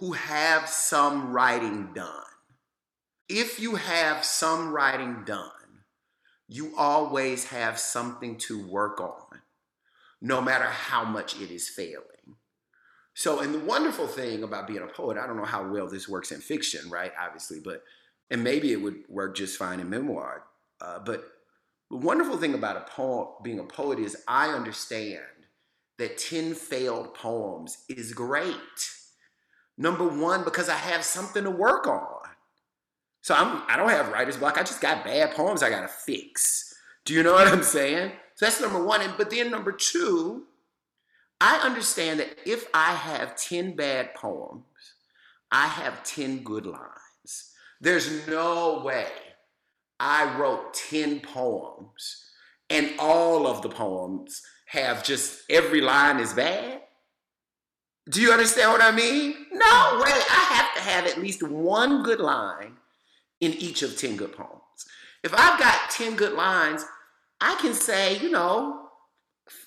who 0.00 0.12
have 0.12 0.68
some 0.68 1.32
writing 1.32 1.92
done. 1.94 2.22
If 3.28 3.60
you 3.60 3.76
have 3.76 4.24
some 4.24 4.72
writing 4.72 5.24
done, 5.24 5.50
you 6.48 6.74
always 6.76 7.46
have 7.46 7.78
something 7.78 8.36
to 8.38 8.66
work 8.66 9.00
on, 9.00 9.40
no 10.20 10.40
matter 10.40 10.66
how 10.66 11.04
much 11.04 11.40
it 11.40 11.50
is 11.50 11.68
failing. 11.68 12.13
So, 13.14 13.40
and 13.40 13.54
the 13.54 13.60
wonderful 13.60 14.08
thing 14.08 14.42
about 14.42 14.66
being 14.66 14.82
a 14.82 14.86
poet, 14.86 15.16
I 15.16 15.26
don't 15.26 15.36
know 15.36 15.44
how 15.44 15.66
well 15.66 15.88
this 15.88 16.08
works 16.08 16.32
in 16.32 16.40
fiction, 16.40 16.90
right? 16.90 17.12
Obviously, 17.20 17.60
but, 17.60 17.82
and 18.30 18.42
maybe 18.42 18.72
it 18.72 18.82
would 18.82 19.04
work 19.08 19.36
just 19.36 19.56
fine 19.56 19.78
in 19.78 19.88
memoir. 19.88 20.42
Uh, 20.80 20.98
but 20.98 21.24
the 21.90 21.96
wonderful 21.96 22.36
thing 22.36 22.54
about 22.54 22.76
a 22.76 22.80
poem, 22.80 23.28
being 23.42 23.60
a 23.60 23.64
poet 23.64 24.00
is 24.00 24.16
I 24.26 24.48
understand 24.48 25.20
that 25.98 26.18
10 26.18 26.54
failed 26.54 27.14
poems 27.14 27.84
is 27.88 28.12
great. 28.12 28.54
Number 29.78 30.06
one, 30.06 30.42
because 30.42 30.68
I 30.68 30.76
have 30.76 31.04
something 31.04 31.44
to 31.44 31.50
work 31.50 31.86
on. 31.86 32.20
So 33.22 33.34
I'm, 33.34 33.62
I 33.68 33.76
don't 33.76 33.90
have 33.90 34.08
writer's 34.08 34.36
block. 34.36 34.58
I 34.58 34.62
just 34.62 34.80
got 34.80 35.04
bad 35.04 35.34
poems 35.34 35.62
I 35.62 35.70
got 35.70 35.82
to 35.82 35.88
fix. 35.88 36.74
Do 37.04 37.14
you 37.14 37.22
know 37.22 37.32
what 37.34 37.48
I'm 37.48 37.62
saying? 37.62 38.12
So 38.34 38.46
that's 38.46 38.60
number 38.60 38.82
one. 38.84 39.00
And, 39.02 39.14
but 39.16 39.30
then 39.30 39.50
number 39.50 39.72
two, 39.72 40.44
I 41.40 41.56
understand 41.58 42.20
that 42.20 42.36
if 42.46 42.66
I 42.72 42.92
have 42.92 43.36
10 43.36 43.76
bad 43.76 44.14
poems, 44.14 44.64
I 45.50 45.66
have 45.66 46.04
10 46.04 46.42
good 46.42 46.66
lines. 46.66 47.52
There's 47.80 48.26
no 48.26 48.82
way 48.84 49.08
I 50.00 50.36
wrote 50.38 50.74
10 50.74 51.20
poems 51.20 52.24
and 52.70 52.90
all 52.98 53.46
of 53.46 53.62
the 53.62 53.68
poems 53.68 54.42
have 54.66 55.04
just 55.04 55.42
every 55.50 55.80
line 55.80 56.18
is 56.18 56.32
bad. 56.32 56.80
Do 58.10 58.20
you 58.20 58.32
understand 58.32 58.72
what 58.72 58.82
I 58.82 58.90
mean? 58.90 59.34
No 59.52 60.00
way. 60.02 60.10
I 60.10 60.46
have 60.50 60.74
to 60.74 60.80
have 60.80 61.06
at 61.06 61.20
least 61.20 61.42
one 61.42 62.02
good 62.02 62.20
line 62.20 62.76
in 63.40 63.52
each 63.54 63.82
of 63.82 63.96
10 63.96 64.16
good 64.16 64.32
poems. 64.36 64.60
If 65.22 65.32
I've 65.32 65.58
got 65.58 65.90
10 65.90 66.16
good 66.16 66.32
lines, 66.32 66.84
I 67.40 67.54
can 67.60 67.72
say, 67.74 68.18
you 68.18 68.30
know, 68.30 68.88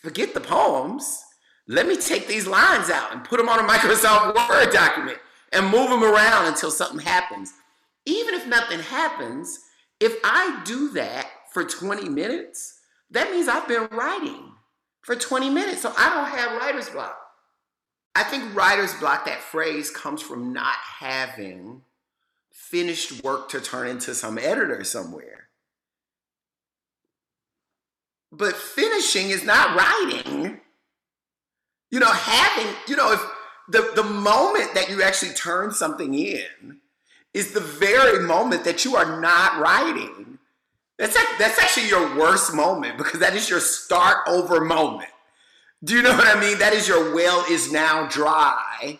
forget 0.01 0.33
the 0.33 0.41
poems 0.41 1.23
let 1.67 1.87
me 1.87 1.97
take 1.97 2.27
these 2.27 2.47
lines 2.47 2.89
out 2.89 3.11
and 3.11 3.23
put 3.23 3.37
them 3.37 3.49
on 3.49 3.59
a 3.59 3.67
Microsoft 3.67 4.35
Word 4.49 4.71
document 4.71 5.19
and 5.51 5.69
move 5.69 5.89
them 5.89 6.03
around 6.03 6.47
until 6.47 6.71
something 6.71 6.99
happens. 6.99 7.53
Even 8.05 8.33
if 8.33 8.47
nothing 8.47 8.79
happens, 8.79 9.59
if 9.99 10.17
I 10.23 10.61
do 10.65 10.89
that 10.91 11.27
for 11.51 11.63
20 11.63 12.07
minutes, 12.09 12.79
that 13.11 13.31
means 13.31 13.47
I've 13.47 13.67
been 13.67 13.87
writing 13.91 14.53
for 15.01 15.15
20 15.15 15.49
minutes. 15.49 15.81
So 15.81 15.93
I 15.97 16.09
don't 16.09 16.37
have 16.37 16.61
writer's 16.61 16.89
block. 16.89 17.17
I 18.15 18.23
think 18.23 18.55
writer's 18.55 18.93
block, 18.95 19.25
that 19.25 19.41
phrase 19.41 19.91
comes 19.91 20.21
from 20.21 20.51
not 20.51 20.75
having 20.99 21.83
finished 22.51 23.23
work 23.23 23.49
to 23.49 23.61
turn 23.61 23.87
into 23.87 24.15
some 24.15 24.37
editor 24.37 24.83
somewhere. 24.83 25.49
But 28.31 28.55
finishing 28.55 29.29
is 29.29 29.43
not 29.43 29.77
writing. 29.77 30.61
You 31.91 31.99
know, 31.99 32.11
having, 32.11 32.73
you 32.87 32.95
know, 32.95 33.13
if 33.13 33.21
the, 33.69 33.91
the 33.95 34.03
moment 34.03 34.73
that 34.73 34.89
you 34.89 35.01
actually 35.01 35.33
turn 35.33 35.71
something 35.71 36.13
in 36.13 36.79
is 37.33 37.53
the 37.53 37.61
very 37.61 38.25
moment 38.25 38.63
that 38.65 38.83
you 38.83 38.95
are 38.95 39.19
not 39.21 39.59
writing. 39.59 40.39
That's, 40.97 41.15
like, 41.15 41.27
that's 41.37 41.59
actually 41.59 41.87
your 41.87 42.17
worst 42.17 42.53
moment 42.53 42.97
because 42.97 43.19
that 43.19 43.35
is 43.35 43.49
your 43.49 43.59
start 43.59 44.17
over 44.27 44.61
moment. 44.61 45.09
Do 45.83 45.93
you 45.95 46.01
know 46.01 46.15
what 46.15 46.25
I 46.25 46.39
mean? 46.39 46.57
That 46.57 46.73
is 46.73 46.87
your 46.87 47.13
well 47.13 47.45
is 47.49 47.71
now 47.71 48.07
dry. 48.07 48.99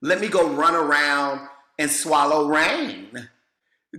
Let 0.00 0.20
me 0.20 0.28
go 0.28 0.48
run 0.48 0.74
around 0.74 1.46
and 1.78 1.90
swallow 1.90 2.48
rain. 2.48 3.28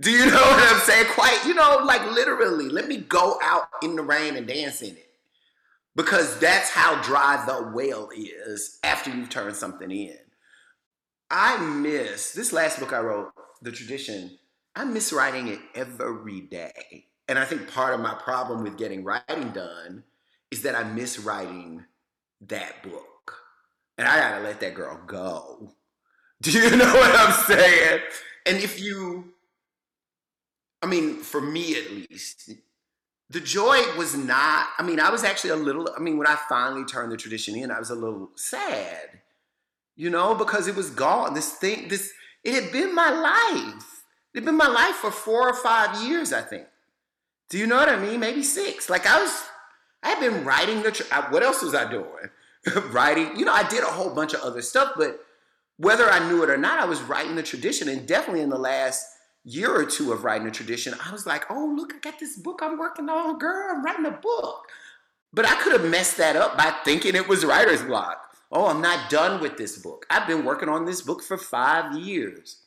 Do 0.00 0.10
you 0.10 0.26
know 0.30 0.32
what 0.32 0.74
I'm 0.74 0.80
saying? 0.80 1.06
Quite, 1.12 1.40
you 1.46 1.54
know, 1.54 1.82
like 1.84 2.04
literally, 2.10 2.68
let 2.68 2.88
me 2.88 2.98
go 2.98 3.38
out 3.42 3.68
in 3.82 3.94
the 3.94 4.02
rain 4.02 4.36
and 4.36 4.46
dance 4.46 4.82
in 4.82 4.96
it 4.96 5.05
because 5.96 6.38
that's 6.38 6.70
how 6.70 7.00
dry 7.02 7.42
the 7.46 7.72
well 7.74 8.10
is 8.14 8.78
after 8.84 9.10
you've 9.10 9.30
turned 9.30 9.56
something 9.56 9.90
in. 9.90 10.18
I 11.30 11.56
miss 11.56 12.32
this 12.32 12.52
last 12.52 12.78
book 12.78 12.92
I 12.92 13.00
wrote, 13.00 13.32
The 13.62 13.72
Tradition. 13.72 14.38
I 14.76 14.84
miss 14.84 15.12
writing 15.12 15.48
it 15.48 15.58
every 15.74 16.42
day. 16.42 17.06
And 17.28 17.38
I 17.38 17.44
think 17.44 17.72
part 17.72 17.94
of 17.94 18.00
my 18.00 18.14
problem 18.14 18.62
with 18.62 18.76
getting 18.76 19.02
writing 19.02 19.48
done 19.50 20.04
is 20.50 20.62
that 20.62 20.76
I 20.76 20.84
miss 20.84 21.18
writing 21.18 21.84
that 22.42 22.82
book. 22.82 23.38
And 23.98 24.06
I 24.06 24.18
gotta 24.18 24.44
let 24.44 24.60
that 24.60 24.74
girl 24.74 25.00
go. 25.06 25.72
Do 26.42 26.52
you 26.52 26.76
know 26.76 26.94
what 26.94 27.16
I'm 27.16 27.32
saying? 27.32 28.00
And 28.44 28.58
if 28.58 28.78
you, 28.78 29.32
I 30.82 30.86
mean, 30.86 31.16
for 31.16 31.40
me 31.40 31.74
at 31.76 31.90
least, 31.90 32.50
the 33.30 33.40
joy 33.40 33.80
was 33.96 34.16
not 34.16 34.68
i 34.78 34.82
mean 34.82 35.00
i 35.00 35.10
was 35.10 35.24
actually 35.24 35.50
a 35.50 35.56
little 35.56 35.88
i 35.96 36.00
mean 36.00 36.16
when 36.16 36.26
i 36.26 36.36
finally 36.48 36.84
turned 36.84 37.10
the 37.10 37.16
tradition 37.16 37.56
in 37.56 37.70
i 37.70 37.78
was 37.78 37.90
a 37.90 37.94
little 37.94 38.30
sad 38.36 39.20
you 39.96 40.10
know 40.10 40.34
because 40.34 40.68
it 40.68 40.76
was 40.76 40.90
gone. 40.90 41.34
This 41.34 41.54
thing 41.54 41.88
this 41.88 42.12
it 42.44 42.62
had 42.62 42.70
been 42.70 42.94
my 42.94 43.10
life. 43.10 44.04
It 44.34 44.38
had 44.38 44.44
been 44.44 44.56
my 44.56 44.68
life 44.68 44.96
for 44.96 45.10
four 45.10 45.48
or 45.48 45.54
five 45.54 46.06
years 46.06 46.32
i 46.32 46.42
think. 46.42 46.66
Do 47.48 47.58
you 47.58 47.66
know 47.66 47.76
what 47.76 47.88
i 47.88 47.98
mean? 47.98 48.20
Maybe 48.20 48.42
six. 48.42 48.88
Like 48.88 49.06
i 49.06 49.20
was 49.20 49.44
i 50.02 50.10
had 50.10 50.20
been 50.20 50.44
writing 50.44 50.82
the 50.82 51.04
what 51.30 51.42
else 51.42 51.62
was 51.62 51.74
i 51.74 51.90
doing? 51.90 52.06
Writing 52.90 53.36
you 53.36 53.44
know 53.44 53.52
i 53.52 53.66
did 53.68 53.84
a 53.84 53.86
whole 53.86 54.12
bunch 54.12 54.34
of 54.34 54.40
other 54.40 54.60
stuff 54.60 54.94
but 54.96 55.20
whether 55.76 56.10
i 56.10 56.28
knew 56.28 56.42
it 56.42 56.50
or 56.50 56.56
not 56.56 56.80
i 56.80 56.84
was 56.84 57.00
writing 57.02 57.36
the 57.36 57.42
tradition 57.42 57.88
and 57.88 58.08
definitely 58.08 58.42
in 58.42 58.48
the 58.50 58.58
last 58.58 59.06
year 59.46 59.74
or 59.74 59.86
two 59.86 60.12
of 60.12 60.24
writing 60.24 60.46
a 60.46 60.50
tradition, 60.50 60.94
I 61.02 61.10
was 61.12 61.26
like, 61.26 61.44
oh, 61.50 61.72
look, 61.74 61.94
I 61.94 61.98
got 61.98 62.18
this 62.18 62.36
book 62.36 62.60
I'm 62.62 62.78
working 62.78 63.08
on. 63.08 63.38
Girl, 63.38 63.70
I'm 63.70 63.84
writing 63.84 64.04
a 64.04 64.10
book. 64.10 64.66
But 65.32 65.46
I 65.46 65.54
could 65.62 65.72
have 65.72 65.90
messed 65.90 66.18
that 66.18 66.36
up 66.36 66.58
by 66.58 66.74
thinking 66.84 67.14
it 67.14 67.28
was 67.28 67.44
writer's 67.44 67.82
block. 67.82 68.18
Oh, 68.52 68.66
I'm 68.66 68.82
not 68.82 69.08
done 69.08 69.40
with 69.40 69.56
this 69.56 69.78
book. 69.78 70.04
I've 70.10 70.26
been 70.26 70.44
working 70.44 70.68
on 70.68 70.84
this 70.84 71.00
book 71.00 71.22
for 71.22 71.38
five 71.38 71.96
years. 71.96 72.62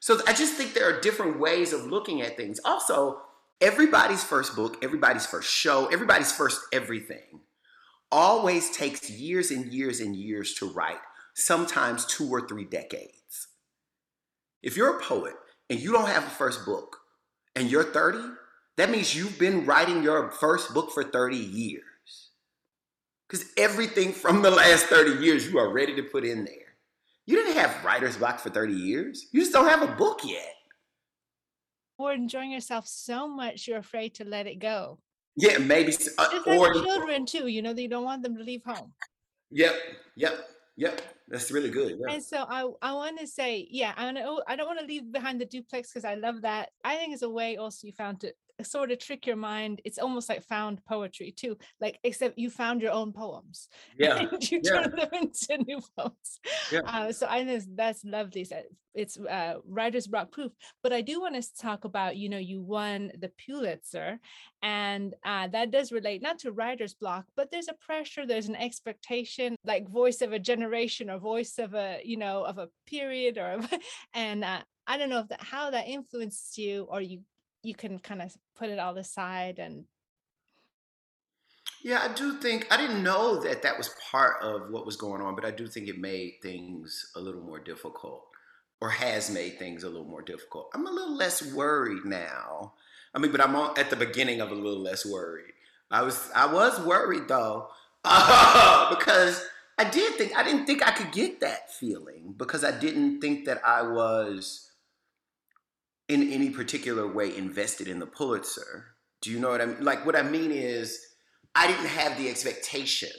So 0.00 0.20
I 0.26 0.32
just 0.32 0.54
think 0.54 0.72
there 0.72 0.88
are 0.88 1.00
different 1.00 1.38
ways 1.38 1.72
of 1.72 1.86
looking 1.86 2.22
at 2.22 2.36
things. 2.36 2.60
Also, 2.64 3.20
everybody's 3.60 4.24
first 4.24 4.56
book, 4.56 4.78
everybody's 4.82 5.26
first 5.26 5.50
show, 5.50 5.86
everybody's 5.86 6.32
first 6.32 6.60
everything 6.72 7.40
always 8.12 8.70
takes 8.70 9.10
years 9.10 9.50
and 9.50 9.72
years 9.72 9.98
and 9.98 10.14
years 10.14 10.52
to 10.52 10.68
write, 10.70 11.00
sometimes 11.34 12.04
two 12.04 12.28
or 12.28 12.46
three 12.46 12.66
decades. 12.66 13.48
If 14.62 14.76
you're 14.76 14.98
a 14.98 15.02
poet, 15.02 15.32
and 15.72 15.80
you 15.80 15.90
don't 15.90 16.08
have 16.08 16.24
a 16.24 16.30
first 16.30 16.66
book 16.66 16.98
and 17.56 17.70
you're 17.70 17.82
30, 17.82 18.18
that 18.76 18.90
means 18.90 19.16
you've 19.16 19.38
been 19.38 19.64
writing 19.64 20.02
your 20.02 20.30
first 20.30 20.74
book 20.74 20.92
for 20.92 21.02
30 21.02 21.34
years. 21.34 21.82
Because 23.26 23.46
everything 23.56 24.12
from 24.12 24.42
the 24.42 24.50
last 24.50 24.84
30 24.84 25.24
years 25.24 25.50
you 25.50 25.58
are 25.58 25.72
ready 25.72 25.96
to 25.96 26.02
put 26.02 26.26
in 26.26 26.44
there. 26.44 26.76
You 27.24 27.36
didn't 27.36 27.54
have 27.54 27.82
writer's 27.82 28.18
block 28.18 28.38
for 28.38 28.50
30 28.50 28.74
years. 28.74 29.28
You 29.32 29.40
just 29.40 29.54
don't 29.54 29.66
have 29.66 29.80
a 29.80 29.94
book 29.94 30.20
yet. 30.24 30.56
Or 31.96 32.12
enjoying 32.12 32.50
yourself 32.50 32.86
so 32.86 33.26
much 33.26 33.66
you're 33.66 33.78
afraid 33.78 34.12
to 34.16 34.26
let 34.26 34.46
it 34.46 34.58
go. 34.58 34.98
Yeah, 35.36 35.56
maybe. 35.56 35.96
Uh, 36.18 36.40
or 36.48 36.74
children 36.74 37.24
too, 37.24 37.46
you 37.46 37.62
know, 37.62 37.72
they 37.72 37.86
don't 37.86 38.04
want 38.04 38.22
them 38.22 38.36
to 38.36 38.42
leave 38.42 38.62
home. 38.62 38.92
Yep, 39.50 39.74
yep, 40.16 40.38
yep. 40.82 41.00
That's 41.28 41.50
really 41.50 41.70
good. 41.70 41.98
Yeah. 41.98 42.14
And 42.14 42.22
so 42.22 42.44
I 42.48 42.60
I 42.82 42.92
want 42.92 43.18
to 43.20 43.26
say, 43.26 43.66
yeah, 43.70 43.94
I 43.96 44.10
know 44.12 44.22
oh, 44.26 44.42
I 44.46 44.56
don't 44.56 44.66
want 44.66 44.80
to 44.80 44.86
leave 44.86 45.10
behind 45.10 45.40
the 45.40 45.46
duplex 45.46 45.90
because 45.90 46.04
I 46.04 46.14
love 46.14 46.42
that. 46.42 46.70
I 46.84 46.96
think 46.96 47.14
it's 47.14 47.22
a 47.22 47.30
way 47.30 47.56
also 47.56 47.86
you 47.86 47.92
found 47.92 48.20
to 48.20 48.34
sort 48.64 48.90
of 48.90 48.98
trick 48.98 49.26
your 49.26 49.36
mind. 49.36 49.80
It's 49.84 49.98
almost 49.98 50.28
like 50.28 50.42
found 50.44 50.84
poetry 50.84 51.32
too, 51.36 51.56
like 51.80 51.98
except 52.04 52.38
you 52.38 52.50
found 52.50 52.82
your 52.82 52.92
own 52.92 53.12
poems. 53.12 53.68
Yeah, 53.98 54.26
you 54.40 54.60
yeah. 54.62 54.82
turn 54.82 54.96
them 54.96 55.08
into 55.12 55.64
new 55.64 55.80
poems. 55.96 56.40
Yeah. 56.72 56.80
Uh, 56.84 57.12
so 57.12 57.26
I 57.28 57.44
think 57.44 57.64
that's 57.76 58.04
lovely. 58.04 58.46
It's 58.94 59.18
uh, 59.18 59.54
writer's 59.66 60.06
block 60.06 60.32
proof. 60.32 60.52
But 60.82 60.92
I 60.92 61.00
do 61.00 61.20
want 61.20 61.40
to 61.40 61.56
talk 61.60 61.84
about, 61.84 62.16
you 62.16 62.28
know, 62.28 62.38
you 62.38 62.60
won 62.62 63.12
the 63.18 63.30
Pulitzer, 63.44 64.18
and 64.62 65.14
uh, 65.24 65.48
that 65.48 65.70
does 65.70 65.92
relate 65.92 66.22
not 66.22 66.38
to 66.40 66.52
writer's 66.52 66.94
block, 66.94 67.26
but 67.36 67.50
there's 67.50 67.68
a 67.68 67.84
pressure, 67.86 68.26
there's 68.26 68.48
an 68.48 68.56
expectation, 68.56 69.56
like 69.64 69.88
voice 69.88 70.20
of 70.20 70.32
a 70.32 70.38
generation 70.38 71.10
or 71.10 71.18
voice 71.18 71.58
of 71.58 71.74
a, 71.74 72.00
you 72.04 72.16
know, 72.16 72.44
of 72.44 72.58
a 72.58 72.68
period, 72.86 73.38
or 73.38 73.60
and 74.14 74.44
uh, 74.44 74.60
I 74.86 74.98
don't 74.98 75.10
know 75.10 75.20
if 75.20 75.28
that 75.28 75.42
how 75.42 75.70
that 75.70 75.88
influenced 75.88 76.58
you, 76.58 76.86
or 76.90 77.00
you 77.00 77.20
you 77.62 77.74
can 77.74 77.98
kind 77.98 78.22
of 78.22 78.36
put 78.56 78.68
it 78.68 78.78
all 78.78 78.96
aside 78.96 79.58
and 79.58 79.84
Yeah, 81.82 82.06
I 82.08 82.14
do 82.14 82.38
think 82.38 82.66
I 82.70 82.76
didn't 82.76 83.02
know 83.02 83.40
that 83.42 83.62
that 83.62 83.78
was 83.78 83.94
part 84.10 84.42
of 84.42 84.70
what 84.70 84.86
was 84.86 84.96
going 84.96 85.20
on, 85.20 85.34
but 85.34 85.44
I 85.44 85.50
do 85.50 85.66
think 85.66 85.88
it 85.88 85.98
made 85.98 86.34
things 86.42 87.12
a 87.16 87.20
little 87.20 87.40
more 87.40 87.58
difficult, 87.58 88.24
or 88.80 88.90
has 88.90 89.30
made 89.30 89.58
things 89.58 89.82
a 89.82 89.88
little 89.88 90.06
more 90.06 90.22
difficult. 90.22 90.70
I'm 90.74 90.86
a 90.86 90.90
little 90.90 91.16
less 91.16 91.42
worried 91.52 92.04
now. 92.04 92.74
I 93.14 93.18
mean, 93.18 93.32
but 93.32 93.40
I'm 93.40 93.54
at 93.76 93.90
the 93.90 93.96
beginning 93.96 94.40
of 94.40 94.50
a 94.50 94.54
little 94.54 94.82
less 94.82 95.04
worried. 95.04 95.52
I 95.90 96.02
was 96.02 96.30
I 96.34 96.52
was 96.52 96.80
worried 96.80 97.28
though 97.28 97.68
uh, 98.04 98.90
because 98.96 99.44
I 99.78 99.84
did 99.84 100.14
think 100.14 100.36
I 100.36 100.42
didn't 100.42 100.66
think 100.66 100.86
I 100.86 100.92
could 100.92 101.12
get 101.12 101.40
that 101.40 101.72
feeling 101.72 102.34
because 102.36 102.64
I 102.64 102.70
didn't 102.78 103.20
think 103.20 103.44
that 103.46 103.60
I 103.64 103.82
was 103.82 104.71
in 106.12 106.30
any 106.30 106.50
particular 106.50 107.06
way 107.06 107.34
invested 107.34 107.88
in 107.88 107.98
the 107.98 108.06
Pulitzer. 108.06 108.94
Do 109.22 109.30
you 109.30 109.38
know 109.38 109.50
what 109.50 109.60
I 109.60 109.66
mean? 109.66 109.82
Like 109.82 110.04
what 110.04 110.14
I 110.14 110.22
mean 110.22 110.50
is 110.52 111.00
I 111.54 111.66
didn't 111.66 111.86
have 111.86 112.18
the 112.18 112.28
expectation 112.28 113.10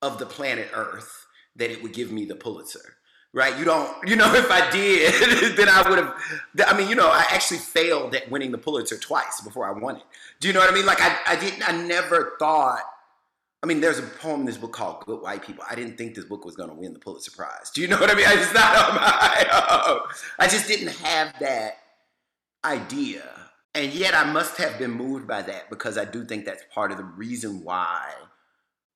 of 0.00 0.18
the 0.18 0.26
planet 0.26 0.68
Earth 0.74 1.26
that 1.56 1.70
it 1.70 1.82
would 1.82 1.92
give 1.92 2.10
me 2.10 2.24
the 2.24 2.34
Pulitzer. 2.34 2.96
Right? 3.32 3.58
You 3.58 3.64
don't, 3.64 3.90
you 4.08 4.14
know, 4.16 4.32
if 4.36 4.50
I 4.50 4.70
did, 4.70 5.56
then 5.56 5.68
I 5.68 5.88
would 5.88 5.98
have, 5.98 6.14
I 6.66 6.78
mean, 6.78 6.88
you 6.88 6.94
know, 6.94 7.08
I 7.08 7.24
actually 7.30 7.58
failed 7.58 8.14
at 8.14 8.30
winning 8.30 8.52
the 8.52 8.58
Pulitzer 8.58 8.96
twice 8.96 9.40
before 9.40 9.66
I 9.66 9.78
won 9.78 9.96
it. 9.96 10.04
Do 10.40 10.48
you 10.48 10.54
know 10.54 10.60
what 10.60 10.70
I 10.70 10.74
mean? 10.74 10.86
Like, 10.86 11.00
I, 11.00 11.16
I 11.26 11.36
didn't, 11.36 11.68
I 11.68 11.72
never 11.72 12.34
thought, 12.38 12.82
I 13.62 13.66
mean, 13.66 13.80
there's 13.80 13.98
a 13.98 14.02
poem 14.02 14.40
in 14.40 14.46
this 14.46 14.58
book 14.58 14.72
called 14.72 15.04
Good 15.06 15.20
White 15.20 15.44
People. 15.44 15.64
I 15.68 15.74
didn't 15.74 15.96
think 15.96 16.14
this 16.14 16.26
book 16.26 16.44
was 16.44 16.54
going 16.54 16.68
to 16.68 16.74
win 16.74 16.92
the 16.92 16.98
Pulitzer 16.98 17.32
Prize. 17.32 17.70
Do 17.74 17.80
you 17.80 17.88
know 17.88 17.98
what 17.98 18.10
I 18.10 18.14
mean? 18.14 18.26
I 18.28 18.36
just 18.36 18.54
not 18.54 18.76
on 18.76 18.94
my, 18.94 20.00
I 20.38 20.48
just 20.48 20.68
didn't 20.68 20.88
have 20.88 21.34
that 21.40 21.78
idea 22.64 23.22
and 23.74 23.92
yet 23.92 24.14
I 24.14 24.24
must 24.24 24.56
have 24.58 24.78
been 24.78 24.92
moved 24.92 25.26
by 25.26 25.42
that 25.42 25.68
because 25.68 25.98
I 25.98 26.04
do 26.04 26.24
think 26.24 26.44
that's 26.44 26.62
part 26.72 26.92
of 26.92 26.96
the 26.96 27.04
reason 27.04 27.64
why 27.64 28.12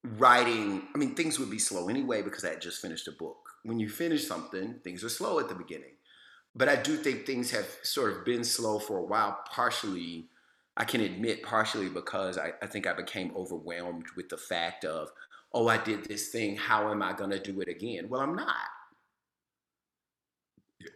writing, 0.04 0.82
I 0.94 0.98
mean, 0.98 1.16
things 1.16 1.38
would 1.38 1.50
be 1.50 1.58
slow 1.58 1.88
anyway 1.88 2.22
because 2.22 2.44
I 2.44 2.50
had 2.50 2.62
just 2.62 2.80
finished 2.80 3.08
a 3.08 3.12
book. 3.12 3.50
When 3.64 3.80
you 3.80 3.88
finish 3.88 4.26
something, 4.26 4.76
things 4.84 5.02
are 5.02 5.08
slow 5.08 5.40
at 5.40 5.48
the 5.48 5.56
beginning. 5.56 5.96
But 6.54 6.68
I 6.68 6.76
do 6.76 6.96
think 6.96 7.26
things 7.26 7.50
have 7.50 7.66
sort 7.82 8.12
of 8.12 8.24
been 8.24 8.44
slow 8.44 8.78
for 8.78 8.98
a 8.98 9.02
while, 9.02 9.40
partially, 9.50 10.28
I 10.76 10.84
can 10.84 11.00
admit, 11.00 11.42
partially 11.42 11.88
because 11.88 12.38
I, 12.38 12.52
I 12.62 12.66
think 12.66 12.86
I 12.86 12.92
became 12.92 13.32
overwhelmed 13.36 14.06
with 14.16 14.28
the 14.28 14.36
fact 14.36 14.84
of, 14.84 15.10
oh, 15.52 15.66
I 15.66 15.78
did 15.78 16.04
this 16.04 16.28
thing. 16.28 16.56
How 16.56 16.90
am 16.92 17.02
I 17.02 17.12
going 17.14 17.30
to 17.30 17.40
do 17.40 17.60
it 17.60 17.68
again? 17.68 18.08
Well, 18.08 18.20
I'm 18.20 18.36
not 18.36 18.54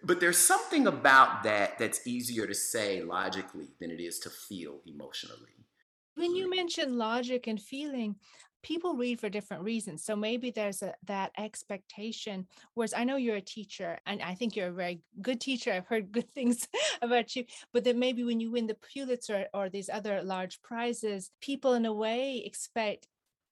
but 0.03 0.21
there's 0.21 0.39
something 0.39 0.87
about 0.87 1.43
that 1.45 1.79
that's 1.79 2.07
easier 2.07 2.47
to 2.47 2.55
say 2.55 3.03
logically 3.03 3.69
than 3.81 3.91
it 3.91 4.01
is 4.01 4.19
to 4.21 4.31
feel 4.31 4.81
emotionally. 4.87 5.67
When 6.15 6.35
you 6.35 6.51
mention 6.51 6.99
logic 6.99 7.47
and 7.47 7.61
feeling, 7.61 8.17
people 8.63 8.95
read 8.95 9.21
for 9.21 9.29
different 9.29 9.65
reasons. 9.65 10.05
So 10.05 10.15
maybe 10.15 10.51
there's 10.51 10.83
a, 10.83 10.95
that 11.07 11.33
expectation. 11.39 12.47
Whereas 12.75 12.95
I 12.95 13.05
know 13.05 13.17
you're 13.17 13.37
a 13.37 13.41
teacher, 13.41 13.99
and 14.07 14.23
I 14.23 14.35
think 14.35 14.55
you're 14.55 14.69
a 14.69 14.73
very 14.73 15.01
good 15.21 15.41
teacher. 15.41 15.73
I've 15.73 15.87
heard 15.87 16.13
good 16.13 16.31
things 16.35 16.69
about 17.01 17.35
you. 17.35 17.45
But 17.73 17.85
then 17.85 17.99
maybe 17.99 18.25
when 18.25 18.41
you 18.41 18.51
win 18.51 18.67
the 18.67 18.77
Pulitzer 18.93 19.47
or 19.53 19.69
these 19.69 19.91
other 19.91 20.23
large 20.23 20.63
prizes, 20.63 21.31
people 21.41 21.75
in 21.75 21.87
a 21.87 21.93
way 21.93 22.43
expect 22.45 23.09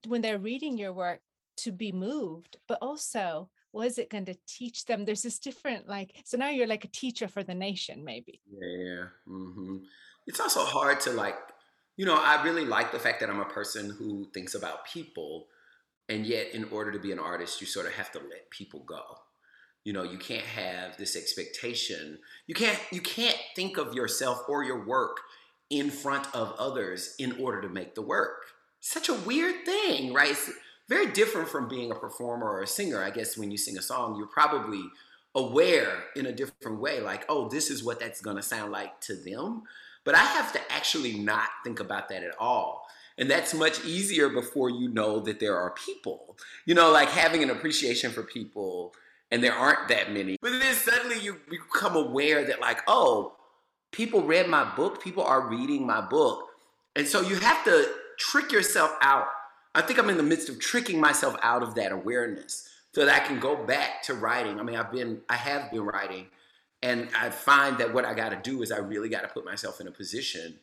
when 0.06 0.22
they're 0.22 0.38
reading 0.38 0.78
your 0.78 0.92
work 0.92 1.20
to 1.58 1.72
be 1.72 1.92
moved, 1.92 2.56
but 2.68 2.78
also 2.80 3.50
was 3.72 3.98
it 3.98 4.10
going 4.10 4.24
to 4.26 4.36
teach 4.46 4.86
them? 4.86 5.04
There's 5.04 5.22
this 5.22 5.38
different 5.38 5.88
like 5.88 6.14
so 6.24 6.36
now 6.36 6.48
you're 6.48 6.66
like 6.66 6.84
a 6.84 6.88
teacher 6.88 7.28
for 7.28 7.42
the 7.42 7.54
nation 7.54 8.04
maybe. 8.04 8.40
Yeah 8.50 9.04
mm-hmm. 9.28 9.76
it's 10.26 10.40
also 10.40 10.64
hard 10.64 11.00
to 11.00 11.10
like 11.10 11.36
you 11.96 12.06
know 12.06 12.16
i 12.16 12.42
really 12.42 12.64
like 12.64 12.92
the 12.92 12.98
fact 12.98 13.20
that 13.20 13.28
i'm 13.28 13.40
a 13.40 13.44
person 13.44 13.90
who 13.90 14.24
thinks 14.32 14.54
about 14.54 14.86
people 14.86 15.46
and 16.10 16.26
yet 16.26 16.52
in 16.54 16.64
order 16.64 16.90
to 16.90 16.98
be 16.98 17.12
an 17.12 17.18
artist 17.18 17.60
you 17.60 17.66
sort 17.66 17.86
of 17.86 17.92
have 17.92 18.10
to 18.12 18.18
let 18.18 18.50
people 18.50 18.80
go. 18.80 19.02
You 19.84 19.94
know 19.94 20.02
you 20.02 20.18
can't 20.18 20.44
have 20.44 20.98
this 20.98 21.16
expectation. 21.16 22.18
You 22.46 22.54
can't 22.54 22.78
you 22.90 23.00
can't 23.00 23.38
think 23.56 23.78
of 23.78 23.94
yourself 23.94 24.42
or 24.48 24.62
your 24.62 24.84
work 24.84 25.20
in 25.70 25.88
front 25.88 26.26
of 26.34 26.54
others 26.58 27.14
in 27.18 27.40
order 27.40 27.62
to 27.62 27.68
make 27.68 27.94
the 27.94 28.02
work. 28.02 28.42
Such 28.80 29.08
a 29.08 29.14
weird 29.14 29.64
thing 29.64 30.12
right 30.12 30.36
very 30.90 31.06
different 31.06 31.48
from 31.48 31.68
being 31.68 31.92
a 31.92 31.94
performer 31.94 32.50
or 32.50 32.62
a 32.62 32.66
singer. 32.66 33.02
I 33.02 33.10
guess 33.10 33.38
when 33.38 33.50
you 33.50 33.56
sing 33.56 33.78
a 33.78 33.82
song, 33.82 34.16
you're 34.16 34.26
probably 34.26 34.82
aware 35.36 36.02
in 36.16 36.26
a 36.26 36.32
different 36.32 36.80
way, 36.80 37.00
like, 37.00 37.24
oh, 37.28 37.48
this 37.48 37.70
is 37.70 37.84
what 37.84 38.00
that's 38.00 38.20
gonna 38.20 38.42
sound 38.42 38.72
like 38.72 39.00
to 39.02 39.14
them. 39.14 39.62
But 40.04 40.16
I 40.16 40.24
have 40.24 40.52
to 40.52 40.60
actually 40.68 41.12
not 41.12 41.48
think 41.62 41.78
about 41.78 42.08
that 42.08 42.24
at 42.24 42.34
all. 42.40 42.86
And 43.16 43.30
that's 43.30 43.54
much 43.54 43.84
easier 43.84 44.28
before 44.28 44.68
you 44.68 44.88
know 44.88 45.20
that 45.20 45.38
there 45.38 45.56
are 45.56 45.70
people. 45.70 46.36
You 46.66 46.74
know, 46.74 46.90
like 46.90 47.08
having 47.08 47.44
an 47.44 47.50
appreciation 47.50 48.10
for 48.10 48.24
people, 48.24 48.92
and 49.30 49.44
there 49.44 49.52
aren't 49.52 49.88
that 49.88 50.12
many. 50.12 50.38
But 50.42 50.58
then 50.58 50.74
suddenly 50.74 51.20
you 51.20 51.36
become 51.48 51.94
aware 51.94 52.44
that, 52.44 52.60
like, 52.60 52.80
oh, 52.88 53.36
people 53.92 54.22
read 54.22 54.48
my 54.48 54.64
book, 54.74 55.00
people 55.00 55.22
are 55.22 55.48
reading 55.48 55.86
my 55.86 56.00
book. 56.00 56.48
And 56.96 57.06
so 57.06 57.20
you 57.20 57.36
have 57.36 57.62
to 57.64 57.88
trick 58.18 58.50
yourself 58.50 58.96
out 59.02 59.26
I 59.74 59.82
think 59.82 59.98
I'm 59.98 60.10
in 60.10 60.16
the 60.16 60.22
midst 60.22 60.48
of 60.48 60.58
tricking 60.58 61.00
myself 61.00 61.36
out 61.42 61.62
of 61.62 61.74
that 61.76 61.92
awareness 61.92 62.68
so 62.92 63.04
that 63.04 63.22
I 63.22 63.24
can 63.24 63.38
go 63.38 63.64
back 63.64 64.02
to 64.04 64.14
writing. 64.14 64.58
I 64.58 64.62
mean, 64.62 64.76
I've 64.76 64.90
been, 64.90 65.20
I 65.28 65.36
have 65.36 65.70
been 65.70 65.82
writing, 65.82 66.26
and 66.82 67.08
I 67.16 67.30
find 67.30 67.78
that 67.78 67.94
what 67.94 68.04
I 68.04 68.14
got 68.14 68.30
to 68.30 68.50
do 68.50 68.62
is 68.62 68.72
I 68.72 68.78
really 68.78 69.08
got 69.08 69.22
to 69.22 69.28
put 69.28 69.44
myself 69.44 69.80
in 69.80 69.86
a 69.86 69.92
position 69.92 70.58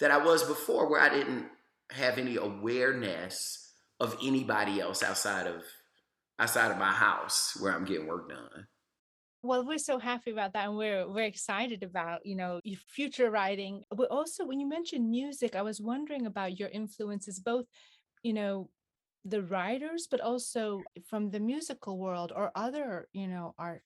that 0.00 0.10
I 0.10 0.18
was 0.18 0.42
before, 0.44 0.88
where 0.88 1.00
I 1.00 1.08
didn't 1.08 1.46
have 1.90 2.18
any 2.18 2.36
awareness 2.36 3.72
of 4.00 4.16
anybody 4.22 4.80
else 4.80 5.02
outside 5.02 5.46
of 5.46 5.62
outside 6.38 6.70
of 6.70 6.78
my 6.78 6.92
house 6.92 7.56
where 7.60 7.72
I'm 7.72 7.84
getting 7.84 8.06
work 8.06 8.28
done. 8.28 8.66
Well, 9.42 9.64
we're 9.64 9.78
so 9.78 9.98
happy 9.98 10.32
about 10.32 10.52
that, 10.54 10.66
and 10.66 10.76
we're 10.76 11.08
we're 11.08 11.24
excited 11.24 11.82
about 11.82 12.24
you 12.24 12.36
know 12.36 12.60
your 12.64 12.80
future 12.88 13.30
writing. 13.30 13.84
But 13.94 14.10
also, 14.10 14.44
when 14.44 14.60
you 14.60 14.68
mentioned 14.68 15.08
music, 15.08 15.54
I 15.54 15.62
was 15.62 15.80
wondering 15.80 16.26
about 16.26 16.58
your 16.58 16.68
influences, 16.68 17.38
both 17.38 17.66
you 18.26 18.32
know 18.32 18.68
the 19.24 19.42
writers 19.42 20.06
but 20.10 20.20
also 20.20 20.82
from 21.08 21.30
the 21.30 21.40
musical 21.40 21.98
world 21.98 22.32
or 22.34 22.50
other 22.54 23.08
you 23.12 23.26
know 23.26 23.54
art 23.58 23.82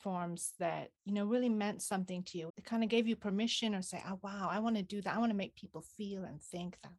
forms 0.00 0.54
that 0.58 0.90
you 1.04 1.14
know 1.14 1.24
really 1.24 1.48
meant 1.48 1.80
something 1.80 2.24
to 2.24 2.36
you. 2.36 2.50
It 2.56 2.64
kind 2.64 2.82
of 2.82 2.88
gave 2.88 3.06
you 3.06 3.14
permission 3.14 3.76
or 3.76 3.82
say 3.82 4.02
oh 4.08 4.18
wow 4.22 4.48
i 4.50 4.58
want 4.58 4.76
to 4.76 4.82
do 4.82 5.00
that. 5.02 5.14
I 5.14 5.18
want 5.18 5.30
to 5.30 5.36
make 5.36 5.54
people 5.54 5.84
feel 5.96 6.24
and 6.24 6.42
think 6.42 6.76
that. 6.82 6.92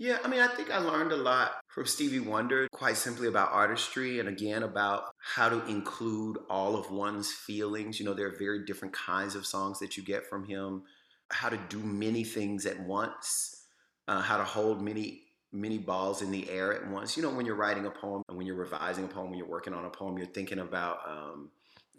Yeah, 0.00 0.18
I 0.24 0.28
mean, 0.28 0.40
I 0.40 0.46
think 0.46 0.70
I 0.70 0.78
learned 0.78 1.10
a 1.10 1.16
lot 1.16 1.56
from 1.66 1.84
Stevie 1.84 2.20
Wonder, 2.20 2.68
quite 2.72 2.96
simply 2.96 3.26
about 3.26 3.50
artistry 3.50 4.20
and 4.20 4.28
again 4.28 4.62
about 4.62 5.06
how 5.18 5.48
to 5.48 5.66
include 5.66 6.38
all 6.48 6.76
of 6.76 6.92
one's 6.92 7.32
feelings. 7.32 7.98
You 7.98 8.06
know, 8.06 8.14
there 8.14 8.28
are 8.28 8.38
very 8.38 8.64
different 8.64 8.94
kinds 8.94 9.34
of 9.34 9.44
songs 9.44 9.80
that 9.80 9.96
you 9.96 10.04
get 10.04 10.24
from 10.24 10.44
him, 10.44 10.84
how 11.30 11.48
to 11.48 11.58
do 11.68 11.78
many 11.78 12.22
things 12.22 12.64
at 12.64 12.78
once, 12.78 13.64
uh, 14.06 14.20
how 14.20 14.36
to 14.36 14.44
hold 14.44 14.80
many 14.80 15.22
many 15.52 15.78
balls 15.78 16.22
in 16.22 16.30
the 16.30 16.48
air 16.50 16.72
at 16.72 16.88
once. 16.88 17.16
You 17.16 17.22
know, 17.22 17.30
when 17.30 17.46
you're 17.46 17.54
writing 17.54 17.86
a 17.86 17.90
poem 17.90 18.22
and 18.28 18.36
when 18.36 18.46
you're 18.46 18.56
revising 18.56 19.04
a 19.04 19.08
poem, 19.08 19.30
when 19.30 19.38
you're 19.38 19.48
working 19.48 19.74
on 19.74 19.84
a 19.84 19.90
poem, 19.90 20.18
you're 20.18 20.26
thinking 20.26 20.58
about 20.58 20.98
um, 21.08 21.50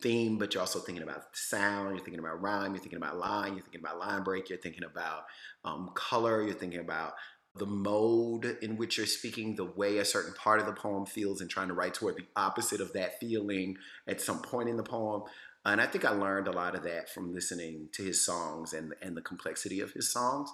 theme, 0.01 0.37
but 0.37 0.53
you're 0.53 0.61
also 0.61 0.79
thinking 0.79 1.03
about 1.03 1.23
sound, 1.33 1.95
you're 1.95 2.03
thinking 2.03 2.19
about 2.19 2.41
rhyme, 2.41 2.73
you're 2.73 2.81
thinking 2.81 2.97
about 2.97 3.17
line, 3.17 3.53
you're 3.53 3.63
thinking 3.63 3.81
about 3.81 3.99
line 3.99 4.23
break, 4.23 4.49
you're 4.49 4.59
thinking 4.59 4.83
about 4.83 5.25
um, 5.65 5.91
color, 5.93 6.43
you're 6.43 6.53
thinking 6.53 6.79
about 6.79 7.13
the 7.55 7.65
mode 7.65 8.57
in 8.61 8.77
which 8.77 8.97
you're 8.97 9.07
speaking, 9.07 9.55
the 9.55 9.65
way 9.65 9.97
a 9.97 10.05
certain 10.05 10.33
part 10.33 10.59
of 10.59 10.65
the 10.65 10.73
poem 10.73 11.05
feels, 11.05 11.41
and 11.41 11.49
trying 11.49 11.67
to 11.67 11.73
write 11.73 11.95
toward 11.95 12.15
the 12.15 12.25
opposite 12.35 12.79
of 12.79 12.93
that 12.93 13.19
feeling 13.19 13.75
at 14.07 14.21
some 14.21 14.41
point 14.41 14.69
in 14.69 14.77
the 14.77 14.83
poem. 14.83 15.23
And 15.65 15.81
I 15.81 15.87
think 15.87 16.05
I 16.05 16.11
learned 16.11 16.47
a 16.47 16.51
lot 16.51 16.75
of 16.75 16.83
that 16.83 17.09
from 17.09 17.33
listening 17.33 17.89
to 17.93 18.03
his 18.03 18.23
songs 18.23 18.73
and, 18.73 18.93
and 19.01 19.17
the 19.17 19.21
complexity 19.21 19.81
of 19.81 19.91
his 19.91 20.11
songs. 20.11 20.49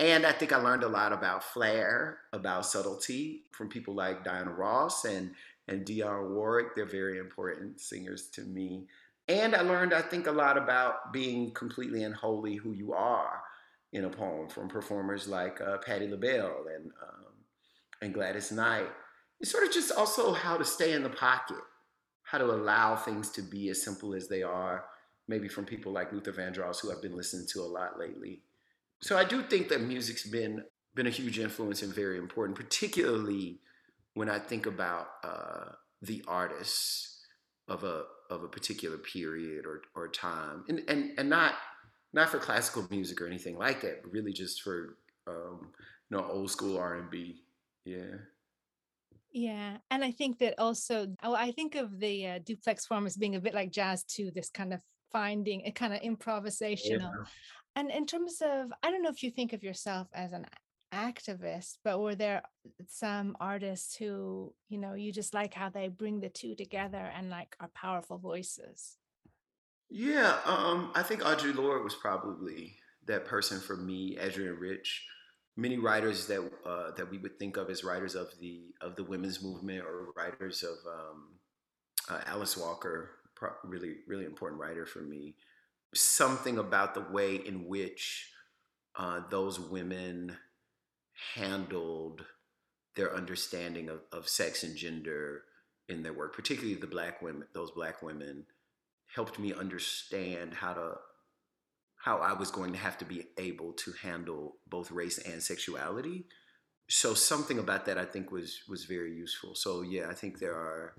And 0.00 0.24
I 0.24 0.32
think 0.32 0.50
I 0.50 0.56
learned 0.56 0.82
a 0.82 0.88
lot 0.88 1.12
about 1.12 1.44
flair, 1.44 2.20
about 2.32 2.64
subtlety 2.64 3.42
from 3.52 3.68
people 3.68 3.94
like 3.94 4.24
Diana 4.24 4.50
Ross 4.50 5.04
and, 5.04 5.32
and 5.68 5.84
Dionne 5.84 6.30
Warwick. 6.30 6.74
They're 6.74 6.86
very 6.86 7.18
important 7.18 7.82
singers 7.82 8.28
to 8.28 8.40
me. 8.40 8.86
And 9.28 9.54
I 9.54 9.60
learned, 9.60 9.92
I 9.92 10.00
think, 10.00 10.26
a 10.26 10.32
lot 10.32 10.56
about 10.56 11.12
being 11.12 11.52
completely 11.52 12.02
and 12.04 12.14
wholly 12.14 12.56
who 12.56 12.72
you 12.72 12.94
are 12.94 13.42
in 13.92 14.06
a 14.06 14.08
poem 14.08 14.48
from 14.48 14.68
performers 14.68 15.28
like 15.28 15.60
uh, 15.60 15.76
Patti 15.84 16.08
LaBelle 16.08 16.64
and, 16.74 16.90
um, 17.02 17.32
and 18.00 18.14
Gladys 18.14 18.50
Knight. 18.50 18.88
It's 19.38 19.50
sort 19.50 19.64
of 19.64 19.72
just 19.72 19.92
also 19.92 20.32
how 20.32 20.56
to 20.56 20.64
stay 20.64 20.94
in 20.94 21.02
the 21.02 21.10
pocket, 21.10 21.60
how 22.22 22.38
to 22.38 22.46
allow 22.46 22.96
things 22.96 23.28
to 23.32 23.42
be 23.42 23.68
as 23.68 23.82
simple 23.82 24.14
as 24.14 24.28
they 24.28 24.42
are, 24.42 24.86
maybe 25.28 25.46
from 25.46 25.66
people 25.66 25.92
like 25.92 26.10
Luther 26.10 26.32
Vandross, 26.32 26.80
who 26.80 26.90
I've 26.90 27.02
been 27.02 27.16
listening 27.16 27.46
to 27.52 27.60
a 27.60 27.64
lot 27.68 27.98
lately. 27.98 28.40
So 29.02 29.16
I 29.16 29.24
do 29.24 29.42
think 29.42 29.68
that 29.68 29.80
music's 29.80 30.28
been 30.28 30.64
been 30.94 31.06
a 31.06 31.10
huge 31.10 31.38
influence 31.38 31.82
and 31.82 31.94
very 31.94 32.18
important, 32.18 32.56
particularly 32.56 33.60
when 34.14 34.28
I 34.28 34.38
think 34.38 34.66
about 34.66 35.06
uh, 35.22 35.72
the 36.02 36.22
artists 36.26 37.24
of 37.68 37.84
a 37.84 38.04
of 38.28 38.42
a 38.42 38.48
particular 38.48 38.98
period 38.98 39.64
or 39.66 39.82
or 39.94 40.08
time, 40.08 40.64
and 40.68 40.82
and 40.88 41.18
and 41.18 41.30
not 41.30 41.54
not 42.12 42.28
for 42.28 42.38
classical 42.38 42.86
music 42.90 43.20
or 43.20 43.26
anything 43.26 43.56
like 43.56 43.80
that, 43.82 44.02
but 44.02 44.12
really 44.12 44.32
just 44.32 44.62
for 44.62 44.98
um, 45.26 45.72
you 46.10 46.16
know 46.16 46.24
old 46.24 46.50
school 46.50 46.76
R 46.76 46.96
and 46.96 47.10
B. 47.10 47.42
Yeah. 47.84 48.16
Yeah, 49.32 49.76
and 49.92 50.04
I 50.04 50.10
think 50.10 50.38
that 50.40 50.54
also, 50.58 51.06
oh, 51.22 51.34
I 51.34 51.52
think 51.52 51.76
of 51.76 52.00
the 52.00 52.26
uh, 52.26 52.38
duplex 52.44 52.84
form 52.84 53.06
as 53.06 53.16
being 53.16 53.36
a 53.36 53.40
bit 53.40 53.54
like 53.54 53.70
jazz 53.70 54.02
too, 54.02 54.32
this 54.34 54.50
kind 54.50 54.72
of 54.72 54.80
finding 55.12 55.62
a 55.66 55.70
kind 55.70 55.92
of 55.92 56.00
improvisational. 56.00 57.12
Yeah. 57.12 57.24
And 57.76 57.90
in 57.90 58.06
terms 58.06 58.42
of, 58.42 58.72
I 58.82 58.90
don't 58.90 59.02
know 59.02 59.10
if 59.10 59.22
you 59.22 59.30
think 59.30 59.52
of 59.52 59.62
yourself 59.62 60.08
as 60.12 60.32
an 60.32 60.46
activist, 60.92 61.78
but 61.84 62.00
were 62.00 62.14
there 62.14 62.42
some 62.88 63.36
artists 63.40 63.96
who, 63.96 64.52
you 64.68 64.78
know, 64.78 64.94
you 64.94 65.12
just 65.12 65.34
like 65.34 65.54
how 65.54 65.68
they 65.70 65.88
bring 65.88 66.20
the 66.20 66.28
two 66.28 66.54
together 66.54 67.10
and 67.16 67.30
like 67.30 67.56
are 67.60 67.70
powerful 67.74 68.18
voices? 68.18 68.96
Yeah, 69.88 70.38
um, 70.44 70.92
I 70.94 71.02
think 71.02 71.22
Audre 71.22 71.54
Lorde 71.54 71.82
was 71.84 71.94
probably 71.94 72.76
that 73.06 73.24
person 73.24 73.60
for 73.60 73.76
me. 73.76 74.18
Adrienne 74.20 74.56
Rich, 74.58 75.04
many 75.56 75.78
writers 75.78 76.26
that 76.26 76.48
uh, 76.64 76.92
that 76.96 77.10
we 77.10 77.18
would 77.18 77.38
think 77.38 77.56
of 77.56 77.70
as 77.70 77.82
writers 77.82 78.14
of 78.14 78.28
the 78.40 78.72
of 78.80 78.94
the 78.94 79.02
women's 79.02 79.42
movement 79.42 79.84
or 79.84 80.12
writers 80.16 80.62
of 80.62 80.76
um, 80.88 81.24
uh, 82.08 82.20
Alice 82.26 82.56
Walker, 82.56 83.10
pro- 83.34 83.50
really 83.64 83.96
really 84.06 84.26
important 84.26 84.60
writer 84.60 84.86
for 84.86 85.00
me. 85.00 85.34
Something 85.94 86.58
about 86.58 86.94
the 86.94 87.00
way 87.00 87.36
in 87.36 87.66
which 87.66 88.30
uh, 88.96 89.20
those 89.30 89.58
women 89.58 90.36
handled 91.34 92.24
their 92.96 93.14
understanding 93.14 93.88
of, 93.88 94.00
of 94.12 94.28
sex 94.28 94.62
and 94.62 94.76
gender 94.76 95.42
in 95.88 96.02
their 96.02 96.12
work, 96.12 96.34
particularly 96.34 96.74
the 96.74 96.86
black 96.86 97.20
women, 97.20 97.44
those 97.52 97.70
black 97.72 98.02
women, 98.02 98.46
helped 99.14 99.38
me 99.38 99.52
understand 99.52 100.54
how 100.54 100.72
to 100.72 100.94
how 101.96 102.18
I 102.18 102.32
was 102.32 102.50
going 102.50 102.72
to 102.72 102.78
have 102.78 102.96
to 102.98 103.04
be 103.04 103.26
able 103.36 103.72
to 103.74 103.92
handle 103.92 104.56
both 104.66 104.90
race 104.90 105.18
and 105.18 105.42
sexuality. 105.42 106.24
So 106.88 107.12
something 107.12 107.58
about 107.58 107.84
that 107.86 107.98
I 107.98 108.06
think 108.06 108.30
was 108.30 108.62
was 108.68 108.84
very 108.84 109.12
useful. 109.14 109.54
So 109.54 109.82
yeah, 109.82 110.08
I 110.08 110.14
think 110.14 110.38
there 110.38 110.54
are 110.54 110.94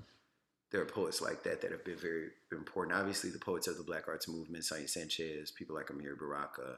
there 0.71 0.81
are 0.81 0.85
poets 0.85 1.21
like 1.21 1.43
that 1.43 1.61
that 1.61 1.71
have 1.71 1.83
been 1.83 1.97
very 1.97 2.29
important. 2.51 2.97
Obviously, 2.97 3.29
the 3.29 3.39
poets 3.39 3.67
of 3.67 3.77
the 3.77 3.83
Black 3.83 4.07
Arts 4.07 4.27
Movement, 4.27 4.63
Sonia 4.63 4.87
Sanchez, 4.87 5.51
people 5.51 5.75
like 5.75 5.87
Amiri 5.87 6.17
Baraka, 6.17 6.77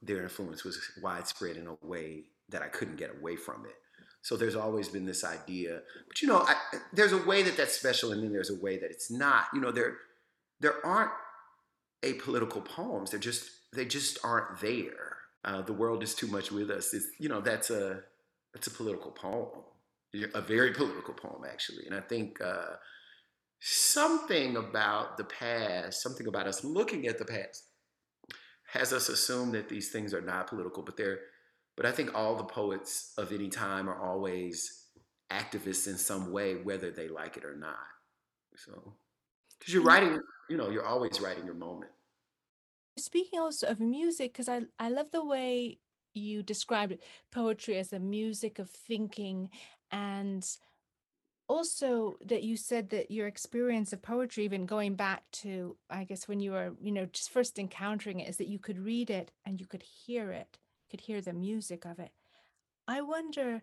their 0.00 0.22
influence 0.22 0.64
was 0.64 0.80
widespread 1.02 1.56
in 1.56 1.66
a 1.66 1.76
way 1.86 2.24
that 2.48 2.62
I 2.62 2.68
couldn't 2.68 2.96
get 2.96 3.10
away 3.18 3.36
from 3.36 3.66
it. 3.66 3.74
So 4.22 4.36
there's 4.36 4.56
always 4.56 4.88
been 4.88 5.06
this 5.06 5.24
idea, 5.24 5.80
but 6.06 6.20
you 6.20 6.28
know, 6.28 6.38
I, 6.38 6.54
there's 6.92 7.12
a 7.12 7.22
way 7.22 7.42
that 7.42 7.56
that's 7.56 7.74
special, 7.78 8.12
and 8.12 8.22
then 8.22 8.32
there's 8.32 8.50
a 8.50 8.60
way 8.60 8.76
that 8.78 8.90
it's 8.90 9.10
not. 9.10 9.46
You 9.54 9.60
know, 9.60 9.72
there 9.72 9.96
there 10.60 10.84
aren't 10.84 11.12
apolitical 12.02 12.64
poems. 12.64 13.10
They're 13.10 13.20
just 13.20 13.50
they 13.72 13.84
just 13.84 14.18
aren't 14.22 14.60
there. 14.60 15.16
Uh, 15.44 15.62
the 15.62 15.72
world 15.72 16.02
is 16.02 16.14
too 16.14 16.26
much 16.26 16.52
with 16.52 16.70
us. 16.70 16.92
It's, 16.92 17.06
you 17.18 17.28
know, 17.28 17.40
that's 17.40 17.70
a 17.70 18.00
that's 18.52 18.66
a 18.66 18.70
political 18.70 19.10
poem, 19.10 19.48
a 20.34 20.40
very 20.40 20.72
political 20.72 21.14
poem 21.14 21.42
actually. 21.50 21.86
And 21.86 21.94
I 21.94 22.00
think 22.00 22.40
uh, 22.42 22.76
something 23.60 24.56
about 24.56 25.16
the 25.16 25.24
past, 25.24 26.02
something 26.02 26.26
about 26.26 26.46
us 26.46 26.64
looking 26.64 27.06
at 27.06 27.18
the 27.18 27.24
past, 27.24 27.64
has 28.72 28.92
us 28.92 29.08
assume 29.08 29.52
that 29.52 29.68
these 29.68 29.90
things 29.90 30.14
are 30.14 30.20
not 30.20 30.46
political, 30.46 30.82
but 30.82 30.96
they're. 30.96 31.20
But 31.76 31.86
I 31.86 31.92
think 31.92 32.14
all 32.14 32.36
the 32.36 32.44
poets 32.44 33.14
of 33.16 33.32
any 33.32 33.48
time 33.48 33.88
are 33.88 34.02
always 34.02 34.84
activists 35.30 35.86
in 35.86 35.96
some 35.96 36.30
way, 36.30 36.56
whether 36.56 36.90
they 36.90 37.08
like 37.08 37.36
it 37.36 37.44
or 37.44 37.56
not. 37.56 37.76
So, 38.56 38.94
because 39.58 39.72
you're 39.72 39.82
hmm. 39.82 39.88
writing, 39.88 40.20
you 40.48 40.56
know, 40.56 40.70
you're 40.70 40.86
always 40.86 41.20
writing 41.20 41.44
your 41.44 41.54
moment. 41.54 41.90
Speaking 42.98 43.38
also 43.38 43.66
of 43.68 43.80
music, 43.80 44.32
because 44.32 44.48
I, 44.48 44.62
I 44.78 44.90
love 44.90 45.10
the 45.10 45.24
way 45.24 45.78
you 46.12 46.42
described 46.42 46.98
poetry 47.30 47.78
as 47.78 47.92
a 47.92 47.98
music 47.98 48.58
of 48.58 48.68
thinking 48.68 49.48
and 49.90 50.46
also 51.50 52.16
that 52.24 52.44
you 52.44 52.56
said 52.56 52.90
that 52.90 53.10
your 53.10 53.26
experience 53.26 53.92
of 53.92 54.00
poetry 54.00 54.44
even 54.44 54.66
going 54.66 54.94
back 54.94 55.24
to 55.32 55.76
i 55.90 56.04
guess 56.04 56.28
when 56.28 56.38
you 56.38 56.52
were 56.52 56.74
you 56.80 56.92
know 56.92 57.06
just 57.06 57.28
first 57.28 57.58
encountering 57.58 58.20
it 58.20 58.28
is 58.28 58.36
that 58.36 58.46
you 58.46 58.58
could 58.58 58.78
read 58.78 59.10
it 59.10 59.32
and 59.44 59.60
you 59.60 59.66
could 59.66 59.82
hear 59.82 60.30
it 60.30 60.58
could 60.88 61.00
hear 61.00 61.20
the 61.20 61.32
music 61.32 61.84
of 61.84 61.98
it 61.98 62.12
i 62.86 63.00
wonder 63.00 63.62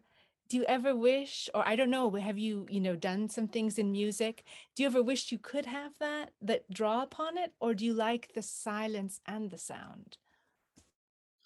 do 0.50 0.58
you 0.58 0.66
ever 0.66 0.94
wish 0.94 1.50
or 1.56 1.66
i 1.66 1.78
don't 1.78 1.90
know 1.90 2.12
have 2.12 2.38
you 2.38 2.66
you 2.70 2.82
know 2.82 2.96
done 2.96 3.30
some 3.30 3.48
things 3.48 3.80
in 3.80 3.90
music 3.90 4.44
do 4.76 4.84
you 4.84 4.88
ever 4.88 5.02
wish 5.02 5.32
you 5.32 5.38
could 5.38 5.66
have 5.66 5.94
that 5.98 6.32
that 6.42 6.70
draw 6.70 7.02
upon 7.02 7.38
it 7.38 7.54
or 7.62 7.74
do 7.74 7.86
you 7.86 7.94
like 7.94 8.32
the 8.36 8.42
silence 8.42 9.22
and 9.26 9.50
the 9.50 9.58
sound 9.58 10.18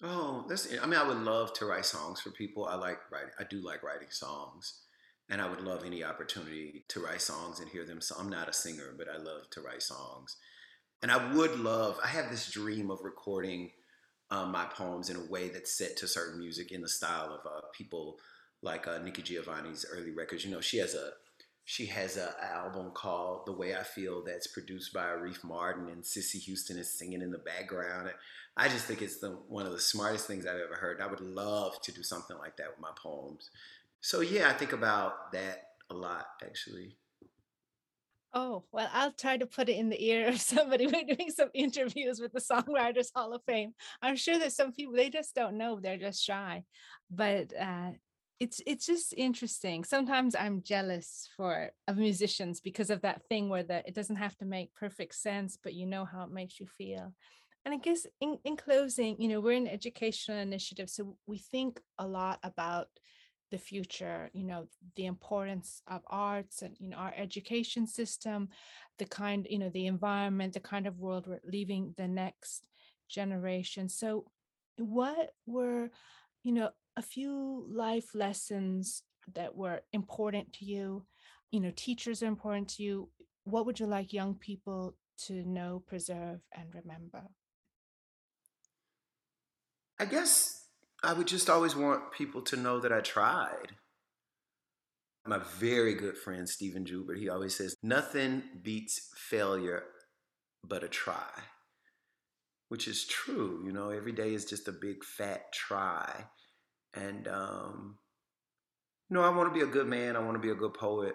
Oh, 0.04 0.44
that's. 0.48 0.66
I 0.82 0.84
mean, 0.86 0.98
I 0.98 1.06
would 1.06 1.18
love 1.18 1.52
to 1.54 1.66
write 1.66 1.84
songs 1.86 2.20
for 2.20 2.30
people. 2.30 2.66
I 2.66 2.74
like 2.74 2.98
writing. 3.12 3.30
I 3.38 3.44
do 3.44 3.60
like 3.60 3.84
writing 3.84 4.10
songs, 4.10 4.81
and 5.32 5.40
I 5.40 5.48
would 5.48 5.62
love 5.62 5.82
any 5.84 6.04
opportunity 6.04 6.84
to 6.88 7.00
write 7.00 7.22
songs 7.22 7.58
and 7.58 7.68
hear 7.70 7.86
them. 7.86 8.02
So 8.02 8.14
I'm 8.18 8.28
not 8.28 8.50
a 8.50 8.52
singer, 8.52 8.94
but 8.96 9.08
I 9.08 9.16
love 9.16 9.48
to 9.52 9.62
write 9.62 9.82
songs, 9.82 10.36
and 11.00 11.10
I 11.10 11.34
would 11.34 11.58
love. 11.58 11.98
I 12.04 12.08
have 12.08 12.30
this 12.30 12.50
dream 12.50 12.90
of 12.90 13.00
recording 13.02 13.70
um, 14.30 14.52
my 14.52 14.66
poems 14.66 15.08
in 15.08 15.16
a 15.16 15.30
way 15.30 15.48
that's 15.48 15.76
set 15.76 15.96
to 15.96 16.06
certain 16.06 16.38
music 16.38 16.70
in 16.70 16.82
the 16.82 16.88
style 16.88 17.32
of 17.32 17.50
uh, 17.50 17.62
people 17.74 18.18
like 18.60 18.86
uh, 18.86 18.98
Nikki 18.98 19.22
Giovanni's 19.22 19.86
early 19.90 20.10
records. 20.10 20.44
You 20.44 20.50
know, 20.50 20.60
she 20.60 20.76
has 20.78 20.94
a 20.94 21.12
she 21.64 21.86
has 21.86 22.18
an 22.18 22.28
album 22.42 22.90
called 22.92 23.46
The 23.46 23.52
Way 23.52 23.74
I 23.74 23.84
Feel 23.84 24.22
that's 24.22 24.48
produced 24.48 24.92
by 24.92 25.04
Arif 25.04 25.40
Mardin 25.40 25.90
and 25.90 26.04
Cissy 26.04 26.40
Houston 26.40 26.76
is 26.76 26.92
singing 26.92 27.22
in 27.22 27.30
the 27.30 27.38
background. 27.38 28.10
I 28.56 28.68
just 28.68 28.84
think 28.84 29.00
it's 29.00 29.18
the 29.18 29.30
one 29.48 29.64
of 29.64 29.72
the 29.72 29.80
smartest 29.80 30.26
things 30.26 30.44
I've 30.44 30.60
ever 30.60 30.74
heard. 30.74 31.00
I 31.00 31.06
would 31.06 31.20
love 31.20 31.80
to 31.82 31.92
do 31.92 32.02
something 32.02 32.36
like 32.36 32.58
that 32.58 32.68
with 32.68 32.80
my 32.80 32.90
poems. 33.02 33.48
So 34.02 34.20
yeah, 34.20 34.50
I 34.50 34.52
think 34.52 34.72
about 34.72 35.32
that 35.32 35.62
a 35.88 35.94
lot 35.94 36.26
actually. 36.44 36.98
Oh, 38.34 38.64
well, 38.72 38.88
I'll 38.92 39.12
try 39.12 39.36
to 39.36 39.46
put 39.46 39.68
it 39.68 39.76
in 39.76 39.90
the 39.90 40.02
ear 40.02 40.28
of 40.28 40.40
somebody. 40.40 40.86
We're 40.86 41.14
doing 41.16 41.30
some 41.30 41.50
interviews 41.54 42.18
with 42.18 42.32
the 42.32 42.40
Songwriters 42.40 43.08
Hall 43.14 43.32
of 43.32 43.42
Fame. 43.44 43.74
I'm 44.00 44.16
sure 44.16 44.38
that 44.38 44.52
some 44.52 44.72
people 44.72 44.94
they 44.94 45.08
just 45.10 45.34
don't 45.34 45.56
know, 45.56 45.78
they're 45.80 45.98
just 45.98 46.22
shy. 46.22 46.64
But 47.10 47.52
uh 47.58 47.92
it's 48.40 48.60
it's 48.66 48.86
just 48.86 49.14
interesting. 49.16 49.84
Sometimes 49.84 50.34
I'm 50.34 50.62
jealous 50.62 51.28
for 51.36 51.70
of 51.86 51.96
musicians 51.96 52.60
because 52.60 52.90
of 52.90 53.02
that 53.02 53.22
thing 53.28 53.48
where 53.48 53.62
the 53.62 53.86
it 53.86 53.94
doesn't 53.94 54.16
have 54.16 54.36
to 54.38 54.44
make 54.44 54.74
perfect 54.74 55.14
sense, 55.14 55.56
but 55.62 55.74
you 55.74 55.86
know 55.86 56.04
how 56.04 56.24
it 56.24 56.32
makes 56.32 56.58
you 56.58 56.66
feel. 56.66 57.14
And 57.64 57.72
I 57.72 57.76
guess 57.76 58.04
in, 58.20 58.38
in 58.44 58.56
closing, 58.56 59.20
you 59.20 59.28
know, 59.28 59.40
we're 59.40 59.52
an 59.52 59.68
educational 59.68 60.38
initiative, 60.38 60.90
so 60.90 61.16
we 61.26 61.38
think 61.38 61.80
a 61.98 62.06
lot 62.08 62.40
about 62.42 62.88
the 63.52 63.58
future, 63.58 64.30
you 64.32 64.42
know, 64.42 64.66
the 64.96 65.06
importance 65.06 65.82
of 65.86 66.00
arts 66.08 66.62
and, 66.62 66.74
you 66.80 66.88
know, 66.88 66.96
our 66.96 67.14
education 67.16 67.86
system, 67.86 68.48
the 68.98 69.04
kind, 69.04 69.46
you 69.48 69.58
know, 69.58 69.68
the 69.68 69.86
environment, 69.86 70.54
the 70.54 70.60
kind 70.60 70.88
of 70.88 70.98
world 70.98 71.28
we're 71.28 71.38
leaving 71.44 71.94
the 71.96 72.08
next 72.08 72.64
generation. 73.08 73.88
So 73.88 74.24
what 74.78 75.34
were, 75.46 75.90
you 76.42 76.52
know, 76.52 76.70
a 76.96 77.02
few 77.02 77.66
life 77.70 78.14
lessons 78.14 79.02
that 79.34 79.54
were 79.54 79.82
important 79.92 80.52
to 80.54 80.64
you? 80.64 81.04
You 81.52 81.60
know, 81.60 81.72
teachers 81.76 82.22
are 82.22 82.26
important 82.26 82.68
to 82.70 82.82
you. 82.82 83.08
What 83.44 83.66
would 83.66 83.78
you 83.78 83.86
like 83.86 84.12
young 84.12 84.34
people 84.34 84.96
to 85.26 85.44
know, 85.44 85.82
preserve, 85.86 86.40
and 86.52 86.74
remember? 86.74 87.22
I 90.00 90.06
guess 90.06 90.61
I 91.02 91.12
would 91.14 91.26
just 91.26 91.50
always 91.50 91.74
want 91.74 92.12
people 92.12 92.42
to 92.42 92.56
know 92.56 92.78
that 92.80 92.92
I 92.92 93.00
tried. 93.00 93.76
My 95.26 95.38
very 95.58 95.94
good 95.94 96.16
friend 96.16 96.48
Stephen 96.48 96.84
Joubert, 96.84 97.18
he 97.18 97.28
always 97.28 97.56
says, 97.56 97.76
nothing 97.82 98.42
beats 98.62 99.10
failure 99.16 99.84
but 100.64 100.84
a 100.84 100.88
try, 100.88 101.30
which 102.68 102.86
is 102.86 103.04
true. 103.06 103.62
You 103.64 103.72
know, 103.72 103.90
every 103.90 104.12
day 104.12 104.34
is 104.34 104.44
just 104.44 104.68
a 104.68 104.72
big 104.72 105.04
fat 105.04 105.52
try. 105.52 106.26
And, 106.94 107.26
um, 107.26 107.98
you 109.08 109.14
know, 109.14 109.22
I 109.22 109.30
want 109.30 109.52
to 109.52 109.58
be 109.58 109.64
a 109.64 109.72
good 109.72 109.86
man. 109.86 110.16
I 110.16 110.20
want 110.20 110.34
to 110.34 110.40
be 110.40 110.50
a 110.50 110.56
good 110.56 110.74
poet. 110.74 111.14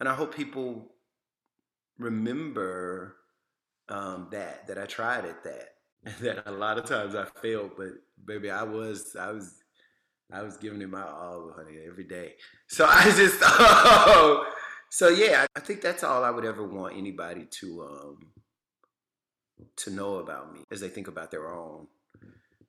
And 0.00 0.08
I 0.08 0.14
hope 0.14 0.34
people 0.34 0.92
remember 1.98 3.16
um, 3.88 4.28
that, 4.30 4.66
that 4.68 4.78
I 4.78 4.86
tried 4.86 5.24
at 5.24 5.44
that. 5.44 5.68
that 6.20 6.42
a 6.46 6.52
lot 6.52 6.78
of 6.78 6.84
times 6.84 7.14
I 7.14 7.24
failed, 7.40 7.72
but 7.76 7.88
baby, 8.24 8.50
I 8.50 8.62
was 8.62 9.16
I 9.16 9.32
was 9.32 9.54
I 10.32 10.42
was 10.42 10.56
giving 10.56 10.82
it 10.82 10.90
my 10.90 11.02
all, 11.02 11.52
honey, 11.56 11.78
every 11.86 12.04
day. 12.04 12.34
So 12.68 12.86
I 12.88 13.04
just 13.04 13.38
oh, 13.42 14.46
so 14.90 15.08
yeah, 15.08 15.46
I 15.56 15.60
think 15.60 15.80
that's 15.80 16.04
all 16.04 16.24
I 16.24 16.30
would 16.30 16.44
ever 16.44 16.66
want 16.66 16.96
anybody 16.96 17.44
to 17.44 17.82
um 17.82 18.26
to 19.76 19.90
know 19.90 20.16
about 20.16 20.52
me 20.52 20.60
as 20.70 20.80
they 20.80 20.88
think 20.88 21.08
about 21.08 21.30
their 21.30 21.52
own 21.52 21.88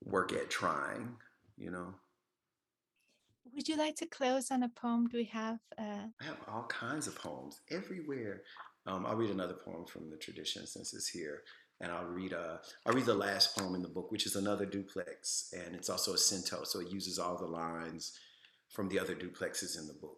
work 0.03 0.33
at 0.33 0.49
trying, 0.49 1.15
you 1.57 1.69
know. 1.69 1.93
Would 3.53 3.67
you 3.67 3.77
like 3.77 3.95
to 3.97 4.05
close 4.05 4.51
on 4.51 4.63
a 4.63 4.69
poem? 4.69 5.07
Do 5.07 5.17
we 5.17 5.25
have? 5.25 5.59
Uh... 5.77 6.07
I 6.19 6.23
have 6.23 6.37
all 6.47 6.63
kinds 6.63 7.07
of 7.07 7.15
poems 7.15 7.61
everywhere. 7.69 8.41
Um, 8.87 9.05
I'll 9.05 9.15
read 9.15 9.29
another 9.29 9.53
poem 9.53 9.85
from 9.85 10.09
the 10.09 10.17
tradition 10.17 10.65
since 10.65 10.93
it's 10.93 11.07
here 11.07 11.43
and 11.81 11.91
I'll 11.91 12.05
read 12.05 12.33
uh, 12.33 12.57
I'll 12.85 12.93
read 12.93 13.05
the 13.05 13.13
last 13.13 13.57
poem 13.57 13.75
in 13.75 13.81
the 13.81 13.87
book, 13.87 14.11
which 14.11 14.25
is 14.25 14.35
another 14.35 14.65
duplex, 14.65 15.53
and 15.53 15.75
it's 15.75 15.89
also 15.89 16.13
a 16.13 16.17
cento, 16.17 16.63
so 16.63 16.79
it 16.79 16.91
uses 16.91 17.19
all 17.19 17.37
the 17.37 17.45
lines 17.45 18.13
from 18.69 18.89
the 18.89 18.99
other 18.99 19.15
duplexes 19.15 19.77
in 19.79 19.87
the 19.87 19.93
book. 19.93 20.17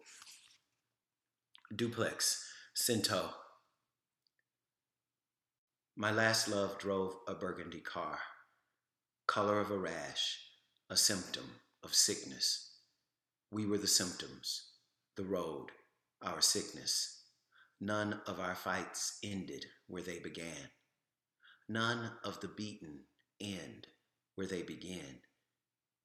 Duplex, 1.74 2.44
Cento. 2.74 3.30
My 5.96 6.10
last 6.10 6.48
love 6.48 6.78
drove 6.78 7.16
a 7.26 7.34
burgundy 7.34 7.80
car, 7.80 8.18
color 9.26 9.60
of 9.60 9.70
a 9.70 9.78
rash, 9.78 10.38
a 10.90 10.96
symptom 10.96 11.44
of 11.82 11.94
sickness. 11.94 12.76
We 13.50 13.66
were 13.66 13.78
the 13.78 13.86
symptoms, 13.86 14.72
the 15.16 15.24
road, 15.24 15.68
our 16.22 16.40
sickness. 16.40 17.24
None 17.80 18.20
of 18.26 18.38
our 18.38 18.54
fights 18.54 19.18
ended 19.22 19.66
where 19.86 20.02
they 20.02 20.18
began. 20.18 20.70
None 21.72 22.10
of 22.22 22.38
the 22.40 22.48
beaten 22.48 23.04
end 23.40 23.86
where 24.34 24.46
they 24.46 24.60
begin. 24.60 25.20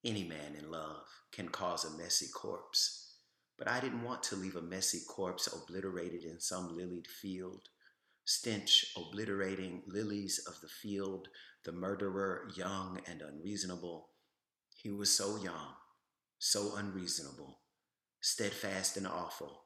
Any 0.06 0.24
man 0.24 0.56
in 0.58 0.72
love 0.72 1.06
can 1.34 1.50
cause 1.50 1.84
a 1.84 1.98
messy 1.98 2.28
corpse, 2.34 3.16
but 3.58 3.68
I 3.68 3.82
didn't 3.82 4.04
want 4.04 4.24
to 4.24 4.38
leave 4.38 4.56
a 4.56 4.62
messy 4.62 5.02
corpse 5.06 5.46
obliterated 5.48 6.24
in 6.24 6.40
some 6.40 6.74
lilied 6.74 7.08
field. 7.08 7.64
Stench 8.24 8.94
obliterating 8.96 9.84
lilies 9.88 10.40
of 10.48 10.58
the 10.62 10.70
field, 10.70 11.28
the 11.66 11.74
murderer 11.74 12.50
young 12.56 13.02
and 13.06 13.22
unreasonable. 13.22 14.12
He 14.78 14.90
was 14.90 15.12
so 15.12 15.36
young, 15.36 15.74
so 16.40 16.78
unreasonable, 16.78 17.60
steadfast 18.22 18.96
and 18.96 19.06
awful, 19.06 19.66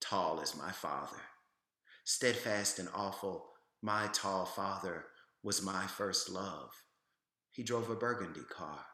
tall 0.00 0.40
as 0.40 0.56
my 0.56 0.70
father. 0.70 1.22
Steadfast 2.04 2.78
and 2.78 2.88
awful, 2.94 3.48
my 3.82 4.06
tall 4.12 4.46
father 4.46 5.06
was 5.42 5.62
my 5.62 5.86
first 5.86 6.30
love. 6.30 6.70
He 7.52 7.62
drove 7.62 7.90
a 7.90 7.96
burgundy 7.96 8.42
car. 8.48 8.84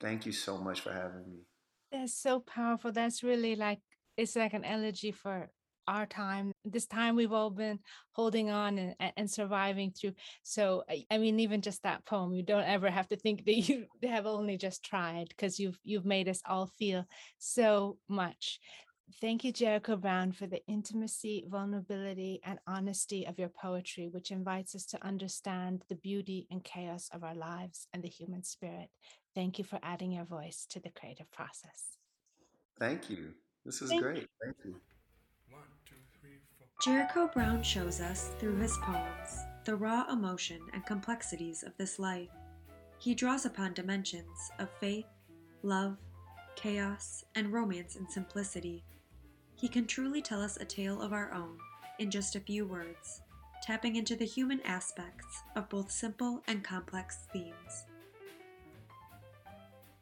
Thank 0.00 0.26
you 0.26 0.32
so 0.32 0.58
much 0.58 0.80
for 0.80 0.92
having 0.92 1.30
me. 1.30 1.46
That's 1.90 2.14
so 2.14 2.40
powerful. 2.40 2.92
That's 2.92 3.22
really 3.22 3.56
like 3.56 3.80
it's 4.16 4.36
like 4.36 4.54
an 4.54 4.64
elegy 4.64 5.12
for 5.12 5.50
our 5.86 6.06
time 6.06 6.52
this 6.64 6.86
time 6.86 7.14
we've 7.14 7.32
all 7.32 7.50
been 7.50 7.78
holding 8.12 8.50
on 8.50 8.78
and, 8.78 9.12
and 9.16 9.30
surviving 9.30 9.90
through 9.92 10.12
so 10.42 10.82
i 11.10 11.18
mean 11.18 11.38
even 11.38 11.60
just 11.60 11.82
that 11.82 12.04
poem 12.06 12.32
you 12.32 12.42
don't 12.42 12.64
ever 12.64 12.90
have 12.90 13.06
to 13.08 13.16
think 13.16 13.44
that 13.44 13.54
you 13.68 13.86
have 14.02 14.26
only 14.26 14.56
just 14.56 14.82
tried 14.82 15.28
because 15.28 15.58
you've 15.58 15.78
you've 15.84 16.06
made 16.06 16.28
us 16.28 16.40
all 16.48 16.66
feel 16.78 17.04
so 17.38 17.98
much 18.08 18.60
Thank 19.20 19.44
you, 19.44 19.52
Jericho 19.52 19.96
Brown, 19.96 20.32
for 20.32 20.46
the 20.46 20.62
intimacy, 20.66 21.44
vulnerability, 21.48 22.40
and 22.44 22.58
honesty 22.66 23.26
of 23.26 23.38
your 23.38 23.50
poetry, 23.50 24.08
which 24.08 24.30
invites 24.30 24.74
us 24.74 24.86
to 24.86 25.06
understand 25.06 25.84
the 25.88 25.94
beauty 25.94 26.46
and 26.50 26.64
chaos 26.64 27.08
of 27.12 27.22
our 27.22 27.34
lives 27.34 27.86
and 27.92 28.02
the 28.02 28.08
human 28.08 28.42
spirit. 28.42 28.88
Thank 29.34 29.58
you 29.58 29.64
for 29.64 29.78
adding 29.82 30.12
your 30.12 30.24
voice 30.24 30.66
to 30.70 30.80
the 30.80 30.90
creative 30.90 31.30
process. 31.30 31.98
Thank 32.78 33.08
you. 33.10 33.34
This 33.64 33.82
is 33.82 33.90
Thank 33.90 34.02
great. 34.02 34.16
You. 34.16 34.28
Thank 34.42 34.56
you. 34.64 34.74
Jericho 36.82 37.30
Brown 37.32 37.62
shows 37.62 38.00
us, 38.00 38.32
through 38.38 38.56
his 38.56 38.76
poems, 38.78 39.38
the 39.64 39.76
raw 39.76 40.04
emotion 40.10 40.60
and 40.72 40.84
complexities 40.84 41.62
of 41.62 41.76
this 41.78 41.98
life. 41.98 42.28
He 42.98 43.14
draws 43.14 43.46
upon 43.46 43.74
dimensions 43.74 44.50
of 44.58 44.68
faith, 44.80 45.06
love, 45.62 45.96
chaos, 46.56 47.24
and 47.34 47.52
romance 47.52 47.96
and 47.96 48.10
simplicity 48.10 48.84
he 49.64 49.68
can 49.68 49.86
truly 49.86 50.20
tell 50.20 50.42
us 50.42 50.56
a 50.58 50.64
tale 50.64 51.00
of 51.00 51.12
our 51.12 51.32
own 51.32 51.56
in 51.98 52.10
just 52.10 52.36
a 52.36 52.40
few 52.40 52.66
words, 52.66 53.22
tapping 53.62 53.96
into 53.96 54.16
the 54.16 54.24
human 54.24 54.60
aspects 54.62 55.42
of 55.56 55.68
both 55.68 55.90
simple 55.90 56.42
and 56.48 56.62
complex 56.62 57.26
themes. 57.32 57.86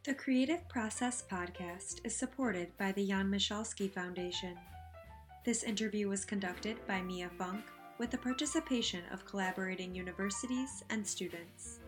The 0.05 0.15
Creative 0.15 0.67
Process 0.69 1.23
podcast 1.31 2.01
is 2.03 2.17
supported 2.17 2.77
by 2.77 2.91
the 2.91 3.07
Jan 3.07 3.31
Michalski 3.31 3.89
Foundation. 3.89 4.57
This 5.45 5.63
interview 5.63 6.09
was 6.09 6.25
conducted 6.25 6.85
by 6.89 7.03
Mia 7.03 7.31
Funk 7.39 7.63
with 7.99 8.11
the 8.11 8.19
participation 8.19 9.03
of 9.13 9.25
collaborating 9.25 9.95
universities 9.95 10.83
and 10.91 11.07
students. 11.07 11.79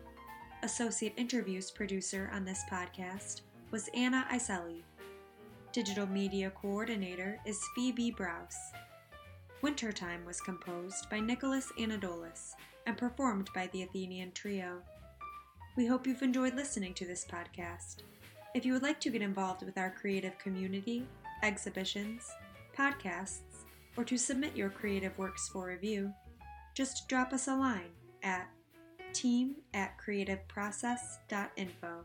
Associate 0.63 1.15
interviews 1.17 1.73
producer 1.73 2.31
on 2.33 2.45
this 2.45 2.63
podcast 2.71 3.41
was 3.71 3.89
Anna 3.95 4.27
Iselli 4.33 4.83
Digital 5.73 6.07
Media 6.07 6.51
Coordinator 6.51 7.39
is 7.45 7.61
Phoebe 7.75 8.11
Browse. 8.11 8.57
Wintertime 9.63 10.25
was 10.25 10.41
composed 10.41 11.09
by 11.11 11.21
Nicholas 11.21 11.73
Anadolus 11.79 12.53
and 12.87 12.97
performed 12.97 13.51
by 13.55 13.69
the 13.73 13.83
Athenian 13.83 14.33
Trio. 14.33 14.81
We 15.77 15.87
hope 15.87 16.07
you've 16.07 16.23
enjoyed 16.23 16.55
listening 16.55 16.95
to 16.95 17.07
this 17.07 17.25
podcast. 17.25 18.03
If 18.55 18.65
you 18.65 18.73
would 18.73 18.83
like 18.83 19.01
to 19.01 19.11
get 19.11 19.23
involved 19.23 19.65
with 19.65 19.77
our 19.77 19.91
creative 19.91 20.39
community, 20.39 21.07
exhibitions, 21.43 22.31
podcasts, 22.77 23.65
or 23.97 24.05
to 24.05 24.17
submit 24.17 24.57
your 24.57 24.71
creative 24.71 25.17
works 25.19 25.49
for 25.49 25.67
review, 25.67 26.13
just 26.75 27.09
drop 27.09 27.33
us 27.33 27.49
a 27.49 27.55
line 27.55 27.91
at 28.23 28.49
team 29.13 29.57
at 29.73 29.99
creativeprocess.info. 29.99 32.05